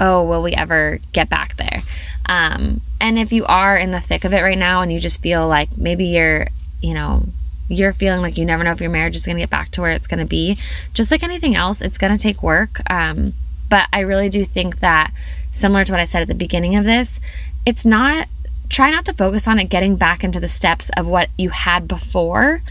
oh, 0.00 0.24
will 0.24 0.42
we 0.42 0.52
ever 0.52 0.98
get 1.12 1.28
back 1.28 1.56
there? 1.56 1.82
Um, 2.26 2.80
and 3.00 3.18
if 3.18 3.32
you 3.32 3.44
are 3.46 3.76
in 3.76 3.90
the 3.90 4.00
thick 4.00 4.24
of 4.24 4.32
it 4.32 4.42
right 4.42 4.58
now 4.58 4.82
and 4.82 4.92
you 4.92 5.00
just 5.00 5.22
feel 5.22 5.46
like 5.46 5.76
maybe 5.76 6.06
you're, 6.06 6.46
you 6.80 6.94
know, 6.94 7.24
you're 7.68 7.92
feeling 7.92 8.20
like 8.20 8.36
you 8.36 8.44
never 8.44 8.64
know 8.64 8.72
if 8.72 8.80
your 8.80 8.90
marriage 8.90 9.16
is 9.16 9.24
going 9.24 9.36
to 9.36 9.42
get 9.42 9.50
back 9.50 9.70
to 9.70 9.80
where 9.80 9.92
it's 9.92 10.06
going 10.06 10.20
to 10.20 10.26
be, 10.26 10.58
just 10.94 11.10
like 11.10 11.22
anything 11.22 11.54
else, 11.54 11.80
it's 11.80 11.98
going 11.98 12.14
to 12.14 12.18
take 12.18 12.42
work. 12.42 12.80
Um, 12.90 13.32
but 13.70 13.88
I 13.92 14.00
really 14.00 14.28
do 14.28 14.44
think 14.44 14.80
that, 14.80 15.12
similar 15.50 15.84
to 15.84 15.92
what 15.92 16.00
I 16.00 16.04
said 16.04 16.22
at 16.22 16.28
the 16.28 16.34
beginning 16.34 16.76
of 16.76 16.84
this, 16.84 17.20
it's 17.64 17.84
not 17.84 18.28
try 18.72 18.90
not 18.90 19.04
to 19.04 19.12
focus 19.12 19.46
on 19.46 19.58
it 19.58 19.68
getting 19.68 19.96
back 19.96 20.24
into 20.24 20.40
the 20.40 20.48
steps 20.48 20.90
of 20.96 21.06
what 21.06 21.28
you 21.36 21.50
had 21.50 21.86
before, 21.86 22.62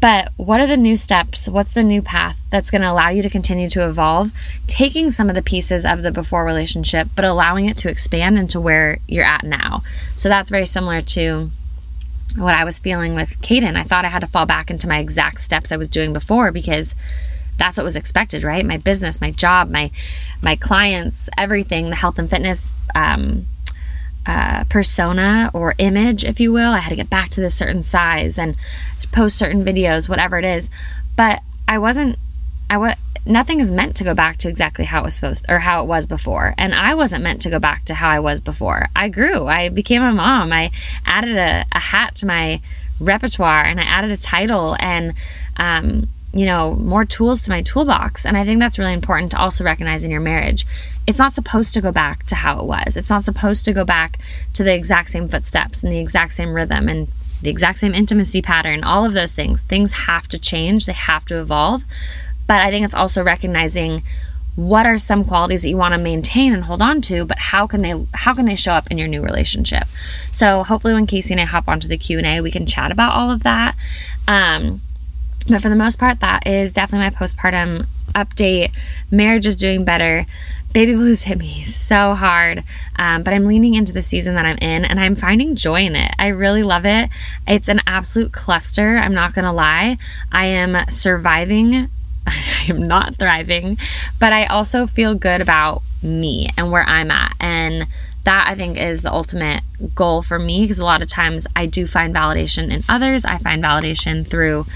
but 0.00 0.30
what 0.36 0.60
are 0.60 0.66
the 0.66 0.76
new 0.76 0.96
steps? 0.96 1.48
What's 1.48 1.72
the 1.72 1.82
new 1.82 2.00
path 2.00 2.40
that's 2.50 2.70
going 2.70 2.82
to 2.82 2.90
allow 2.90 3.08
you 3.08 3.20
to 3.20 3.28
continue 3.28 3.68
to 3.70 3.86
evolve? 3.86 4.30
Taking 4.68 5.10
some 5.10 5.28
of 5.28 5.34
the 5.34 5.42
pieces 5.42 5.84
of 5.84 6.02
the 6.02 6.12
before 6.12 6.44
relationship, 6.44 7.08
but 7.16 7.24
allowing 7.24 7.66
it 7.66 7.76
to 7.78 7.90
expand 7.90 8.38
into 8.38 8.60
where 8.60 8.98
you're 9.08 9.24
at 9.24 9.42
now. 9.42 9.82
So 10.14 10.28
that's 10.28 10.50
very 10.50 10.66
similar 10.66 11.02
to 11.02 11.50
what 12.36 12.54
I 12.54 12.64
was 12.64 12.78
feeling 12.78 13.16
with 13.16 13.40
Caden. 13.42 13.76
I 13.76 13.82
thought 13.82 14.04
I 14.04 14.08
had 14.08 14.20
to 14.20 14.28
fall 14.28 14.46
back 14.46 14.70
into 14.70 14.88
my 14.88 15.00
exact 15.00 15.40
steps 15.40 15.72
I 15.72 15.76
was 15.76 15.88
doing 15.88 16.12
before 16.12 16.52
because 16.52 16.94
that's 17.58 17.76
what 17.76 17.84
was 17.84 17.96
expected, 17.96 18.44
right? 18.44 18.64
My 18.64 18.78
business, 18.78 19.20
my 19.20 19.32
job, 19.32 19.68
my 19.68 19.90
my 20.40 20.54
clients, 20.54 21.28
everything, 21.36 21.90
the 21.90 21.96
health 21.96 22.18
and 22.18 22.30
fitness 22.30 22.70
um, 22.94 23.46
uh, 24.26 24.64
persona 24.64 25.50
or 25.54 25.74
image, 25.78 26.24
if 26.24 26.40
you 26.40 26.52
will. 26.52 26.72
I 26.72 26.78
had 26.78 26.90
to 26.90 26.96
get 26.96 27.10
back 27.10 27.30
to 27.30 27.40
this 27.40 27.54
certain 27.54 27.82
size 27.82 28.38
and 28.38 28.56
post 29.12 29.36
certain 29.36 29.64
videos, 29.64 30.08
whatever 30.08 30.38
it 30.38 30.44
is. 30.44 30.70
But 31.16 31.40
I 31.66 31.78
wasn't, 31.78 32.16
I 32.68 32.78
was, 32.78 32.94
nothing 33.26 33.60
is 33.60 33.72
meant 33.72 33.96
to 33.96 34.04
go 34.04 34.14
back 34.14 34.38
to 34.38 34.48
exactly 34.48 34.84
how 34.84 35.00
it 35.00 35.04
was 35.04 35.14
supposed 35.14 35.46
or 35.48 35.58
how 35.58 35.82
it 35.82 35.86
was 35.86 36.06
before. 36.06 36.54
And 36.58 36.74
I 36.74 36.94
wasn't 36.94 37.24
meant 37.24 37.42
to 37.42 37.50
go 37.50 37.58
back 37.58 37.84
to 37.86 37.94
how 37.94 38.08
I 38.08 38.20
was 38.20 38.40
before. 38.40 38.88
I 38.94 39.08
grew, 39.08 39.46
I 39.46 39.68
became 39.68 40.02
a 40.02 40.12
mom, 40.12 40.52
I 40.52 40.70
added 41.06 41.36
a, 41.36 41.64
a 41.72 41.80
hat 41.80 42.14
to 42.16 42.26
my 42.26 42.60
repertoire 43.00 43.64
and 43.64 43.80
I 43.80 43.84
added 43.84 44.10
a 44.10 44.16
title 44.16 44.76
and, 44.78 45.14
um, 45.56 46.08
you 46.32 46.46
know, 46.46 46.76
more 46.76 47.04
tools 47.04 47.42
to 47.42 47.50
my 47.50 47.62
toolbox. 47.62 48.24
And 48.24 48.36
I 48.36 48.44
think 48.44 48.60
that's 48.60 48.78
really 48.78 48.92
important 48.92 49.32
to 49.32 49.38
also 49.38 49.64
recognize 49.64 50.04
in 50.04 50.10
your 50.10 50.20
marriage. 50.20 50.64
It's 51.06 51.18
not 51.18 51.32
supposed 51.32 51.74
to 51.74 51.80
go 51.80 51.90
back 51.90 52.24
to 52.26 52.36
how 52.36 52.60
it 52.60 52.66
was. 52.66 52.96
It's 52.96 53.10
not 53.10 53.22
supposed 53.22 53.64
to 53.64 53.72
go 53.72 53.84
back 53.84 54.18
to 54.54 54.62
the 54.62 54.74
exact 54.74 55.10
same 55.10 55.28
footsteps 55.28 55.82
and 55.82 55.90
the 55.90 55.98
exact 55.98 56.32
same 56.32 56.54
rhythm 56.54 56.88
and 56.88 57.08
the 57.42 57.50
exact 57.50 57.78
same 57.78 57.94
intimacy 57.94 58.42
pattern, 58.42 58.84
all 58.84 59.04
of 59.04 59.12
those 59.12 59.32
things. 59.32 59.62
Things 59.62 59.92
have 59.92 60.28
to 60.28 60.38
change, 60.38 60.86
they 60.86 60.92
have 60.92 61.24
to 61.26 61.40
evolve. 61.40 61.82
But 62.46 62.60
I 62.60 62.70
think 62.70 62.84
it's 62.84 62.94
also 62.94 63.24
recognizing 63.24 64.02
what 64.56 64.86
are 64.86 64.98
some 64.98 65.24
qualities 65.24 65.62
that 65.62 65.68
you 65.68 65.76
want 65.76 65.94
to 65.94 65.98
maintain 65.98 66.52
and 66.52 66.64
hold 66.64 66.82
on 66.82 67.00
to 67.00 67.24
but 67.24 67.38
how 67.38 67.66
can 67.66 67.82
they 67.82 67.94
how 68.12 68.34
can 68.34 68.44
they 68.44 68.56
show 68.56 68.72
up 68.72 68.90
in 68.90 68.98
your 68.98 69.06
new 69.06 69.22
relationship 69.22 69.84
so 70.32 70.64
hopefully 70.64 70.92
when 70.92 71.06
casey 71.06 71.32
and 71.32 71.40
i 71.40 71.44
hop 71.44 71.68
onto 71.68 71.86
the 71.86 71.96
q&a 71.96 72.40
we 72.40 72.50
can 72.50 72.66
chat 72.66 72.90
about 72.90 73.14
all 73.14 73.30
of 73.30 73.44
that 73.44 73.76
um, 74.26 74.80
but 75.48 75.62
for 75.62 75.68
the 75.68 75.76
most 75.76 75.98
part 75.98 76.20
that 76.20 76.46
is 76.46 76.72
definitely 76.72 77.10
my 77.10 77.16
postpartum 77.16 77.86
update. 78.14 78.70
Marriage 79.10 79.46
is 79.46 79.56
doing 79.56 79.84
better. 79.84 80.26
Baby 80.72 80.94
blues 80.94 81.22
hit 81.22 81.38
me 81.38 81.62
so 81.62 82.14
hard 82.14 82.62
um, 82.96 83.24
but 83.24 83.34
i'm 83.34 83.44
leaning 83.44 83.74
into 83.74 83.92
the 83.92 84.02
season 84.02 84.36
that 84.36 84.46
i'm 84.46 84.58
in 84.58 84.84
and 84.84 85.00
i'm 85.00 85.16
finding 85.16 85.56
joy 85.56 85.82
in 85.82 85.96
it. 85.96 86.12
I 86.18 86.28
really 86.28 86.62
love 86.62 86.86
it. 86.86 87.10
It's 87.48 87.68
an 87.68 87.80
absolute 87.86 88.32
cluster 88.32 88.96
i'm 88.96 89.14
not 89.14 89.34
gonna 89.34 89.52
lie. 89.52 89.98
I 90.30 90.46
am 90.46 90.76
surviving. 90.88 91.88
I 92.26 92.66
am 92.68 92.82
not 92.82 93.16
thriving, 93.16 93.78
but 94.20 94.32
I 94.32 94.44
also 94.46 94.86
feel 94.86 95.14
good 95.14 95.40
about 95.40 95.82
me 96.02 96.48
and 96.56 96.70
where 96.70 96.84
I'm 96.84 97.10
at. 97.10 97.34
And 97.40 97.86
that 98.24 98.46
I 98.46 98.54
think 98.54 98.78
is 98.78 99.02
the 99.02 99.12
ultimate 99.12 99.62
goal 99.94 100.22
for 100.22 100.38
me 100.38 100.62
because 100.62 100.78
a 100.78 100.84
lot 100.84 101.02
of 101.02 101.08
times 101.08 101.46
I 101.56 101.66
do 101.66 101.86
find 101.86 102.14
validation 102.14 102.70
in 102.70 102.84
others. 102.88 103.24
I 103.24 103.38
find 103.38 103.62
validation 103.62 104.26
through 104.26 104.66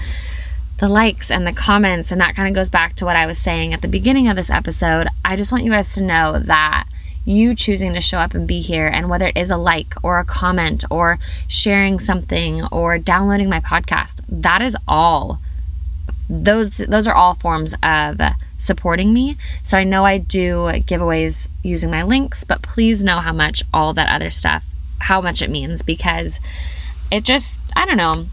the 0.77 0.89
likes 0.89 1.31
and 1.31 1.45
the 1.45 1.53
comments. 1.53 2.11
And 2.11 2.19
that 2.21 2.35
kind 2.35 2.47
of 2.47 2.53
goes 2.53 2.69
back 2.69 2.95
to 2.95 3.05
what 3.05 3.15
I 3.15 3.25
was 3.25 3.37
saying 3.37 3.73
at 3.73 3.81
the 3.81 3.87
beginning 3.87 4.27
of 4.27 4.35
this 4.35 4.49
episode. 4.49 5.07
I 5.23 5.35
just 5.35 5.51
want 5.51 5.63
you 5.63 5.71
guys 5.71 5.93
to 5.95 6.03
know 6.03 6.39
that 6.39 6.85
you 7.25 7.55
choosing 7.55 7.93
to 7.93 8.01
show 8.01 8.19
up 8.19 8.35
and 8.35 8.47
be 8.47 8.59
here, 8.59 8.87
and 8.87 9.09
whether 9.09 9.27
it 9.27 9.37
is 9.37 9.49
a 9.49 9.57
like 9.57 9.95
or 10.03 10.19
a 10.19 10.25
comment 10.25 10.83
or 10.91 11.17
sharing 11.47 11.99
something 11.99 12.63
or 12.71 12.99
downloading 12.99 13.49
my 13.49 13.59
podcast, 13.59 14.21
that 14.29 14.61
is 14.61 14.77
all 14.87 15.39
those 16.29 16.77
those 16.77 17.07
are 17.07 17.15
all 17.15 17.33
forms 17.33 17.73
of 17.81 18.19
supporting 18.57 19.13
me. 19.13 19.37
So 19.63 19.77
I 19.77 19.83
know 19.83 20.05
I 20.05 20.19
do 20.19 20.69
giveaways 20.85 21.49
using 21.63 21.89
my 21.89 22.03
links, 22.03 22.43
but 22.43 22.61
please 22.61 23.03
know 23.03 23.17
how 23.17 23.33
much 23.33 23.63
all 23.73 23.93
that 23.93 24.09
other 24.09 24.29
stuff 24.29 24.63
how 24.99 25.21
much 25.21 25.41
it 25.41 25.49
means 25.49 25.81
because 25.81 26.39
it 27.11 27.23
just 27.23 27.61
I 27.75 27.85
don't 27.85 27.97
know. 27.97 28.25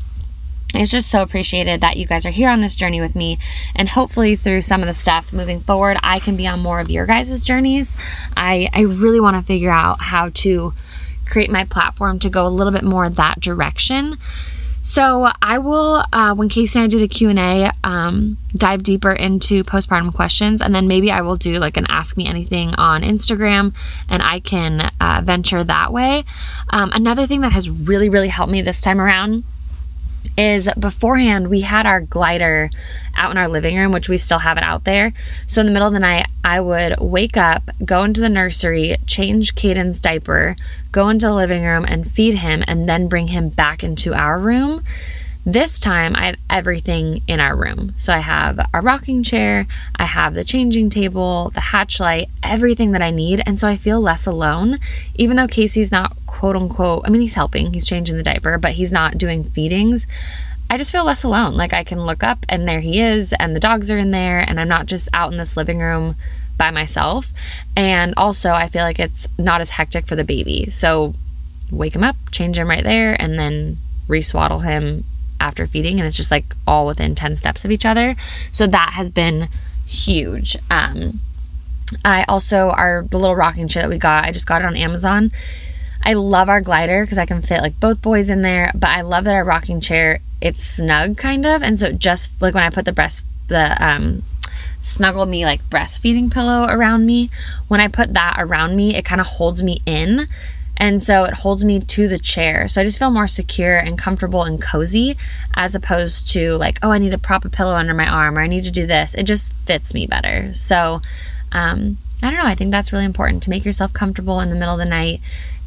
It's 0.75 0.91
just 0.91 1.11
so 1.11 1.23
appreciated 1.23 1.81
that 1.81 1.97
you 1.97 2.07
guys 2.07 2.27
are 2.27 2.31
here 2.31 2.49
on 2.49 2.61
this 2.61 2.77
journey 2.77 3.01
with 3.01 3.15
me. 3.15 3.39
And 3.75 3.89
hopefully, 3.89 4.37
through 4.37 4.63
some 4.63 4.81
of 4.81 4.87
the 4.87 4.95
stuff 4.95 5.33
moving 5.33 5.61
forward, 5.61 5.99
I 6.03 6.19
can 6.19 6.37
be 6.37 6.47
on 6.47 6.61
more 6.61 6.81
of 6.81 6.91
your 6.91 7.07
guys' 7.07 7.41
journeys. 7.41 7.97
I, 8.37 8.69
I 8.73 8.83
really 8.83 9.21
want 9.21 9.37
to 9.37 9.43
figure 9.43 9.71
out 9.71 10.01
how 10.01 10.31
to 10.35 10.73
create 11.27 11.51
my 11.51 11.65
platform 11.65 12.19
to 12.21 12.31
go 12.31 12.47
a 12.47 12.49
little 12.49 12.73
bit 12.73 12.85
more 12.85 13.09
that 13.09 13.41
direction 13.41 14.19
so 14.83 15.29
I 15.41 15.59
will, 15.59 16.05
uh, 16.13 16.35
when 16.35 16.49
Casey 16.49 16.81
and 16.81 16.85
I 16.85 16.89
do 16.89 16.99
the 16.99 17.07
Q 17.07 17.31
and 17.31 17.39
A, 17.39 17.71
um, 17.85 18.37
dive 18.57 18.83
deeper 18.83 19.13
into 19.13 19.63
postpartum 19.63 20.13
questions, 20.13 20.61
and 20.61 20.75
then 20.75 20.89
maybe 20.89 21.13
I 21.13 21.21
will 21.21 21.37
do 21.37 21.61
like 21.61 21.77
an 21.77 21.87
Ask 21.89 22.17
Me 22.17 22.27
Anything 22.27 22.75
on 22.77 23.03
Instagram, 23.03 23.77
and 24.09 24.23
I 24.23 24.41
can 24.41 24.91
uh, 25.01 25.23
venture 25.25 25.63
that 25.63 25.93
way. 25.93 26.25
Um, 26.71 26.91
another 26.93 27.29
thing 27.29 27.43
that 27.43 27.53
has 27.53 27.71
really, 27.71 28.09
really 28.09 28.27
helped 28.27 28.51
me 28.51 28.61
this 28.61 28.81
time 28.81 29.01
around 29.01 29.45
is 30.37 30.69
beforehand 30.79 31.49
we 31.49 31.61
had 31.61 31.87
our 31.87 32.01
glider 32.01 32.71
out 33.17 33.31
in 33.31 33.39
our 33.39 33.49
living 33.49 33.77
room, 33.77 33.93
which 33.93 34.09
we 34.09 34.17
still 34.17 34.39
have 34.39 34.57
it 34.57 34.63
out 34.63 34.85
there. 34.85 35.13
So 35.47 35.61
in 35.61 35.67
the 35.67 35.73
middle 35.73 35.89
of 35.89 35.95
the 35.95 36.01
night, 36.01 36.27
I 36.43 36.61
would 36.61 36.97
wake 37.01 37.37
up, 37.37 37.71
go 37.85 38.05
into 38.05 38.21
the 38.21 38.29
nursery, 38.29 38.97
change 39.07 39.55
Caden's 39.55 40.01
diaper, 40.01 40.57
go 40.91 41.09
into 41.09 41.27
the 41.27 41.35
living 41.35 41.63
room 41.63 41.85
and 41.87 42.11
feed 42.11 42.35
him, 42.35 42.65
and 42.67 42.89
then 42.89 43.09
bring 43.09 43.29
him 43.29 43.49
back 43.49 43.85
into 43.85 44.15
our 44.15 44.39
room. 44.39 44.83
This 45.45 45.81
time, 45.81 46.15
I 46.15 46.27
have 46.27 46.37
everything 46.49 47.21
in 47.27 47.41
our 47.41 47.57
room. 47.57 47.95
So 47.97 48.13
I 48.13 48.19
have 48.19 48.61
a 48.73 48.81
rocking 48.81 49.25
chair, 49.25 49.67
I 49.97 50.05
have 50.05 50.35
the 50.35 50.45
changing 50.45 50.89
table, 50.89 51.51
the 51.51 51.61
hatch 51.61 51.99
light, 51.99 52.29
everything 52.45 52.93
that 52.93 53.03
I 53.03 53.11
need. 53.11 53.43
And 53.45 53.59
so 53.59 53.67
I 53.67 53.75
feel 53.75 54.01
less 54.01 54.25
alone, 54.27 54.79
even 55.17 55.37
though 55.37 55.49
Casey's 55.49 55.91
not 55.91 56.15
quote 56.27 56.55
unquote, 56.55 57.03
I 57.05 57.11
mean, 57.11 57.23
he's 57.23 57.35
helping, 57.35 57.73
he's 57.73 57.89
changing 57.89 58.17
the 58.17 58.23
diaper, 58.23 58.57
but 58.57 58.73
he's 58.73 58.93
not 58.93 59.19
doing 59.19 59.43
feedings. 59.43 60.07
I 60.71 60.77
just 60.77 60.93
feel 60.93 61.05
less 61.05 61.25
alone. 61.25 61.57
Like 61.57 61.73
I 61.73 61.83
can 61.83 62.07
look 62.07 62.23
up 62.23 62.47
and 62.49 62.69
there 62.69 62.81
he 62.81 63.01
is, 63.01 63.33
and 63.33 63.57
the 63.57 63.61
dogs 63.61 63.91
are 63.91 63.99
in 63.99 64.13
there, 64.13 64.39
and 64.49 64.61
I'm 64.61 64.69
not 64.69 64.87
just 64.87 65.09
out 65.13 65.33
in 65.33 65.39
this 65.39 65.57
living 65.57 65.81
room 65.81 66.15
by 66.57 66.71
myself. 66.71 67.33
And 67.77 68.15
also, 68.17 68.53
I 68.53 68.69
feel 68.69 68.83
like 68.83 69.01
it's 69.01 69.27
not 69.39 69.61
as 69.61 69.71
hectic 69.71 70.07
for 70.07 70.15
the 70.15 70.25
baby. 70.25 70.71
So, 70.71 71.15
wake 71.73 71.97
him 71.97 72.05
up, 72.05 72.15
change 72.31 72.59
him 72.59 72.71
right 72.71 72.85
there, 72.85 73.21
and 73.21 73.37
then 73.39 73.79
reswaddle 74.09 74.63
him 74.63 75.05
after 75.43 75.67
feeding 75.67 75.99
and 75.99 76.07
it's 76.07 76.17
just 76.17 76.31
like 76.31 76.55
all 76.67 76.87
within 76.87 77.15
10 77.15 77.37
steps 77.37 77.65
of 77.65 77.71
each 77.71 77.85
other. 77.85 78.17
So 78.53 78.67
that 78.67 78.93
has 78.95 79.11
been 79.11 79.49
huge. 79.87 80.57
Um, 80.71 81.21
I 82.05 82.25
also 82.29 82.71
our 82.71 83.05
the 83.11 83.19
little 83.19 83.37
rocking 83.37 83.69
chair 83.69 83.83
that 83.83 83.91
we 83.91 83.99
got, 83.99 84.25
I 84.25 84.33
just 84.33 84.47
got 84.47 84.63
it 84.63 84.67
on 84.67 84.77
Amazon. 84.77 85.31
I 86.05 86.15
love 86.15 86.49
our 86.49 86.61
glider 86.61 87.05
because 87.05 87.19
I 87.19 87.27
can 87.27 87.43
fit 87.43 87.61
like 87.61 87.79
both 87.79 88.03
boys 88.03 88.31
in 88.31 88.43
there, 88.43 88.73
but 88.75 88.91
I 88.91 89.03
love 89.03 89.25
that 89.25 89.35
our 89.35 89.45
rocking 89.45 89.81
chair 89.81 90.21
it's 90.41 90.63
snug 90.63 91.17
kind 91.17 91.47
of, 91.47 91.63
and 91.63 91.79
so 91.79 91.93
just 91.93 92.41
like 92.43 92.55
when 92.55 92.65
I 92.65 92.71
put 92.71 92.85
the 92.85 92.93
breast 92.93 93.25
the 93.49 93.77
um 93.85 94.23
snuggle 94.81 95.27
me 95.27 95.45
like 95.45 95.63
breastfeeding 95.71 96.33
pillow 96.33 96.67
around 96.69 97.07
me, 97.07 97.31
when 97.69 97.81
I 97.81 97.89
put 97.89 98.15
that 98.15 98.37
around 98.39 98.77
me, 98.77 98.97
it 98.97 99.05
kind 99.05 99.21
of 99.21 99.27
holds 99.27 99.63
me 99.63 99.81
in 99.87 100.27
and 100.77 101.03
so 101.03 101.25
it 101.25 101.35
holds 101.35 101.65
me 101.65 101.81
to 101.81 102.09
the 102.09 102.19
chair. 102.19 102.67
So 102.67 102.81
I 102.81 102.85
just 102.85 102.99
feel 102.99 103.11
more 103.11 103.27
secure 103.27 103.79
and 103.79 103.99
comfortable 103.99 104.45
and 104.45 104.61
cozy 104.61 105.17
as 105.55 105.75
opposed 105.75 106.31
to 106.33 106.53
like, 106.55 106.79
oh, 106.83 106.91
I 106.91 106.99
need 106.99 107.11
to 107.11 107.19
prop 107.19 107.45
a 107.45 107.51
pillow 107.51 107.75
under 107.75 107.95
my 107.95 108.09
arm 108.09 108.39
or 108.39 108.41
I 108.41 108.47
need 108.47 108.65
to 108.65 108.71
do 108.71 108.87
this. 108.87 109.15
It 109.15 109.25
just 109.25 109.53
fits 109.67 109.95
me 109.95 110.07
better. 110.07 110.53
So 110.55 111.01
um, 111.53 111.99
I 112.23 112.31
don't 112.31 112.39
know. 112.39 112.47
I 112.47 112.55
think 112.55 112.71
that's 112.71 112.93
really 112.93 113.05
important 113.05 113.43
to 113.45 113.51
make 113.51 113.65
yourself 113.65 113.93
comfortable 113.93 114.41
in 114.41 114.49
the 114.49 114.57
middle 114.57 114.75
of 114.75 114.81
the 114.81 114.87
night 114.87 115.21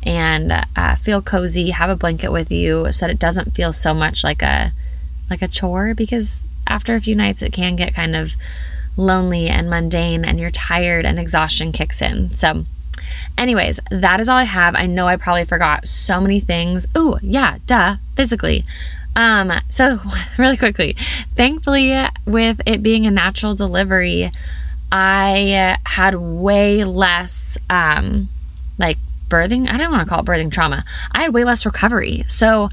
and 0.04 0.52
uh, 0.76 0.96
feel 0.96 1.22
cozy. 1.22 1.70
Have 1.70 1.90
a 1.90 1.96
blanket 1.96 2.32
with 2.32 2.52
you 2.52 2.92
so 2.92 3.06
that 3.06 3.12
it 3.12 3.20
doesn't 3.20 3.56
feel 3.56 3.72
so 3.74 3.94
much 3.94 4.24
like 4.24 4.42
a 4.42 4.74
like 5.30 5.42
a 5.42 5.48
chore 5.48 5.94
because 5.96 6.44
after 6.68 6.96
a 6.96 7.02
few 7.02 7.16
nights 7.16 7.42
it 7.42 7.52
can 7.52 7.76
get 7.76 7.94
kind 7.94 8.16
of 8.16 8.34
lonely 8.98 9.48
and 9.48 9.70
mundane 9.70 10.24
and 10.24 10.40
you're 10.40 10.52
tired 10.52 11.06
and 11.06 11.20
exhaustion 11.20 11.72
kicks 11.72 12.02
in. 12.02 12.32
So 12.32 12.66
Anyways, 13.38 13.80
that 13.92 14.20
is 14.20 14.30
all 14.30 14.38
I 14.38 14.44
have. 14.44 14.76
I 14.76 14.86
know 14.86 15.08
I 15.08 15.18
probably 15.18 15.46
forgot 15.46 15.88
so 15.88 16.20
many 16.22 16.40
things. 16.40 16.88
Ooh, 16.98 17.18
yeah, 17.22 17.58
duh, 17.66 17.98
physically. 18.16 18.64
Um, 19.16 19.52
so 19.70 20.00
really 20.38 20.58
quickly, 20.58 20.96
thankfully, 21.36 21.96
with 22.26 22.62
it 22.66 22.84
being 22.84 23.06
a 23.06 23.12
natural 23.12 23.56
delivery, 23.56 24.32
I 24.92 25.78
had 25.86 26.16
way 26.16 26.84
less 26.84 27.58
um 27.70 28.30
like 28.78 28.98
birthing. 29.30 29.70
I 29.70 29.78
don't 29.78 29.92
want 29.92 30.08
to 30.08 30.10
call 30.10 30.22
it 30.22 30.26
birthing 30.26 30.52
trauma. 30.52 30.84
I 31.12 31.24
had 31.24 31.34
way 31.34 31.44
less 31.44 31.66
recovery. 31.66 32.24
So 32.28 32.70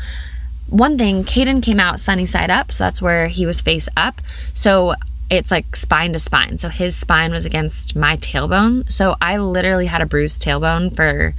one 0.68 0.96
thing, 0.96 1.24
Caden 1.24 1.62
came 1.62 1.78
out 1.78 2.00
sunny 2.00 2.26
side 2.26 2.50
up, 2.50 2.72
so 2.72 2.84
that's 2.84 3.02
where 3.02 3.28
he 3.28 3.46
was 3.46 3.60
face 3.60 3.88
up. 3.96 4.20
So 4.54 4.94
it's 5.30 5.50
like 5.50 5.76
spine 5.76 6.12
to 6.12 6.18
spine. 6.18 6.58
So 6.58 6.68
his 6.68 6.96
spine 6.96 7.32
was 7.32 7.44
against 7.44 7.96
my 7.96 8.16
tailbone. 8.18 8.90
So 8.90 9.16
I 9.20 9.38
literally 9.38 9.86
had 9.86 10.02
a 10.02 10.06
bruised 10.06 10.42
tailbone 10.42 10.94
for 10.94 11.34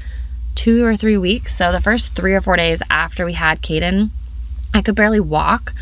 two 0.55 0.84
or 0.84 0.95
three 0.95 1.17
weeks. 1.17 1.55
So 1.55 1.71
the 1.71 1.81
first 1.81 2.15
three 2.15 2.34
or 2.34 2.41
four 2.41 2.55
days 2.55 2.81
after 2.89 3.25
we 3.25 3.34
had 3.34 3.61
Caden, 3.61 4.09
I 4.73 4.81
could 4.81 4.95
barely 4.95 5.19
walk. 5.19 5.73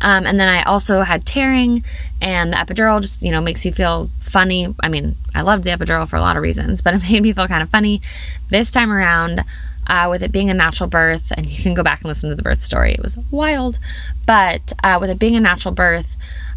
Um, 0.00 0.26
and 0.26 0.40
then 0.40 0.48
I 0.48 0.62
also 0.62 1.02
had 1.02 1.24
tearing, 1.24 1.84
and 2.20 2.52
the 2.52 2.56
epidural 2.56 3.00
just, 3.00 3.22
you 3.22 3.30
know, 3.30 3.40
makes 3.40 3.64
you 3.64 3.72
feel 3.72 4.10
funny. 4.20 4.74
I 4.82 4.88
mean, 4.88 5.16
I 5.34 5.42
loved 5.42 5.64
the 5.64 5.70
epidural 5.70 6.08
for 6.08 6.16
a 6.16 6.20
lot 6.20 6.36
of 6.36 6.42
reasons, 6.42 6.82
but 6.82 6.94
it 6.94 7.02
made 7.02 7.22
me 7.22 7.32
feel 7.32 7.46
kind 7.46 7.62
of 7.62 7.70
funny. 7.70 8.00
This 8.48 8.70
time 8.70 8.90
around, 8.90 9.44
uh, 9.86 10.06
with 10.08 10.22
it 10.22 10.32
being 10.32 10.50
a 10.50 10.54
natural 10.54 10.88
birth, 10.88 11.32
and 11.36 11.46
you 11.46 11.62
can 11.62 11.74
go 11.74 11.82
back 11.82 12.00
and 12.00 12.08
listen 12.08 12.30
to 12.30 12.36
the 12.36 12.42
birth 12.42 12.60
story, 12.60 12.92
it 12.92 13.02
was 13.02 13.18
wild. 13.30 13.78
But 14.26 14.72
uh, 14.82 14.98
with 15.00 15.10
it 15.10 15.18
being 15.18 15.36
a 15.36 15.40
natural 15.40 15.74
birth, 15.74 16.16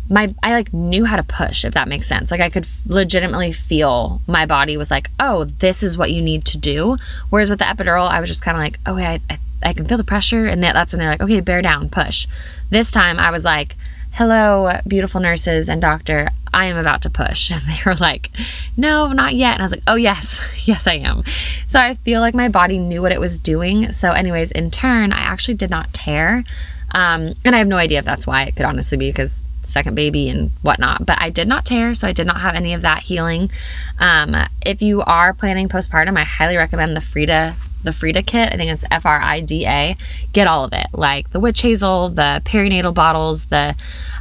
my 0.09 0.33
I 0.43 0.53
like 0.53 0.73
knew 0.73 1.05
how 1.05 1.15
to 1.15 1.23
push 1.23 1.65
if 1.65 1.73
that 1.73 1.87
makes 1.87 2.07
sense. 2.07 2.31
Like 2.31 2.41
I 2.41 2.49
could 2.49 2.67
legitimately 2.87 3.51
feel 3.51 4.21
my 4.27 4.45
body 4.45 4.77
was 4.77 4.91
like, 4.91 5.09
"Oh, 5.19 5.45
this 5.45 5.83
is 5.83 5.97
what 5.97 6.11
you 6.11 6.21
need 6.21 6.45
to 6.45 6.57
do." 6.57 6.97
Whereas 7.29 7.49
with 7.49 7.59
the 7.59 7.65
epidural, 7.65 8.09
I 8.09 8.19
was 8.19 8.29
just 8.29 8.43
kind 8.43 8.57
of 8.57 8.61
like, 8.61 8.79
"Okay, 8.87 9.05
I, 9.05 9.19
I, 9.29 9.39
I 9.63 9.73
can 9.73 9.85
feel 9.85 9.97
the 9.97 10.03
pressure." 10.03 10.45
And 10.45 10.63
that, 10.63 10.73
that's 10.73 10.93
when 10.93 10.99
they're 10.99 11.09
like, 11.09 11.21
"Okay, 11.21 11.39
bear 11.39 11.61
down, 11.61 11.89
push." 11.89 12.27
This 12.69 12.91
time 12.91 13.17
I 13.17 13.31
was 13.31 13.45
like, 13.45 13.75
"Hello, 14.11 14.71
beautiful 14.87 15.21
nurses 15.21 15.69
and 15.69 15.81
doctor. 15.81 16.29
I 16.53 16.65
am 16.65 16.77
about 16.77 17.01
to 17.03 17.09
push." 17.09 17.51
And 17.53 17.61
they 17.61 17.79
were 17.85 17.95
like, 17.95 18.29
"No, 18.75 19.13
not 19.13 19.35
yet." 19.35 19.53
And 19.53 19.61
I 19.61 19.65
was 19.65 19.71
like, 19.71 19.83
"Oh, 19.87 19.95
yes. 19.95 20.41
yes, 20.67 20.85
I 20.85 20.95
am." 20.95 21.23
So 21.67 21.79
I 21.79 21.95
feel 21.95 22.19
like 22.19 22.35
my 22.35 22.49
body 22.49 22.77
knew 22.77 23.01
what 23.01 23.13
it 23.13 23.21
was 23.21 23.39
doing. 23.39 23.93
So 23.93 24.11
anyways, 24.11 24.51
in 24.51 24.69
turn, 24.69 25.13
I 25.13 25.21
actually 25.21 25.55
did 25.55 25.69
not 25.69 25.93
tear. 25.93 26.43
Um, 26.91 27.33
and 27.43 27.55
I 27.55 27.57
have 27.57 27.67
no 27.67 27.77
idea 27.77 27.99
if 27.99 28.05
that's 28.05 28.27
why. 28.27 28.43
It 28.43 28.55
could 28.55 28.65
honestly 28.65 28.97
be 28.97 29.09
because 29.09 29.41
second 29.63 29.95
baby 29.95 30.29
and 30.29 30.51
whatnot. 30.61 31.05
But 31.05 31.21
I 31.21 31.29
did 31.29 31.47
not 31.47 31.65
tear, 31.65 31.95
so 31.95 32.07
I 32.07 32.13
did 32.13 32.27
not 32.27 32.41
have 32.41 32.55
any 32.55 32.73
of 32.73 32.81
that 32.81 33.03
healing. 33.03 33.51
Um, 33.99 34.35
if 34.65 34.81
you 34.81 35.01
are 35.01 35.33
planning 35.33 35.69
postpartum, 35.69 36.17
I 36.17 36.23
highly 36.23 36.57
recommend 36.57 36.95
the 36.95 37.01
Frida 37.01 37.55
the 37.83 37.91
Frida 37.91 38.23
kit. 38.23 38.53
I 38.53 38.55
think 38.55 38.71
it's 38.71 38.85
F 38.91 39.05
R 39.05 39.21
I 39.21 39.41
D 39.41 39.65
A. 39.65 39.97
Get 40.31 40.47
all 40.47 40.63
of 40.63 40.73
it, 40.73 40.87
like 40.93 41.29
the 41.31 41.39
witch 41.39 41.61
hazel, 41.61 42.09
the 42.09 42.41
perinatal 42.45 42.93
bottles, 42.93 43.47
the 43.47 43.75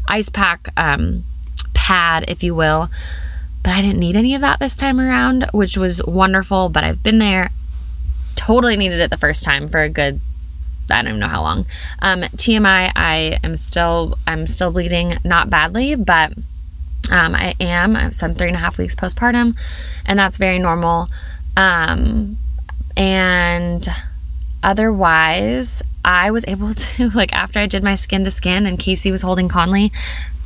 ice 0.08 0.28
pack 0.28 0.68
um, 0.76 1.24
pad, 1.74 2.24
if 2.28 2.42
you 2.42 2.54
will. 2.54 2.88
But 3.62 3.74
I 3.74 3.80
didn't 3.80 4.00
need 4.00 4.16
any 4.16 4.34
of 4.34 4.40
that 4.40 4.58
this 4.58 4.76
time 4.76 4.98
around, 4.98 5.46
which 5.52 5.76
was 5.76 6.02
wonderful. 6.04 6.68
But 6.68 6.82
I've 6.82 7.02
been 7.02 7.18
there. 7.18 7.50
Totally 8.34 8.76
needed 8.76 8.98
it 8.98 9.10
the 9.10 9.16
first 9.16 9.44
time 9.44 9.68
for 9.68 9.80
a 9.80 9.88
good 9.88 10.20
I 10.90 10.96
don't 10.96 11.08
even 11.08 11.20
know 11.20 11.28
how 11.28 11.42
long. 11.42 11.66
Um, 12.00 12.22
TMI, 12.22 12.92
I 12.94 13.38
am 13.42 13.56
still 13.56 14.18
I'm 14.26 14.46
still 14.46 14.70
bleeding, 14.70 15.14
not 15.24 15.50
badly, 15.50 15.94
but 15.94 16.32
um, 17.10 17.34
I 17.34 17.54
am. 17.60 18.12
So 18.12 18.26
I'm 18.26 18.34
three 18.34 18.48
and 18.48 18.56
a 18.56 18.60
half 18.60 18.78
weeks 18.78 18.94
postpartum, 18.94 19.56
and 20.06 20.18
that's 20.18 20.38
very 20.38 20.58
normal. 20.58 21.08
Um, 21.56 22.36
and 22.96 23.86
otherwise, 24.62 25.82
I 26.04 26.30
was 26.30 26.44
able 26.46 26.74
to, 26.74 27.10
like, 27.10 27.32
after 27.32 27.58
I 27.58 27.66
did 27.66 27.82
my 27.82 27.94
skin 27.94 28.24
to 28.24 28.30
skin 28.30 28.66
and 28.66 28.78
Casey 28.78 29.10
was 29.10 29.22
holding 29.22 29.48
Conley, 29.48 29.92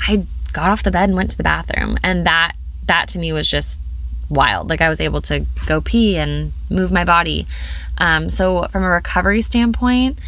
I 0.06 0.26
got 0.52 0.70
off 0.70 0.82
the 0.82 0.90
bed 0.90 1.08
and 1.08 1.16
went 1.16 1.30
to 1.32 1.36
the 1.36 1.42
bathroom. 1.42 1.98
And 2.02 2.26
that, 2.26 2.52
that 2.86 3.08
to 3.08 3.18
me 3.18 3.32
was 3.32 3.48
just 3.48 3.80
wild. 4.28 4.68
Like, 4.70 4.80
I 4.80 4.88
was 4.88 5.00
able 5.00 5.20
to 5.22 5.46
go 5.66 5.80
pee 5.80 6.16
and 6.16 6.52
move 6.70 6.92
my 6.92 7.04
body. 7.04 7.46
Um, 7.98 8.28
so, 8.28 8.66
from 8.68 8.84
a 8.84 8.88
recovery 8.88 9.40
standpoint, 9.42 10.18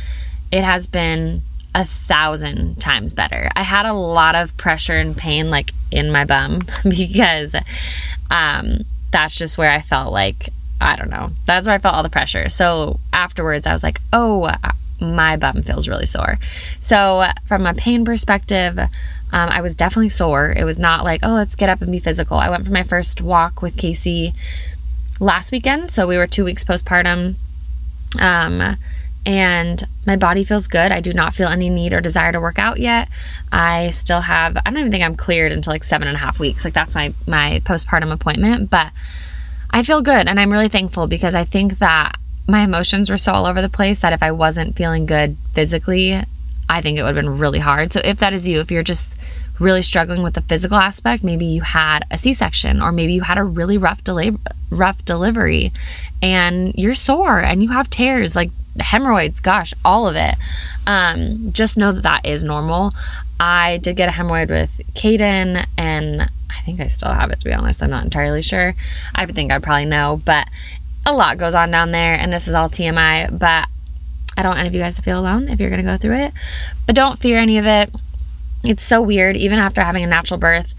it 0.51 0.65
has 0.65 0.87
been 0.87 1.43
a 1.75 1.85
thousand 1.85 2.81
times 2.81 3.15
better. 3.15 3.51
I 3.55 3.63
had 3.63 3.87
a 3.87 3.93
lot 3.93 4.35
of 4.35 4.57
pressure 4.57 4.99
and 4.99 5.17
pain 5.17 5.51
like 5.51 5.73
in 5.91 6.11
my 6.11 6.25
bum 6.25 6.63
because 6.85 7.55
um, 8.31 8.81
that's 9.11 9.37
just 9.37 9.59
where 9.59 9.71
I 9.71 9.81
felt 9.81 10.13
like 10.13 10.51
I 10.81 10.97
don't 10.97 11.11
know. 11.11 11.31
That's 11.47 11.67
where 11.67 11.75
I 11.75 11.79
felt 11.79 11.95
all 11.95 12.03
the 12.03 12.11
pressure. 12.11 12.49
So 12.49 13.01
afterwards, 13.13 13.67
I 13.67 13.73
was 13.73 13.83
like, 13.83 14.01
oh, 14.13 14.55
my 15.01 15.37
bum 15.37 15.63
feels 15.63 15.89
really 15.89 16.07
sore. 16.07 16.39
So, 16.81 17.25
from 17.47 17.67
a 17.67 17.75
pain 17.75 18.05
perspective, 18.05 18.79
um, 18.79 18.89
I 19.33 19.61
was 19.61 19.77
definitely 19.77 20.09
sore. 20.09 20.53
It 20.57 20.65
was 20.65 20.79
not 20.79 21.05
like, 21.05 21.21
oh, 21.23 21.33
let's 21.33 21.57
get 21.57 21.69
up 21.69 21.83
and 21.83 21.93
be 21.93 21.99
physical. 21.99 22.39
I 22.39 22.51
went 22.51 22.67
for 22.67 22.73
my 22.73 22.83
first 22.83 23.23
walk 23.23 23.63
with 23.63 23.77
Casey 23.77 24.35
last 25.21 25.53
weekend. 25.53 25.91
So, 25.91 26.07
we 26.07 26.17
were 26.17 26.27
two 26.27 26.45
weeks 26.45 26.65
postpartum. 26.65 27.37
Um, 28.21 28.77
and 29.27 29.83
my 30.07 30.17
body 30.17 30.45
feels 30.45 30.69
good. 30.69 30.91
I 30.91 31.01
do 31.01 31.13
not 31.13 31.35
feel 31.35 31.49
any 31.49 31.69
need 31.69 31.93
or 31.93 32.01
desire 32.01 32.33
to 32.33 32.41
work 32.41 32.59
out 32.59 32.79
yet. 32.79 33.09
I 33.53 33.91
still 33.91 34.23
have, 34.23 34.57
I 34.57 34.71
don't 34.71 34.79
even 34.79 34.91
think 34.91 35.05
I'm 35.05 35.17
cleared 35.17 35.53
until 35.53 35.73
like 35.73 35.85
seven 35.85 36.09
and 36.09 36.17
a 36.17 36.21
half 36.21 36.41
weeks. 36.41 36.65
Like, 36.65 36.73
that's 36.73 36.95
my, 36.95 37.13
my 37.27 37.61
postpartum 37.65 38.11
appointment. 38.11 38.71
But 38.71 38.91
I 39.71 39.83
feel 39.83 40.01
good 40.01 40.29
and 40.29 40.41
I'm 40.41 40.51
really 40.51 40.69
thankful 40.69 41.07
because 41.09 41.35
I 41.35 41.45
think 41.45 41.79
that 41.79 42.17
my 42.47 42.63
emotions 42.63 43.11
were 43.11 43.19
so 43.19 43.33
all 43.33 43.47
over 43.47 43.61
the 43.61 43.69
place 43.69 44.01
that 44.01 44.15
if 44.15 44.23
I 44.23 44.33
wasn't 44.33 44.77
feeling 44.77 45.05
good 45.05 45.37
physically, 45.53 46.23
I 46.69 46.81
think 46.81 46.99
it 46.99 47.03
would 47.03 47.15
have 47.15 47.23
been 47.23 47.39
really 47.39 47.59
hard. 47.59 47.93
So 47.93 48.01
if 48.03 48.21
that 48.21 48.33
is 48.33 48.49
you, 48.49 48.61
if 48.61 48.71
you're 48.71 48.83
just 48.83 49.15
really 49.59 49.83
struggling 49.83 50.23
with 50.23 50.35
the 50.35 50.41
physical 50.43 50.77
aspect, 50.77 51.25
maybe 51.25 51.45
you 51.45 51.63
had 51.63 52.05
a 52.11 52.19
C-section 52.19 52.81
or 52.81 52.93
maybe 52.93 53.13
you 53.13 53.23
had 53.23 53.39
a 53.39 53.45
really 53.45 53.79
rough 53.79 54.05
delay 54.05 54.33
rough 54.71 55.05
delivery 55.05 55.73
and 56.23 56.75
you're 56.77 56.95
sore 56.95 57.41
and 57.41 57.63
you 57.63 57.71
have 57.71 57.89
tears 57.91 58.37
like 58.37 58.51
hemorrhoids, 58.81 59.41
gosh, 59.41 59.75
all 59.85 60.09
of 60.09 60.15
it. 60.15 60.37
Um, 60.87 61.53
just 61.53 61.77
know 61.77 61.93
that 61.93 62.03
that 62.03 62.27
is 62.27 62.45
normal. 62.45 62.93
I 63.41 63.79
did 63.79 63.97
get 63.97 64.09
a 64.09 64.13
hemorrhoid 64.13 64.51
with 64.51 64.81
Caden 64.95 65.67
and 65.77 66.23
I 66.23 66.61
think 66.65 66.81
I 66.81 66.87
still 66.87 67.13
have 67.13 67.31
it 67.31 67.41
to 67.41 67.45
be 67.45 67.53
honest. 67.53 67.83
I'm 67.83 67.91
not 67.91 68.05
entirely 68.05 68.43
sure. 68.43 68.75
I 69.15 69.27
think 69.27 69.53
I'd 69.53 69.63
probably 69.63 69.85
know, 69.85 70.21
but 70.25 70.49
a 71.07 71.13
lot 71.13 71.39
goes 71.39 71.55
on 71.55 71.71
down 71.71 71.91
there, 71.91 72.15
and 72.15 72.33
this 72.33 72.49
is 72.49 72.55
all 72.55 72.69
TMI. 72.69 73.39
But 73.39 73.67
I 74.37 74.43
don't 74.43 74.51
want 74.51 74.61
any 74.61 74.69
of 74.69 74.75
you 74.75 74.81
guys 74.81 74.97
to 74.97 75.03
feel 75.03 75.19
alone 75.19 75.49
if 75.49 75.59
you're 75.59 75.71
going 75.71 75.85
to 75.85 75.91
go 75.91 75.97
through 75.97 76.17
it. 76.17 76.33
But 76.87 76.95
don't 76.95 77.19
fear 77.19 77.39
any 77.39 77.59
of 77.59 77.67
it. 77.67 77.91
It's 78.65 78.83
so 78.83 79.01
weird, 79.01 79.37
even 79.37 79.59
after 79.59 79.83
having 79.83 80.05
a 80.05 80.07
natural 80.07 80.39
birth. 80.39 80.75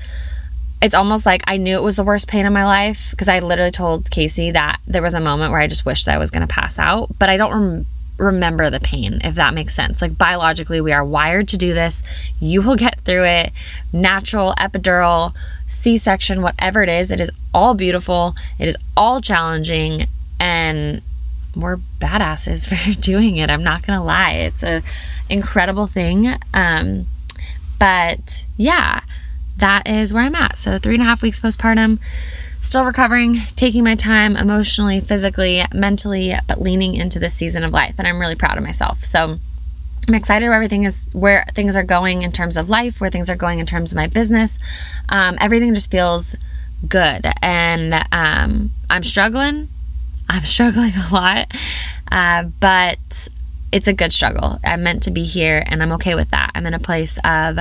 It's 0.82 0.94
almost 0.94 1.26
like 1.26 1.44
I 1.48 1.58
knew 1.58 1.76
it 1.76 1.84
was 1.84 1.98
the 1.98 2.04
worst 2.04 2.28
pain 2.28 2.46
in 2.46 2.54
my 2.54 2.66
life 2.66 3.12
because 3.12 3.28
I 3.28 3.40
literally 3.40 3.72
told 3.72 4.10
Casey 4.10 4.52
that 4.52 4.80
there 4.88 5.02
was 5.02 5.14
a 5.14 5.20
moment 5.20 5.52
where 5.52 5.60
I 5.60 5.68
just 5.68 5.86
wished 5.86 6.06
that 6.06 6.16
I 6.16 6.18
was 6.18 6.32
going 6.32 6.48
to 6.48 6.54
pass 6.54 6.80
out, 6.80 7.10
but 7.20 7.30
I 7.30 7.36
don't 7.36 7.52
rem- 7.52 7.86
remember 8.18 8.70
the 8.70 8.80
pain, 8.80 9.20
if 9.24 9.36
that 9.36 9.54
makes 9.54 9.74
sense. 9.74 10.02
Like 10.02 10.18
biologically, 10.18 10.80
we 10.80 10.92
are 10.92 11.04
wired 11.04 11.48
to 11.50 11.58
do 11.58 11.74
this. 11.74 12.04
You 12.40 12.62
will 12.62 12.76
get 12.76 13.02
through 13.02 13.26
it. 13.26 13.52
Natural, 13.92 14.54
epidural, 14.58 15.34
C 15.68 15.98
section, 15.98 16.42
whatever 16.42 16.84
it 16.84 16.90
is, 16.90 17.12
it 17.12 17.20
is 17.20 17.32
all 17.54 17.74
beautiful. 17.74 18.36
It 18.58 18.68
is 18.68 18.78
all 18.96 19.22
challenging. 19.22 20.04
And 20.40 21.02
we're 21.56 21.78
badasses 22.00 22.68
for 22.96 23.02
doing 23.02 23.38
it. 23.38 23.50
I'm 23.50 23.64
not 23.64 23.86
gonna 23.86 24.04
lie. 24.04 24.32
It's 24.32 24.64
an 24.64 24.84
incredible 25.30 25.88
thing. 25.88 26.36
Um, 26.54 27.06
but 27.80 28.46
yeah, 28.58 29.02
that 29.58 29.88
is 29.88 30.14
where 30.14 30.24
I'm 30.24 30.36
at. 30.36 30.58
So 30.58 30.78
three 30.78 30.96
and 30.96 31.04
a 31.04 31.06
half 31.06 31.22
weeks 31.22 31.40
postpartum, 31.40 32.00
still 32.62 32.86
recovering, 32.86 33.40
taking 33.56 33.84
my 33.84 33.96
time 33.96 34.36
emotionally, 34.36 35.00
physically, 35.00 35.64
mentally, 35.74 36.34
but 36.48 36.62
leaning 36.62 36.96
into 36.96 37.20
this 37.20 37.34
season 37.34 37.64
of 37.64 37.72
life. 37.72 37.96
And 37.98 38.08
I'm 38.08 38.20
really 38.20 38.36
proud 38.36 38.58
of 38.58 38.64
myself. 38.64 39.00
So 39.00 39.38
I'm 40.08 40.16
excited 40.16 40.46
where 40.48 40.56
everything 40.56 40.84
is, 40.84 41.08
where 41.14 41.46
things 41.54 41.76
are 41.76 41.84
going 41.84 42.24
in 42.24 42.32
terms 42.32 42.58
of 42.58 42.70
life, 42.70 43.00
where 43.00 43.10
things 43.10 43.30
are 43.30 43.36
going 43.36 43.60
in 43.60 43.66
terms 43.66 43.92
of 43.92 43.96
my 43.96 44.08
business. 44.08 44.58
Um, 45.10 45.38
everything 45.40 45.74
just 45.74 45.92
feels 45.92 46.36
good, 46.88 47.26
and 47.42 47.94
um, 48.12 48.72
I'm 48.90 49.04
struggling. 49.04 49.70
I'm 50.28 50.44
struggling 50.46 50.92
a 50.96 51.14
lot, 51.14 51.54
uh, 52.12 52.44
but 52.60 53.28
it's 53.72 53.88
a 53.88 53.94
good 53.94 54.12
struggle. 54.12 54.60
I'm 54.64 54.84
meant 54.84 55.04
to 55.04 55.12
be 55.12 55.24
here, 55.24 55.64
and 55.66 55.82
I'm 55.84 55.92
okay 55.94 56.16
with 56.16 56.30
that. 56.32 56.52
I'm 56.56 56.66
in 56.66 56.74
a 56.74 56.80
place 56.80 57.18
of 57.24 57.60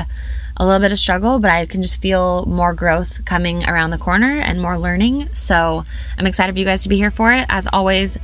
a 0.61 0.67
little 0.67 0.81
bit 0.81 0.91
of 0.91 0.99
struggle, 0.99 1.39
but 1.39 1.51
I 1.51 1.67
can 1.67 1.83
just 1.83 2.01
feel 2.01 2.45
more 2.47 2.75
growth 2.75 3.25
coming 3.25 3.65
around 3.65 3.91
the 3.91 3.99
corner 3.99 4.39
and 4.41 4.61
more 4.61 4.77
learning. 4.77 5.33
So 5.35 5.85
I'm 6.17 6.27
excited 6.27 6.53
for 6.55 6.59
you 6.59 6.65
guys 6.65 6.83
to 6.83 6.89
be 6.89 6.97
here 6.97 7.11
for 7.11 7.33
it. 7.33 7.47
As 7.49 7.69
always, 7.73 8.19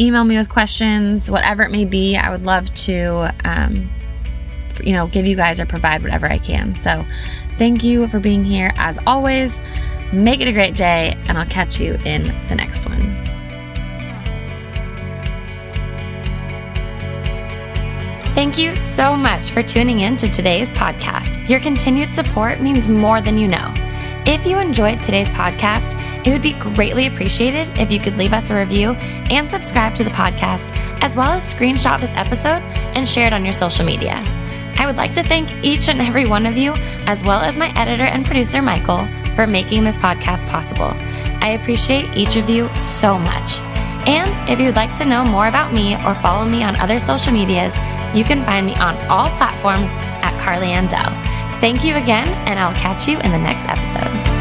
email 0.00 0.24
me 0.24 0.36
with 0.36 0.48
questions, 0.48 1.30
whatever 1.30 1.62
it 1.62 1.70
may 1.70 1.84
be. 1.84 2.16
I 2.16 2.30
would 2.30 2.46
love 2.46 2.72
to, 2.74 3.34
um, 3.44 3.90
you 4.82 4.92
know, 4.92 5.06
give 5.06 5.26
you 5.26 5.36
guys 5.36 5.60
or 5.60 5.66
provide 5.66 6.02
whatever 6.02 6.26
I 6.26 6.38
can. 6.38 6.78
So 6.78 7.04
thank 7.58 7.84
you 7.84 8.08
for 8.08 8.18
being 8.18 8.44
here. 8.44 8.72
As 8.76 8.98
always, 9.06 9.60
make 10.12 10.40
it 10.40 10.48
a 10.48 10.52
great 10.52 10.76
day, 10.76 11.14
and 11.28 11.36
I'll 11.36 11.46
catch 11.46 11.80
you 11.80 11.94
in 12.04 12.24
the 12.48 12.54
next 12.54 12.88
one. 12.88 13.33
Thank 18.34 18.58
you 18.58 18.74
so 18.74 19.16
much 19.16 19.52
for 19.52 19.62
tuning 19.62 20.00
in 20.00 20.16
to 20.16 20.28
today's 20.28 20.72
podcast. 20.72 21.48
Your 21.48 21.60
continued 21.60 22.12
support 22.12 22.60
means 22.60 22.88
more 22.88 23.20
than 23.20 23.38
you 23.38 23.46
know. 23.46 23.72
If 24.26 24.44
you 24.44 24.58
enjoyed 24.58 25.00
today's 25.00 25.28
podcast, 25.28 25.94
it 26.26 26.32
would 26.32 26.42
be 26.42 26.54
greatly 26.54 27.06
appreciated 27.06 27.78
if 27.78 27.92
you 27.92 28.00
could 28.00 28.16
leave 28.16 28.32
us 28.32 28.50
a 28.50 28.56
review 28.56 28.94
and 29.30 29.48
subscribe 29.48 29.94
to 29.94 30.02
the 30.02 30.10
podcast, 30.10 30.68
as 31.00 31.16
well 31.16 31.30
as 31.30 31.54
screenshot 31.54 32.00
this 32.00 32.12
episode 32.14 32.60
and 32.96 33.08
share 33.08 33.28
it 33.28 33.32
on 33.32 33.44
your 33.44 33.52
social 33.52 33.84
media. 33.84 34.24
I 34.78 34.86
would 34.86 34.96
like 34.96 35.12
to 35.12 35.22
thank 35.22 35.52
each 35.64 35.88
and 35.88 36.00
every 36.00 36.26
one 36.26 36.44
of 36.44 36.56
you, 36.56 36.72
as 37.06 37.22
well 37.22 37.40
as 37.40 37.56
my 37.56 37.72
editor 37.78 38.02
and 38.02 38.26
producer, 38.26 38.60
Michael, 38.60 39.06
for 39.36 39.46
making 39.46 39.84
this 39.84 39.96
podcast 39.96 40.48
possible. 40.48 40.90
I 41.40 41.50
appreciate 41.50 42.16
each 42.16 42.34
of 42.34 42.50
you 42.50 42.68
so 42.74 43.16
much. 43.16 43.60
And 44.08 44.50
if 44.50 44.58
you'd 44.58 44.74
like 44.74 44.92
to 44.94 45.04
know 45.04 45.24
more 45.24 45.46
about 45.46 45.72
me 45.72 45.94
or 46.04 46.16
follow 46.16 46.44
me 46.44 46.64
on 46.64 46.76
other 46.80 46.98
social 46.98 47.32
medias, 47.32 47.72
you 48.14 48.24
can 48.24 48.44
find 48.44 48.66
me 48.66 48.74
on 48.76 48.96
all 49.06 49.28
platforms 49.36 49.94
at 50.22 50.38
Carly 50.40 50.68
Andell. 50.68 51.12
Thank 51.60 51.84
you 51.84 51.96
again, 51.96 52.28
and 52.46 52.58
I'll 52.58 52.74
catch 52.74 53.08
you 53.08 53.18
in 53.20 53.32
the 53.32 53.38
next 53.38 53.64
episode. 53.66 54.33